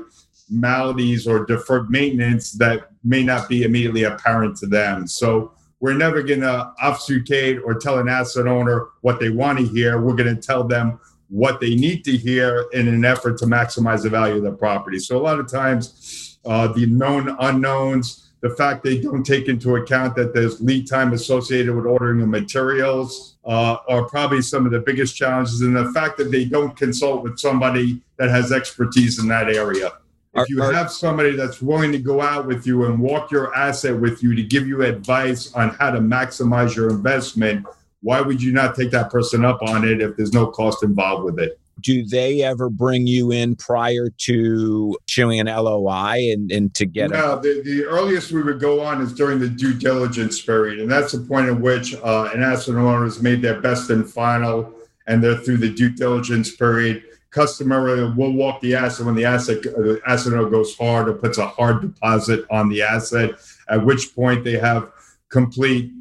maladies 0.50 1.24
or 1.24 1.46
deferred 1.46 1.88
maintenance 1.88 2.50
that 2.54 2.90
may 3.04 3.22
not 3.22 3.48
be 3.48 3.62
immediately 3.62 4.02
apparent 4.02 4.56
to 4.56 4.66
them. 4.66 5.06
So 5.06 5.52
we're 5.78 5.94
never 5.94 6.20
going 6.20 6.40
to 6.40 6.72
obfuscate 6.82 7.62
or 7.64 7.74
tell 7.74 8.00
an 8.00 8.08
asset 8.08 8.48
owner 8.48 8.88
what 9.02 9.20
they 9.20 9.30
want 9.30 9.60
to 9.60 9.66
hear. 9.68 10.00
We're 10.00 10.16
going 10.16 10.34
to 10.34 10.42
tell 10.42 10.64
them 10.64 10.98
what 11.28 11.60
they 11.60 11.76
need 11.76 12.04
to 12.06 12.16
hear 12.16 12.66
in 12.72 12.88
an 12.88 13.04
effort 13.04 13.38
to 13.38 13.44
maximize 13.44 14.02
the 14.02 14.10
value 14.10 14.38
of 14.38 14.42
the 14.42 14.50
property. 14.50 14.98
So 14.98 15.16
a 15.16 15.22
lot 15.22 15.38
of 15.38 15.48
times, 15.48 16.40
uh, 16.44 16.72
the 16.72 16.86
known 16.86 17.36
unknowns, 17.38 18.25
the 18.46 18.54
fact 18.54 18.84
they 18.84 18.98
don't 18.98 19.24
take 19.24 19.48
into 19.48 19.74
account 19.76 20.14
that 20.14 20.32
there's 20.32 20.60
lead 20.60 20.86
time 20.86 21.12
associated 21.12 21.74
with 21.74 21.84
ordering 21.84 22.20
the 22.20 22.26
materials 22.26 23.36
uh, 23.44 23.78
are 23.88 24.04
probably 24.08 24.40
some 24.40 24.66
of 24.66 24.72
the 24.72 24.78
biggest 24.78 25.16
challenges. 25.16 25.62
And 25.62 25.76
the 25.76 25.90
fact 25.92 26.16
that 26.18 26.30
they 26.30 26.44
don't 26.44 26.76
consult 26.76 27.22
with 27.22 27.38
somebody 27.38 28.02
that 28.18 28.30
has 28.30 28.52
expertise 28.52 29.18
in 29.18 29.26
that 29.28 29.48
area. 29.48 29.92
If 30.34 30.48
you 30.50 30.60
have 30.60 30.92
somebody 30.92 31.34
that's 31.34 31.62
willing 31.62 31.92
to 31.92 31.98
go 31.98 32.20
out 32.20 32.46
with 32.46 32.66
you 32.66 32.84
and 32.84 33.00
walk 33.00 33.30
your 33.30 33.56
asset 33.56 33.98
with 33.98 34.22
you 34.22 34.34
to 34.34 34.42
give 34.42 34.68
you 34.68 34.82
advice 34.82 35.52
on 35.54 35.70
how 35.70 35.90
to 35.90 35.98
maximize 35.98 36.76
your 36.76 36.90
investment, 36.90 37.66
why 38.02 38.20
would 38.20 38.42
you 38.42 38.52
not 38.52 38.76
take 38.76 38.90
that 38.90 39.10
person 39.10 39.44
up 39.44 39.62
on 39.62 39.88
it 39.88 40.02
if 40.02 40.16
there's 40.16 40.34
no 40.34 40.46
cost 40.46 40.84
involved 40.84 41.24
with 41.24 41.40
it? 41.40 41.58
Do 41.86 42.04
they 42.04 42.42
ever 42.42 42.68
bring 42.68 43.06
you 43.06 43.30
in 43.30 43.54
prior 43.54 44.10
to 44.10 44.96
showing 45.06 45.38
an 45.38 45.46
LOI 45.46 46.32
and, 46.32 46.50
and 46.50 46.74
to 46.74 46.84
get 46.84 47.10
no, 47.10 47.38
a- 47.38 47.40
the, 47.40 47.62
the 47.64 47.84
earliest 47.84 48.32
we 48.32 48.42
would 48.42 48.58
go 48.58 48.80
on 48.80 49.00
is 49.00 49.12
during 49.12 49.38
the 49.38 49.48
due 49.48 49.72
diligence 49.72 50.42
period. 50.42 50.80
And 50.80 50.90
that's 50.90 51.12
the 51.12 51.20
point 51.20 51.46
at 51.46 51.60
which 51.60 51.94
uh, 51.94 52.30
an 52.34 52.42
asset 52.42 52.74
owner 52.74 53.04
has 53.04 53.22
made 53.22 53.40
their 53.40 53.60
best 53.60 53.88
and 53.90 54.04
final 54.04 54.74
and 55.06 55.22
they're 55.22 55.36
through 55.36 55.58
the 55.58 55.72
due 55.72 55.90
diligence 55.90 56.56
period 56.56 57.04
customer 57.30 58.12
will 58.16 58.32
walk 58.32 58.60
the 58.62 58.74
asset 58.74 59.06
when 59.06 59.14
the 59.14 59.24
asset 59.24 59.62
the 59.62 60.00
asset 60.08 60.32
owner 60.32 60.50
goes 60.50 60.74
hard 60.76 61.08
or 61.08 61.12
puts 61.12 61.38
a 61.38 61.46
hard 61.46 61.82
deposit 61.82 62.44
on 62.50 62.68
the 62.68 62.82
asset 62.82 63.30
at 63.68 63.84
which 63.84 64.12
point 64.14 64.42
they 64.42 64.58
have 64.58 64.90
complete 65.28 65.92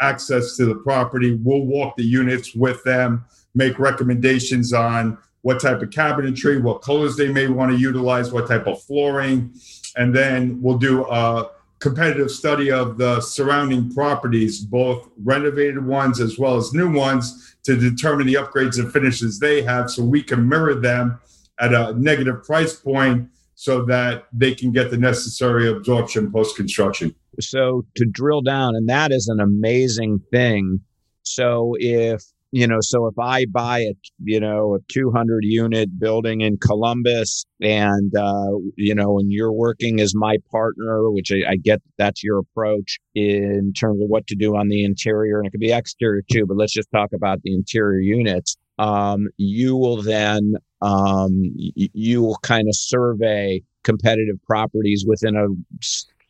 access 0.00 0.56
to 0.56 0.64
the 0.64 0.74
property 0.76 1.38
we'll 1.42 1.66
walk 1.66 1.96
the 1.96 2.02
units 2.02 2.54
with 2.54 2.82
them 2.84 3.22
make 3.54 3.78
recommendations 3.78 4.72
on 4.72 5.18
what 5.44 5.60
type 5.60 5.80
of 5.82 5.90
cabinetry 5.90 6.60
what 6.62 6.82
colors 6.82 7.16
they 7.16 7.28
may 7.28 7.46
want 7.46 7.70
to 7.70 7.78
utilize 7.78 8.32
what 8.32 8.48
type 8.48 8.66
of 8.66 8.82
flooring 8.82 9.52
and 9.96 10.14
then 10.14 10.60
we'll 10.60 10.78
do 10.78 11.04
a 11.06 11.50
competitive 11.78 12.30
study 12.30 12.70
of 12.70 12.96
the 12.96 13.20
surrounding 13.20 13.92
properties 13.92 14.60
both 14.60 15.08
renovated 15.22 15.84
ones 15.84 16.20
as 16.20 16.38
well 16.38 16.56
as 16.56 16.72
new 16.72 16.90
ones 16.90 17.56
to 17.62 17.76
determine 17.76 18.26
the 18.26 18.34
upgrades 18.34 18.78
and 18.78 18.92
finishes 18.92 19.38
they 19.38 19.62
have 19.62 19.90
so 19.90 20.02
we 20.02 20.22
can 20.22 20.48
mirror 20.48 20.74
them 20.74 21.18
at 21.60 21.72
a 21.72 21.92
negative 21.94 22.42
price 22.44 22.74
point 22.74 23.28
so 23.54 23.84
that 23.84 24.24
they 24.32 24.54
can 24.54 24.72
get 24.72 24.90
the 24.90 24.96
necessary 24.96 25.68
absorption 25.68 26.30
post 26.30 26.56
construction. 26.56 27.14
So 27.40 27.84
to 27.96 28.04
drill 28.04 28.42
down, 28.42 28.74
and 28.76 28.88
that 28.88 29.12
is 29.12 29.28
an 29.28 29.40
amazing 29.40 30.20
thing. 30.30 30.80
So 31.22 31.74
if 31.78 32.22
you 32.54 32.68
know 32.68 32.78
so 32.80 33.06
if 33.06 33.18
i 33.18 33.44
buy 33.46 33.80
a 33.80 33.92
you 34.22 34.38
know 34.38 34.76
a 34.76 34.78
200 34.88 35.40
unit 35.42 35.98
building 35.98 36.40
in 36.40 36.56
columbus 36.56 37.44
and 37.60 38.14
uh, 38.16 38.52
you 38.76 38.94
know 38.94 39.18
and 39.18 39.32
you're 39.32 39.52
working 39.52 40.00
as 40.00 40.14
my 40.14 40.36
partner 40.52 41.10
which 41.10 41.32
I, 41.32 41.52
I, 41.52 41.56
get 41.56 41.82
that's 41.98 42.22
your 42.22 42.38
approach 42.38 43.00
in 43.16 43.72
terms 43.76 44.00
of 44.00 44.08
what 44.08 44.28
to 44.28 44.36
do 44.36 44.54
on 44.56 44.68
the 44.68 44.84
interior 44.84 45.38
and 45.38 45.48
it 45.48 45.50
could 45.50 45.60
be 45.60 45.72
exterior 45.72 46.22
too 46.30 46.46
but 46.46 46.56
let's 46.56 46.72
just 46.72 46.90
talk 46.92 47.10
about 47.12 47.42
the 47.42 47.54
interior 47.54 48.00
units. 48.00 48.56
Um, 48.78 49.28
you 49.36 49.76
will 49.76 50.02
then 50.02 50.54
um, 50.80 51.54
y- 51.56 51.88
you 51.92 52.22
will 52.22 52.38
kind 52.42 52.68
of 52.68 52.76
survey 52.76 53.62
competitive 53.82 54.36
properties 54.46 55.04
within 55.06 55.36
a 55.36 55.46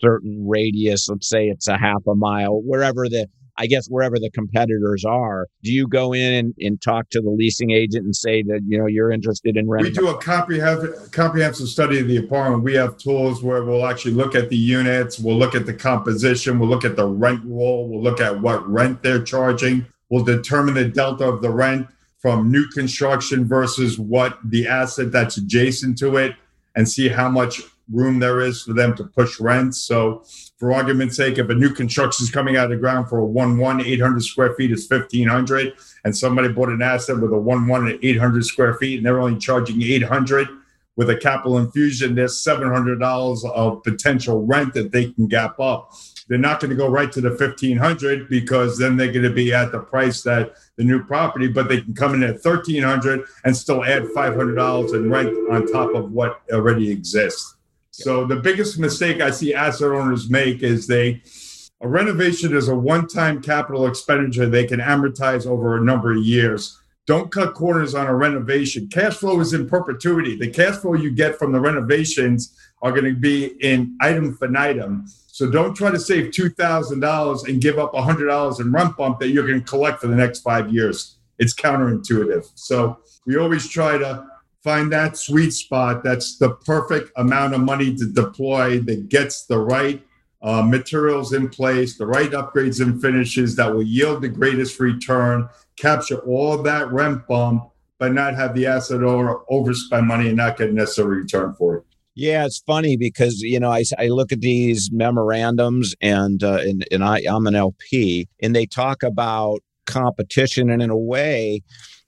certain 0.00 0.46
radius 0.46 1.08
let's 1.08 1.28
say 1.28 1.46
it's 1.46 1.68
a 1.68 1.78
half 1.78 2.02
a 2.08 2.14
mile 2.14 2.60
wherever 2.62 3.08
the 3.08 3.26
I 3.56 3.66
guess 3.66 3.86
wherever 3.86 4.18
the 4.18 4.30
competitors 4.30 5.04
are, 5.04 5.46
do 5.62 5.72
you 5.72 5.86
go 5.86 6.12
in 6.12 6.34
and, 6.34 6.54
and, 6.58 6.80
talk 6.82 7.08
to 7.10 7.20
the 7.20 7.30
leasing 7.30 7.70
agent 7.70 8.04
and 8.04 8.14
say 8.14 8.42
that 8.42 8.60
you 8.66 8.76
know 8.76 8.86
you're 8.86 9.12
interested 9.12 9.56
in 9.56 9.68
renting? 9.68 9.92
We 9.92 9.96
do 9.96 10.08
a 10.08 10.18
comprehensive 10.20 11.10
comprehensive 11.12 11.68
study 11.68 12.00
of 12.00 12.08
the 12.08 12.16
apartment. 12.16 12.64
We 12.64 12.74
have 12.74 12.98
tools 12.98 13.42
where 13.42 13.64
we'll 13.64 13.86
actually 13.86 14.14
look 14.14 14.34
at 14.34 14.50
the 14.50 14.56
units, 14.56 15.18
we'll 15.18 15.38
look 15.38 15.54
at 15.54 15.66
the 15.66 15.74
composition, 15.74 16.58
we'll 16.58 16.68
look 16.68 16.84
at 16.84 16.96
the 16.96 17.06
rent 17.06 17.42
roll, 17.44 17.88
we'll 17.88 18.02
look 18.02 18.20
at 18.20 18.40
what 18.40 18.68
rent 18.68 19.02
they're 19.02 19.22
charging, 19.22 19.86
we'll 20.10 20.24
determine 20.24 20.74
the 20.74 20.86
delta 20.86 21.24
of 21.24 21.40
the 21.40 21.50
rent 21.50 21.86
from 22.18 22.50
new 22.50 22.66
construction 22.68 23.46
versus 23.46 23.98
what 23.98 24.38
the 24.44 24.66
asset 24.66 25.12
that's 25.12 25.36
adjacent 25.36 25.98
to 25.98 26.16
it, 26.16 26.34
and 26.74 26.88
see 26.88 27.08
how 27.08 27.28
much 27.28 27.60
room 27.92 28.18
there 28.18 28.40
is 28.40 28.62
for 28.62 28.72
them 28.72 28.96
to 28.96 29.04
push 29.04 29.38
rents. 29.38 29.78
So 29.78 30.24
for 30.56 30.72
argument's 30.72 31.16
sake, 31.16 31.38
if 31.38 31.48
a 31.48 31.54
new 31.54 31.70
construction 31.70 32.24
is 32.24 32.30
coming 32.30 32.56
out 32.56 32.64
of 32.64 32.70
the 32.70 32.76
ground 32.76 33.08
for 33.08 33.18
a 33.18 33.24
1 33.24 33.58
1, 33.58 33.80
800 33.84 34.22
square 34.22 34.54
feet 34.54 34.70
is 34.70 34.88
1500 34.88 35.74
and 36.04 36.16
somebody 36.16 36.48
bought 36.48 36.68
an 36.68 36.82
asset 36.82 37.18
with 37.18 37.32
a 37.32 37.38
1 37.38 37.66
1 37.66 37.88
at 37.88 37.98
800 38.02 38.44
square 38.44 38.74
feet 38.74 38.98
and 38.98 39.06
they're 39.06 39.20
only 39.20 39.38
charging 39.38 39.82
800 39.82 40.48
with 40.96 41.10
a 41.10 41.16
capital 41.16 41.58
infusion, 41.58 42.14
there's 42.14 42.36
$700 42.36 43.50
of 43.50 43.82
potential 43.82 44.46
rent 44.46 44.74
that 44.74 44.92
they 44.92 45.10
can 45.10 45.26
gap 45.26 45.58
up. 45.58 45.92
They're 46.28 46.38
not 46.38 46.60
going 46.60 46.70
to 46.70 46.76
go 46.76 46.88
right 46.88 47.10
to 47.12 47.20
the 47.20 47.30
1500 47.30 48.28
because 48.28 48.78
then 48.78 48.96
they're 48.96 49.12
going 49.12 49.24
to 49.24 49.30
be 49.30 49.52
at 49.52 49.72
the 49.72 49.80
price 49.80 50.22
that 50.22 50.54
the 50.76 50.84
new 50.84 51.02
property, 51.04 51.48
but 51.48 51.68
they 51.68 51.80
can 51.80 51.94
come 51.94 52.14
in 52.14 52.22
at 52.22 52.44
1300 52.44 53.24
and 53.44 53.56
still 53.56 53.84
add 53.84 54.04
$500 54.04 54.94
in 54.94 55.10
rent 55.10 55.36
on 55.50 55.66
top 55.66 55.94
of 55.94 56.12
what 56.12 56.42
already 56.52 56.90
exists. 56.90 57.53
So 57.96 58.26
the 58.26 58.36
biggest 58.36 58.76
mistake 58.76 59.20
I 59.20 59.30
see 59.30 59.54
asset 59.54 59.92
owners 59.92 60.28
make 60.28 60.64
is 60.64 60.88
they 60.88 61.22
a 61.80 61.86
renovation 61.86 62.56
is 62.56 62.68
a 62.68 62.74
one-time 62.74 63.40
capital 63.40 63.86
expenditure 63.86 64.46
they 64.46 64.66
can 64.66 64.80
amortize 64.80 65.46
over 65.46 65.76
a 65.76 65.84
number 65.84 66.10
of 66.10 66.18
years. 66.24 66.76
Don't 67.06 67.30
cut 67.30 67.54
corners 67.54 67.94
on 67.94 68.08
a 68.08 68.14
renovation. 68.14 68.88
Cash 68.88 69.14
flow 69.14 69.38
is 69.38 69.52
in 69.52 69.68
perpetuity. 69.68 70.36
The 70.36 70.50
cash 70.50 70.76
flow 70.76 70.94
you 70.94 71.12
get 71.12 71.38
from 71.38 71.52
the 71.52 71.60
renovations 71.60 72.58
are 72.82 72.90
going 72.90 73.04
to 73.04 73.14
be 73.14 73.54
in 73.60 73.96
item 74.00 74.36
finitum. 74.38 75.08
So 75.28 75.48
don't 75.48 75.74
try 75.74 75.92
to 75.92 75.98
save 76.00 76.32
$2,000 76.32 77.48
and 77.48 77.62
give 77.62 77.78
up 77.78 77.92
$100 77.92 78.60
in 78.60 78.72
rent 78.72 78.96
bump 78.96 79.20
that 79.20 79.28
you're 79.28 79.46
going 79.46 79.60
to 79.60 79.66
collect 79.66 80.00
for 80.00 80.08
the 80.08 80.16
next 80.16 80.40
five 80.40 80.72
years. 80.72 81.18
It's 81.38 81.54
counterintuitive. 81.54 82.50
So 82.56 82.98
we 83.24 83.36
always 83.36 83.68
try 83.68 83.98
to 83.98 84.26
find 84.64 84.90
that 84.90 85.16
sweet 85.16 85.50
spot 85.50 86.02
that's 86.02 86.38
the 86.38 86.50
perfect 86.50 87.12
amount 87.16 87.54
of 87.54 87.60
money 87.60 87.94
to 87.94 88.06
deploy 88.06 88.80
that 88.80 89.10
gets 89.10 89.44
the 89.44 89.58
right 89.58 90.02
uh, 90.40 90.62
materials 90.62 91.32
in 91.32 91.48
place, 91.48 91.96
the 91.96 92.06
right 92.06 92.30
upgrades 92.30 92.80
and 92.80 93.00
finishes 93.00 93.56
that 93.56 93.72
will 93.72 93.82
yield 93.82 94.22
the 94.22 94.28
greatest 94.28 94.80
return, 94.80 95.48
capture 95.76 96.18
all 96.20 96.58
that 96.62 96.90
rent 96.90 97.26
bump, 97.26 97.70
but 97.98 98.12
not 98.12 98.34
have 98.34 98.54
the 98.54 98.66
asset 98.66 99.02
owner 99.02 99.36
overspend 99.50 100.06
money 100.06 100.28
and 100.28 100.36
not 100.36 100.56
get 100.56 100.72
necessary 100.72 101.18
return 101.18 101.54
for 101.54 101.76
it. 101.76 101.84
Yeah, 102.14 102.44
it's 102.44 102.58
funny 102.58 102.96
because 102.96 103.40
you 103.40 103.58
know 103.58 103.70
I, 103.70 103.84
I 103.98 104.08
look 104.08 104.32
at 104.32 104.40
these 104.40 104.90
memorandums 104.92 105.94
and 106.00 106.42
uh, 106.44 106.58
and, 106.60 106.86
and 106.92 107.02
I, 107.02 107.22
I'm 107.28 107.46
an 107.46 107.56
LP 107.56 108.28
and 108.40 108.54
they 108.54 108.66
talk 108.66 109.02
about 109.02 109.60
competition 109.86 110.70
and 110.70 110.82
in 110.82 110.90
a 110.90 110.96
way 110.96 111.62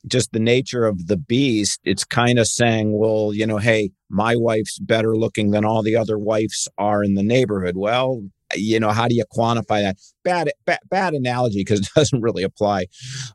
just 0.08 0.32
the 0.32 0.40
nature 0.40 0.86
of 0.86 1.06
the 1.06 1.16
beast, 1.16 1.80
it's 1.84 2.04
kind 2.04 2.38
of 2.38 2.46
saying, 2.46 2.96
well, 2.98 3.32
you 3.34 3.46
know, 3.46 3.58
hey, 3.58 3.90
my 4.08 4.36
wife's 4.36 4.78
better 4.78 5.16
looking 5.16 5.50
than 5.50 5.64
all 5.64 5.82
the 5.82 5.96
other 5.96 6.18
wives 6.18 6.68
are 6.78 7.02
in 7.02 7.14
the 7.14 7.22
neighborhood. 7.22 7.76
Well, 7.76 8.22
you 8.54 8.78
know, 8.78 8.90
how 8.90 9.08
do 9.08 9.14
you 9.14 9.24
quantify 9.36 9.82
that? 9.82 9.96
Bad, 10.22 10.50
bad, 10.64 10.78
bad 10.88 11.14
analogy 11.14 11.60
because 11.60 11.80
it 11.80 11.88
doesn't 11.96 12.20
really 12.20 12.42
apply. 12.42 12.86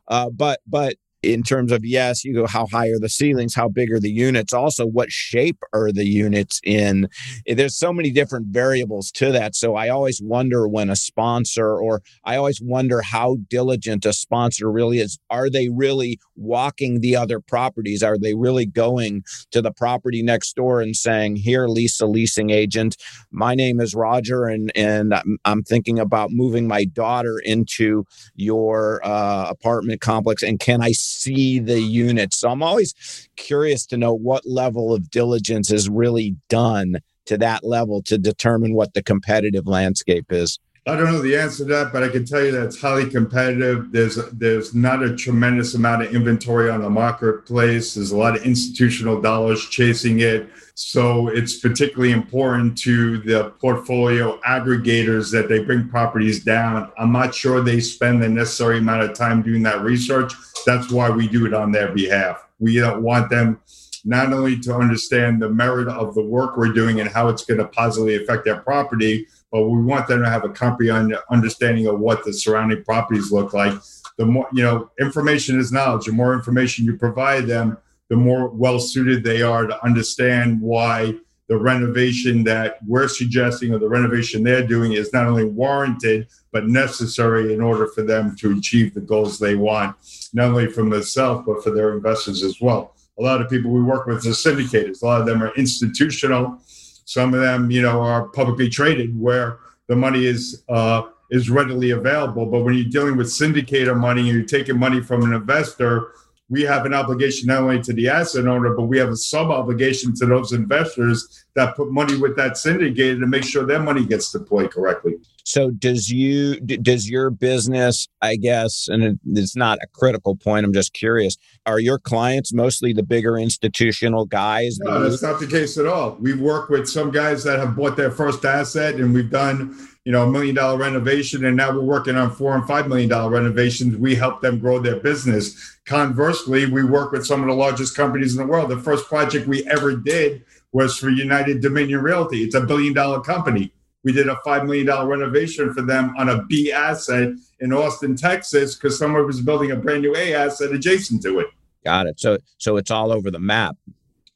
Uh, 0.08 0.30
but, 0.30 0.60
but 0.66 0.96
in 1.22 1.42
terms 1.42 1.72
of 1.72 1.84
yes 1.84 2.24
you 2.24 2.34
go 2.34 2.46
how 2.46 2.66
high 2.66 2.88
are 2.88 2.98
the 2.98 3.08
ceilings? 3.08 3.54
How 3.54 3.68
big 3.68 3.92
are 3.92 4.00
the 4.00 4.10
units? 4.10 4.52
Also 4.52 4.86
what 4.86 5.10
shape 5.10 5.58
are 5.72 5.92
the 5.92 6.06
units 6.06 6.60
in? 6.64 7.08
There's 7.46 7.76
so 7.76 7.92
many 7.92 8.10
different 8.10 8.46
variables 8.48 9.10
to 9.12 9.32
that. 9.32 9.54
So 9.54 9.76
i 9.76 9.88
always 9.88 10.20
wonder 10.22 10.68
when 10.68 10.90
a 10.90 10.96
sponsor 10.96 11.76
or 11.76 12.02
i 12.24 12.36
always 12.36 12.60
wonder 12.60 13.02
how 13.02 13.36
diligent 13.48 14.04
a 14.04 14.12
sponsor 14.12 14.70
really 14.70 14.98
is. 14.98 15.18
Are 15.30 15.50
they 15.50 15.68
really 15.68 16.18
walking 16.36 17.00
the 17.00 17.16
other 17.16 17.40
properties? 17.40 18.02
Are 18.02 18.18
they 18.18 18.34
really 18.34 18.66
going 18.66 19.24
to 19.50 19.62
the 19.62 19.72
property 19.72 20.22
next 20.22 20.56
door 20.56 20.80
and 20.80 20.96
saying 20.96 21.36
here 21.36 21.66
lisa 21.66 22.06
leasing 22.06 22.50
agent. 22.50 22.96
My 23.30 23.54
name 23.54 23.80
is 23.80 23.94
roger 23.94 24.46
and 24.46 24.72
and 24.76 25.14
i'm 25.44 25.62
thinking 25.62 25.98
about 25.98 26.30
moving 26.30 26.66
my 26.66 26.84
daughter 26.84 27.38
into 27.44 28.04
your 28.34 29.00
uh, 29.04 29.46
apartment 29.48 30.00
complex 30.00 30.42
and 30.42 30.58
can 30.58 30.82
i 30.82 30.92
see 31.12 31.58
the 31.58 31.80
units. 31.80 32.38
So 32.38 32.50
I'm 32.50 32.62
always 32.62 33.28
curious 33.36 33.86
to 33.86 33.96
know 33.96 34.14
what 34.14 34.46
level 34.46 34.94
of 34.94 35.10
diligence 35.10 35.70
is 35.70 35.88
really 35.88 36.36
done 36.48 36.98
to 37.26 37.38
that 37.38 37.64
level 37.64 38.02
to 38.02 38.18
determine 38.18 38.74
what 38.74 38.94
the 38.94 39.02
competitive 39.02 39.66
landscape 39.66 40.26
is. 40.30 40.58
I 40.84 40.96
don't 40.96 41.04
know 41.04 41.22
the 41.22 41.36
answer 41.36 41.58
to 41.58 41.70
that, 41.70 41.92
but 41.92 42.02
I 42.02 42.08
can 42.08 42.24
tell 42.24 42.44
you 42.44 42.50
that 42.52 42.64
it's 42.64 42.80
highly 42.80 43.08
competitive. 43.08 43.92
There's 43.92 44.16
there's 44.32 44.74
not 44.74 45.04
a 45.04 45.14
tremendous 45.14 45.74
amount 45.74 46.02
of 46.02 46.12
inventory 46.12 46.70
on 46.70 46.82
the 46.82 46.90
marketplace. 46.90 47.94
There's 47.94 48.10
a 48.10 48.16
lot 48.16 48.36
of 48.36 48.44
institutional 48.44 49.20
dollars 49.20 49.64
chasing 49.68 50.20
it. 50.20 50.48
So 50.74 51.28
it's 51.28 51.60
particularly 51.60 52.12
important 52.12 52.76
to 52.78 53.18
the 53.18 53.50
portfolio 53.60 54.40
aggregators 54.40 55.30
that 55.30 55.48
they 55.48 55.60
bring 55.60 55.88
properties 55.88 56.42
down. 56.42 56.90
I'm 56.98 57.12
not 57.12 57.32
sure 57.32 57.60
they 57.60 57.78
spend 57.78 58.20
the 58.20 58.28
necessary 58.28 58.78
amount 58.78 59.02
of 59.02 59.14
time 59.14 59.42
doing 59.42 59.62
that 59.62 59.82
research. 59.82 60.32
That's 60.66 60.90
why 60.90 61.10
we 61.10 61.28
do 61.28 61.46
it 61.46 61.54
on 61.54 61.70
their 61.70 61.92
behalf. 61.92 62.44
We 62.58 62.74
don't 62.78 63.02
want 63.02 63.30
them 63.30 63.60
not 64.04 64.32
only 64.32 64.58
to 64.58 64.74
understand 64.74 65.40
the 65.40 65.48
merit 65.48 65.86
of 65.86 66.14
the 66.16 66.24
work 66.24 66.56
we're 66.56 66.72
doing 66.72 66.98
and 66.98 67.08
how 67.08 67.28
it's 67.28 67.44
going 67.44 67.58
to 67.58 67.68
positively 67.68 68.16
affect 68.16 68.44
their 68.44 68.56
property, 68.56 69.28
but 69.52 69.68
we 69.68 69.82
want 69.82 70.08
them 70.08 70.22
to 70.22 70.30
have 70.30 70.44
a 70.44 70.48
comprehensive 70.48 71.18
understanding 71.30 71.86
of 71.86 72.00
what 72.00 72.24
the 72.24 72.32
surrounding 72.32 72.82
properties 72.82 73.30
look 73.30 73.52
like. 73.52 73.74
The 74.16 74.24
more, 74.26 74.48
you 74.52 74.62
know, 74.62 74.90
information 74.98 75.60
is 75.60 75.70
knowledge. 75.70 76.06
The 76.06 76.12
more 76.12 76.34
information 76.34 76.86
you 76.86 76.96
provide 76.96 77.46
them, 77.46 77.76
the 78.08 78.16
more 78.16 78.48
well 78.48 78.80
suited 78.80 79.22
they 79.22 79.42
are 79.42 79.66
to 79.66 79.84
understand 79.84 80.60
why 80.60 81.14
the 81.48 81.56
renovation 81.58 82.44
that 82.44 82.78
we're 82.86 83.08
suggesting 83.08 83.74
or 83.74 83.78
the 83.78 83.88
renovation 83.88 84.42
they're 84.42 84.66
doing 84.66 84.92
is 84.92 85.12
not 85.12 85.26
only 85.26 85.44
warranted 85.44 86.26
but 86.50 86.66
necessary 86.66 87.52
in 87.52 87.60
order 87.60 87.88
for 87.88 88.02
them 88.02 88.34
to 88.36 88.56
achieve 88.56 88.94
the 88.94 89.00
goals 89.00 89.38
they 89.38 89.54
want, 89.54 89.94
not 90.32 90.48
only 90.48 90.66
for 90.66 90.82
themselves 90.82 91.44
but 91.46 91.62
for 91.62 91.70
their 91.70 91.94
investors 91.94 92.42
as 92.42 92.60
well. 92.60 92.94
A 93.18 93.22
lot 93.22 93.42
of 93.42 93.50
people 93.50 93.70
we 93.70 93.82
work 93.82 94.06
with 94.06 94.24
are 94.24 94.30
syndicators. 94.30 95.02
A 95.02 95.06
lot 95.06 95.20
of 95.20 95.26
them 95.26 95.42
are 95.42 95.54
institutional 95.56 96.58
some 97.04 97.34
of 97.34 97.40
them, 97.40 97.70
you 97.70 97.82
know, 97.82 98.00
are 98.00 98.28
publicly 98.28 98.68
traded 98.68 99.18
where 99.18 99.58
the 99.88 99.96
money 99.96 100.26
is 100.26 100.62
uh, 100.68 101.02
is 101.30 101.50
readily 101.50 101.90
available. 101.90 102.46
But 102.46 102.64
when 102.64 102.74
you're 102.74 102.84
dealing 102.84 103.16
with 103.16 103.26
syndicator 103.28 103.98
money 103.98 104.20
and 104.22 104.30
you're 104.30 104.46
taking 104.46 104.78
money 104.78 105.00
from 105.00 105.22
an 105.22 105.32
investor, 105.32 106.12
we 106.48 106.62
have 106.62 106.84
an 106.84 106.92
obligation 106.92 107.46
not 107.46 107.62
only 107.62 107.82
to 107.82 107.92
the 107.94 108.08
asset 108.08 108.46
owner, 108.46 108.74
but 108.74 108.84
we 108.84 108.98
have 108.98 109.08
a 109.08 109.16
sub 109.16 109.50
obligation 109.50 110.14
to 110.16 110.26
those 110.26 110.52
investors 110.52 111.46
that 111.54 111.74
put 111.76 111.90
money 111.90 112.16
with 112.16 112.36
that 112.36 112.52
syndicator 112.52 113.18
to 113.18 113.26
make 113.26 113.44
sure 113.44 113.64
their 113.64 113.82
money 113.82 114.04
gets 114.04 114.30
deployed 114.30 114.70
correctly. 114.70 115.14
So 115.44 115.70
does 115.70 116.08
you 116.08 116.60
does 116.60 117.08
your 117.08 117.30
business, 117.30 118.08
I 118.20 118.36
guess, 118.36 118.88
and 118.88 119.18
it's 119.26 119.56
not 119.56 119.78
a 119.82 119.86
critical 119.92 120.36
point. 120.36 120.64
I'm 120.64 120.72
just 120.72 120.92
curious. 120.92 121.36
Are 121.66 121.80
your 121.80 121.98
clients 121.98 122.52
mostly 122.52 122.92
the 122.92 123.02
bigger 123.02 123.36
institutional 123.36 124.24
guys? 124.24 124.78
No, 124.80 125.00
that's 125.00 125.22
not 125.22 125.40
the 125.40 125.46
case 125.46 125.78
at 125.78 125.86
all. 125.86 126.16
We 126.20 126.34
work 126.34 126.68
with 126.68 126.88
some 126.88 127.10
guys 127.10 127.44
that 127.44 127.58
have 127.58 127.76
bought 127.76 127.96
their 127.96 128.10
first 128.10 128.44
asset, 128.44 128.94
and 128.94 129.12
we've 129.12 129.30
done 129.30 129.76
you 130.04 130.12
know 130.12 130.22
a 130.22 130.30
million 130.30 130.54
dollar 130.54 130.78
renovation, 130.78 131.44
and 131.44 131.56
now 131.56 131.72
we're 131.72 131.80
working 131.80 132.16
on 132.16 132.30
four 132.30 132.54
and 132.54 132.66
five 132.66 132.88
million 132.88 133.08
dollar 133.08 133.30
renovations. 133.30 133.96
We 133.96 134.14
help 134.14 134.40
them 134.40 134.58
grow 134.58 134.78
their 134.78 135.00
business. 135.00 135.78
Conversely, 135.86 136.66
we 136.66 136.84
work 136.84 137.12
with 137.12 137.26
some 137.26 137.40
of 137.40 137.48
the 137.48 137.54
largest 137.54 137.96
companies 137.96 138.36
in 138.36 138.44
the 138.44 138.50
world. 138.50 138.70
The 138.70 138.78
first 138.78 139.08
project 139.08 139.48
we 139.48 139.66
ever 139.66 139.96
did 139.96 140.44
was 140.72 140.96
for 140.96 141.10
United 141.10 141.60
Dominion 141.60 142.00
Realty. 142.00 142.44
It's 142.44 142.54
a 142.54 142.60
billion 142.60 142.94
dollar 142.94 143.20
company 143.20 143.72
We 144.04 144.12
did 144.12 144.28
a 144.28 144.36
$5 144.46 144.64
million 144.64 145.06
renovation 145.06 145.72
for 145.72 145.82
them 145.82 146.14
on 146.18 146.28
a 146.28 146.42
B 146.44 146.72
asset 146.72 147.30
in 147.60 147.72
Austin, 147.72 148.16
Texas, 148.16 148.74
because 148.74 148.98
someone 148.98 149.26
was 149.26 149.40
building 149.40 149.70
a 149.70 149.76
brand 149.76 150.02
new 150.02 150.14
A 150.16 150.34
asset 150.34 150.72
adjacent 150.72 151.22
to 151.22 151.40
it. 151.40 151.46
Got 151.84 152.06
it. 152.06 152.18
So, 152.18 152.38
so 152.58 152.76
it's 152.76 152.90
all 152.90 153.12
over 153.12 153.30
the 153.30 153.38
map. 153.38 153.76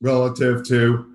Relative 0.01 0.67
to 0.69 1.13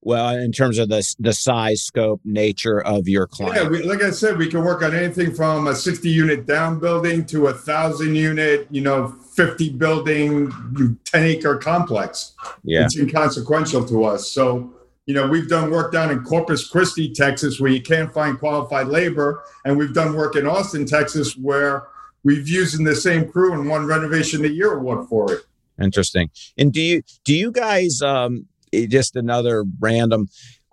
well 0.00 0.28
in 0.30 0.52
terms 0.52 0.78
of 0.78 0.88
the 0.88 1.14
the 1.18 1.32
size 1.32 1.82
scope 1.82 2.20
nature 2.24 2.80
of 2.80 3.08
your 3.08 3.26
client. 3.26 3.56
Yeah 3.56 3.68
we, 3.68 3.82
like 3.82 4.02
i 4.02 4.10
said 4.10 4.36
we 4.36 4.48
can 4.48 4.64
work 4.64 4.82
on 4.82 4.94
anything 4.94 5.34
from 5.34 5.66
a 5.66 5.74
60 5.74 6.08
unit 6.08 6.46
down 6.46 6.78
building 6.78 7.24
to 7.26 7.48
a 7.48 7.52
thousand 7.52 8.14
unit 8.14 8.66
you 8.70 8.80
know 8.80 9.14
50 9.38 9.70
building 9.74 10.98
10 11.04 11.22
acre 11.22 11.56
complex. 11.58 12.34
Yeah. 12.64 12.86
It's 12.86 12.98
inconsequential 12.98 13.84
to 13.86 14.04
us. 14.04 14.32
So 14.32 14.74
you 15.08 15.14
know 15.14 15.26
we've 15.26 15.48
done 15.48 15.70
work 15.72 15.90
down 15.90 16.12
in 16.12 16.22
corpus 16.22 16.68
christi 16.68 17.12
texas 17.12 17.58
where 17.58 17.72
you 17.72 17.82
can't 17.82 18.12
find 18.12 18.38
qualified 18.38 18.86
labor 18.86 19.42
and 19.64 19.76
we've 19.76 19.94
done 19.94 20.14
work 20.14 20.36
in 20.36 20.46
austin 20.46 20.86
texas 20.86 21.36
where 21.36 21.88
we've 22.22 22.48
used 22.48 22.78
in 22.78 22.84
the 22.84 22.94
same 22.94 23.28
crew 23.28 23.52
and 23.54 23.68
won 23.68 23.86
renovation 23.86 24.42
the 24.42 24.48
year 24.48 24.74
award 24.74 25.08
for 25.08 25.32
it 25.32 25.40
Interesting. 25.80 26.30
And 26.56 26.72
do 26.72 26.80
you 26.80 27.02
do 27.24 27.34
you 27.34 27.50
guys 27.50 28.02
um 28.02 28.46
just 28.72 29.16
another 29.16 29.64
random 29.80 30.28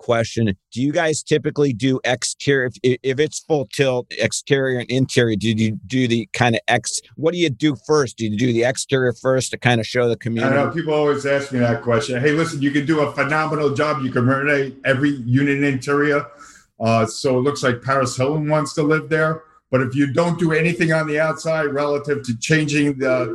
question. 0.06 0.46
Do 0.72 0.82
you 0.82 0.92
guys 0.92 1.24
typically 1.24 1.74
do 1.74 2.00
exterior 2.04 2.70
if, 2.84 3.00
if 3.02 3.20
it's 3.20 3.40
full 3.40 3.66
tilt 3.74 4.06
exterior 4.12 4.80
and 4.80 4.90
interior 4.90 5.36
do 5.36 5.50
you 5.50 5.80
do 5.88 6.08
the 6.08 6.30
kind 6.32 6.54
of 6.54 6.62
ex 6.68 7.02
what 7.16 7.34
do 7.34 7.40
you 7.40 7.50
do 7.50 7.76
first? 7.88 8.18
Do 8.18 8.26
you 8.26 8.38
do 8.38 8.54
the 8.54 8.64
exterior 8.64 9.14
first 9.14 9.50
to 9.52 9.58
kind 9.58 9.82
of 9.82 9.88
show 9.88 10.08
the 10.08 10.16
community 10.16 10.56
i 10.56 10.64
know 10.64 10.70
people 10.70 10.94
always 10.94 11.26
ask 11.26 11.52
me 11.52 11.60
that 11.60 11.82
question. 11.82 12.22
Hey 12.22 12.32
listen 12.32 12.62
you 12.62 12.70
can 12.70 12.86
do 12.86 13.02
a 13.02 13.12
phenomenal 13.14 13.74
job 13.74 14.04
you 14.04 14.12
can 14.12 14.28
renovate 14.28 14.78
every 14.86 15.10
unit 15.10 15.64
interior. 15.64 16.28
Uh, 16.80 17.06
so 17.06 17.40
it 17.40 17.42
looks 17.42 17.64
like 17.64 17.82
paris 17.82 18.16
hilton 18.16 18.48
wants 18.48 18.76
to 18.76 18.84
live 18.84 19.10
there 19.10 19.42
but 19.72 19.82
if 19.82 19.96
you 19.96 20.14
don't 20.14 20.38
do 20.38 20.52
anything 20.52 20.94
on 20.94 21.08
the 21.08 21.20
outside 21.20 21.66
relative 21.66 22.22
to 22.24 22.38
changing 22.38 22.98
the 23.00 23.26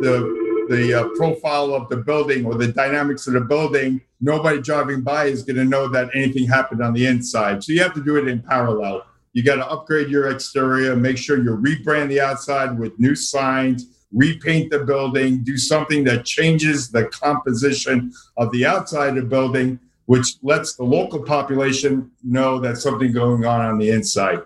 the 0.00 0.39
the 0.70 0.94
uh, 0.94 1.08
profile 1.16 1.74
of 1.74 1.88
the 1.88 1.96
building 1.96 2.46
or 2.46 2.54
the 2.54 2.68
dynamics 2.68 3.26
of 3.26 3.32
the 3.32 3.40
building, 3.40 4.00
nobody 4.20 4.62
driving 4.62 5.02
by 5.02 5.24
is 5.24 5.42
going 5.42 5.56
to 5.56 5.64
know 5.64 5.88
that 5.88 6.08
anything 6.14 6.46
happened 6.46 6.80
on 6.80 6.92
the 6.92 7.06
inside. 7.06 7.64
So 7.64 7.72
you 7.72 7.82
have 7.82 7.94
to 7.94 8.04
do 8.04 8.16
it 8.16 8.28
in 8.28 8.40
parallel. 8.40 9.04
You 9.32 9.42
got 9.42 9.56
to 9.56 9.68
upgrade 9.68 10.08
your 10.08 10.30
exterior, 10.30 10.94
make 10.94 11.18
sure 11.18 11.42
you 11.42 11.56
rebrand 11.56 12.08
the 12.08 12.20
outside 12.20 12.78
with 12.78 12.98
new 13.00 13.16
signs, 13.16 13.86
repaint 14.12 14.70
the 14.70 14.84
building, 14.84 15.42
do 15.42 15.56
something 15.56 16.04
that 16.04 16.24
changes 16.24 16.88
the 16.88 17.06
composition 17.06 18.12
of 18.36 18.52
the 18.52 18.64
outside 18.64 19.10
of 19.10 19.16
the 19.16 19.22
building, 19.22 19.78
which 20.06 20.36
lets 20.42 20.76
the 20.76 20.84
local 20.84 21.22
population 21.24 22.12
know 22.22 22.60
that 22.60 22.76
something 22.76 23.12
going 23.12 23.44
on 23.44 23.60
on 23.60 23.76
the 23.78 23.90
inside. 23.90 24.40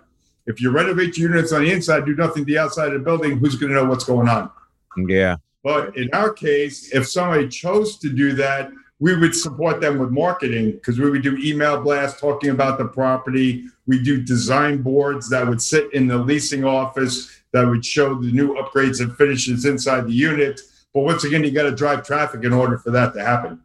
If 0.47 0.59
you 0.59 0.71
renovate 0.71 1.17
your 1.17 1.29
units 1.29 1.51
on 1.51 1.63
the 1.63 1.71
inside, 1.71 2.05
do 2.05 2.15
nothing 2.15 2.45
to 2.45 2.51
the 2.51 2.57
outside 2.57 2.93
of 2.93 2.93
the 2.93 3.05
building, 3.05 3.37
who's 3.37 3.55
going 3.55 3.71
to 3.71 3.75
know 3.75 3.85
what's 3.85 4.05
going 4.05 4.27
on? 4.27 4.49
Yeah. 4.97 5.35
But 5.65 5.97
in 5.97 6.11
our 6.13 6.31
case, 6.31 6.93
if 6.93 7.09
somebody 7.09 7.47
chose 7.47 7.97
to 7.97 8.13
do 8.13 8.33
that, 8.33 8.69
we 8.99 9.17
would 9.17 9.33
support 9.33 9.81
them 9.81 9.97
with 9.97 10.11
marketing 10.11 10.73
because 10.73 10.99
we 10.99 11.09
would 11.09 11.23
do 11.23 11.35
email 11.37 11.81
blasts 11.81 12.21
talking 12.21 12.51
about 12.51 12.77
the 12.77 12.85
property. 12.85 13.65
We 13.87 14.03
do 14.03 14.21
design 14.21 14.83
boards 14.83 15.27
that 15.31 15.47
would 15.47 15.59
sit 15.59 15.91
in 15.91 16.05
the 16.05 16.19
leasing 16.19 16.65
office 16.65 17.41
that 17.51 17.67
would 17.67 17.83
show 17.83 18.13
the 18.13 18.31
new 18.31 18.53
upgrades 18.53 19.01
and 19.01 19.17
finishes 19.17 19.65
inside 19.65 20.05
the 20.05 20.13
unit. 20.13 20.61
But 20.93 20.99
once 20.99 21.23
again, 21.23 21.43
you 21.43 21.49
got 21.49 21.63
to 21.63 21.75
drive 21.75 22.05
traffic 22.05 22.43
in 22.43 22.53
order 22.53 22.77
for 22.77 22.91
that 22.91 23.15
to 23.15 23.25
happen. 23.25 23.59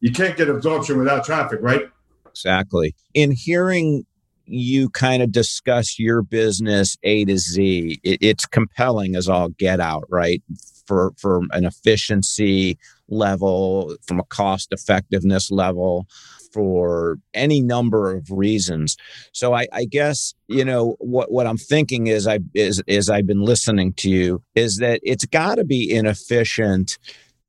You 0.00 0.12
can't 0.12 0.38
get 0.38 0.48
absorption 0.48 0.98
without 0.98 1.26
traffic, 1.26 1.58
right? 1.60 1.90
Exactly. 2.26 2.94
In 3.12 3.32
hearing 3.32 4.06
you 4.46 4.88
kind 4.88 5.22
of 5.22 5.30
discuss 5.30 5.98
your 5.98 6.22
business 6.22 6.96
A 7.02 7.26
to 7.26 7.36
Z, 7.36 8.00
it's 8.02 8.46
compelling 8.46 9.14
as 9.14 9.28
all 9.28 9.50
get 9.50 9.78
out, 9.78 10.04
right? 10.08 10.42
For 10.86 11.12
for 11.16 11.42
an 11.52 11.64
efficiency 11.64 12.78
level, 13.08 13.96
from 14.06 14.20
a 14.20 14.24
cost 14.24 14.72
effectiveness 14.72 15.50
level, 15.50 16.06
for 16.52 17.18
any 17.34 17.60
number 17.60 18.14
of 18.14 18.30
reasons. 18.30 18.96
So 19.32 19.54
I, 19.54 19.66
I, 19.72 19.84
guess 19.84 20.34
you 20.46 20.64
know 20.64 20.96
what 21.00 21.30
what 21.30 21.46
I'm 21.46 21.58
thinking 21.58 22.06
is 22.06 22.26
I 22.26 22.38
is 22.54 22.82
is 22.86 23.10
I've 23.10 23.26
been 23.26 23.42
listening 23.42 23.92
to 23.94 24.08
you 24.08 24.42
is 24.54 24.78
that 24.78 25.00
it's 25.02 25.26
got 25.26 25.56
to 25.56 25.64
be 25.64 25.92
inefficient 25.92 26.98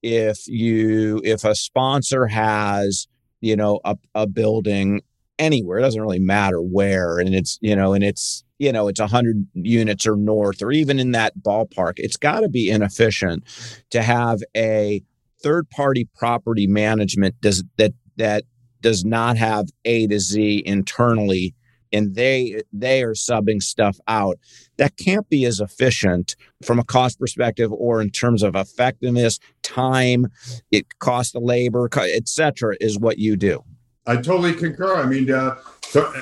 if 0.01 0.47
you 0.47 1.21
if 1.23 1.43
a 1.43 1.55
sponsor 1.55 2.27
has 2.27 3.07
you 3.41 3.55
know 3.55 3.79
a, 3.85 3.95
a 4.15 4.27
building 4.27 5.01
anywhere. 5.39 5.79
It 5.79 5.81
doesn't 5.81 6.01
really 6.01 6.19
matter 6.19 6.61
where. 6.61 7.19
And 7.19 7.33
it's 7.33 7.57
you 7.61 7.75
know 7.75 7.93
and 7.93 8.03
it's 8.03 8.43
you 8.59 8.71
know 8.71 8.87
it's 8.87 8.99
100 8.99 9.47
units 9.53 10.07
or 10.07 10.15
north 10.15 10.61
or 10.61 10.71
even 10.71 10.99
in 10.99 11.11
that 11.11 11.37
ballpark. 11.39 11.93
It's 11.97 12.17
got 12.17 12.41
to 12.41 12.49
be 12.49 12.69
inefficient 12.69 13.43
to 13.91 14.01
have 14.01 14.41
a 14.55 15.01
third 15.41 15.69
party 15.69 16.07
property 16.15 16.67
management 16.67 17.39
does 17.41 17.63
that 17.77 17.93
that 18.17 18.43
does 18.81 19.03
not 19.03 19.37
have 19.37 19.67
a 19.83 20.07
to 20.07 20.19
z 20.19 20.63
internally 20.65 21.53
and 21.91 22.15
they 22.15 22.61
they 22.73 23.03
are 23.03 23.13
subbing 23.13 23.61
stuff 23.61 23.97
out. 24.07 24.37
That 24.77 24.97
can't 24.97 25.29
be 25.29 25.45
as 25.45 25.59
efficient 25.59 26.35
from 26.63 26.79
a 26.79 26.83
cost 26.83 27.19
perspective 27.19 27.71
or 27.71 28.01
in 28.01 28.09
terms 28.09 28.43
of 28.43 28.55
effectiveness 28.55 29.39
time 29.63 30.27
it 30.71 30.99
cost 30.99 31.35
of 31.35 31.43
labor 31.43 31.89
etc 31.93 32.75
is 32.79 32.99
what 32.99 33.17
you 33.17 33.35
do 33.35 33.63
I 34.07 34.15
totally 34.15 34.53
concur. 34.53 34.95
I 34.95 35.05
mean, 35.05 35.31
uh, 35.31 35.57
so, 35.81 36.13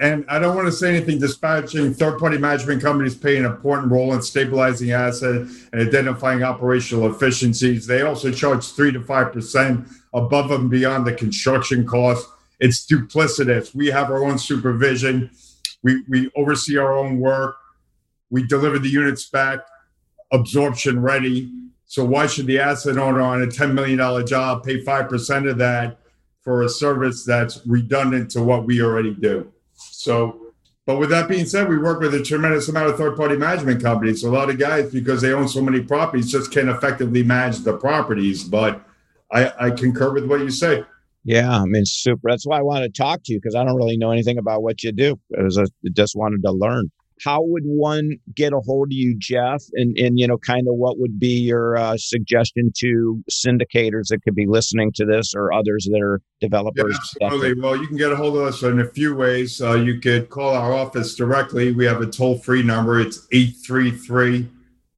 and 0.00 0.24
I 0.28 0.38
don't 0.38 0.54
want 0.54 0.66
to 0.66 0.72
say 0.72 0.94
anything 0.94 1.18
disparaging. 1.18 1.94
Third-party 1.94 2.38
management 2.38 2.82
companies 2.82 3.16
play 3.16 3.36
an 3.36 3.44
important 3.44 3.90
role 3.90 4.14
in 4.14 4.22
stabilizing 4.22 4.92
assets 4.92 5.66
and 5.72 5.88
identifying 5.88 6.42
operational 6.42 7.12
efficiencies. 7.12 7.86
They 7.86 8.02
also 8.02 8.30
charge 8.30 8.64
three 8.66 8.92
to 8.92 9.02
five 9.02 9.32
percent 9.32 9.88
above 10.14 10.50
and 10.52 10.70
beyond 10.70 11.06
the 11.06 11.14
construction 11.14 11.86
cost. 11.86 12.28
It's 12.60 12.86
duplicitous. 12.86 13.74
We 13.74 13.88
have 13.88 14.10
our 14.10 14.24
own 14.24 14.38
supervision. 14.38 15.30
We 15.82 16.04
we 16.08 16.30
oversee 16.36 16.78
our 16.78 16.92
own 16.96 17.18
work. 17.18 17.56
We 18.30 18.46
deliver 18.46 18.78
the 18.78 18.88
units 18.88 19.28
back, 19.28 19.60
absorption 20.32 21.00
ready. 21.02 21.50
So 21.86 22.04
why 22.04 22.26
should 22.26 22.46
the 22.46 22.58
asset 22.58 22.98
owner 22.98 23.22
on 23.22 23.42
a 23.42 23.46
$10 23.46 23.72
million 23.72 23.98
job 24.26 24.62
pay 24.62 24.84
5% 24.84 25.50
of 25.50 25.56
that 25.56 25.98
for 26.48 26.62
a 26.62 26.68
service 26.70 27.26
that's 27.26 27.60
redundant 27.66 28.30
to 28.30 28.42
what 28.42 28.64
we 28.64 28.80
already 28.80 29.12
do. 29.12 29.52
So, 29.74 30.54
but 30.86 30.98
with 30.98 31.10
that 31.10 31.28
being 31.28 31.44
said, 31.44 31.68
we 31.68 31.76
work 31.76 32.00
with 32.00 32.14
a 32.14 32.22
tremendous 32.22 32.70
amount 32.70 32.88
of 32.88 32.96
third 32.96 33.18
party 33.18 33.36
management 33.36 33.82
companies. 33.82 34.24
A 34.24 34.30
lot 34.30 34.48
of 34.48 34.58
guys, 34.58 34.90
because 34.90 35.20
they 35.20 35.34
own 35.34 35.46
so 35.46 35.60
many 35.60 35.82
properties, 35.82 36.32
just 36.32 36.50
can't 36.50 36.70
effectively 36.70 37.22
manage 37.22 37.58
the 37.58 37.76
properties. 37.76 38.44
But 38.44 38.82
I, 39.30 39.52
I 39.60 39.70
concur 39.72 40.14
with 40.14 40.24
what 40.24 40.40
you 40.40 40.50
say. 40.50 40.84
Yeah, 41.22 41.50
I 41.50 41.66
mean, 41.66 41.84
super. 41.84 42.30
That's 42.30 42.46
why 42.46 42.60
I 42.60 42.62
wanted 42.62 42.94
to 42.94 42.98
talk 42.98 43.20
to 43.24 43.34
you 43.34 43.40
because 43.40 43.54
I 43.54 43.62
don't 43.62 43.76
really 43.76 43.98
know 43.98 44.10
anything 44.10 44.38
about 44.38 44.62
what 44.62 44.82
you 44.82 44.90
do. 44.90 45.20
I 45.38 45.42
just 45.92 46.16
wanted 46.16 46.42
to 46.44 46.50
learn 46.50 46.90
how 47.24 47.42
would 47.42 47.64
one 47.64 48.18
get 48.34 48.52
a 48.52 48.60
hold 48.60 48.88
of 48.88 48.92
you, 48.92 49.16
Jeff? 49.18 49.62
And 49.74 49.96
and 49.98 50.18
you 50.18 50.26
know, 50.26 50.38
kind 50.38 50.66
of 50.68 50.74
what 50.74 50.98
would 50.98 51.18
be 51.18 51.40
your 51.40 51.76
uh, 51.76 51.96
suggestion 51.98 52.72
to 52.78 53.22
syndicators 53.30 54.08
that 54.08 54.22
could 54.22 54.34
be 54.34 54.46
listening 54.46 54.92
to 54.96 55.04
this 55.04 55.34
or 55.34 55.52
others 55.52 55.86
that 55.90 56.00
are 56.00 56.22
developers? 56.40 56.98
Yeah, 57.20 57.26
absolutely. 57.26 57.60
Well, 57.60 57.76
you 57.76 57.86
can 57.86 57.96
get 57.96 58.12
a 58.12 58.16
hold 58.16 58.36
of 58.36 58.42
us 58.42 58.62
in 58.62 58.80
a 58.80 58.88
few 58.88 59.14
ways. 59.14 59.60
Uh, 59.60 59.74
you 59.74 60.00
could 60.00 60.30
call 60.30 60.54
our 60.54 60.72
office 60.72 61.14
directly. 61.14 61.72
We 61.72 61.84
have 61.86 62.00
a 62.00 62.06
toll 62.06 62.38
free 62.38 62.62
number. 62.62 63.00
It's 63.00 63.26
833 63.32 64.48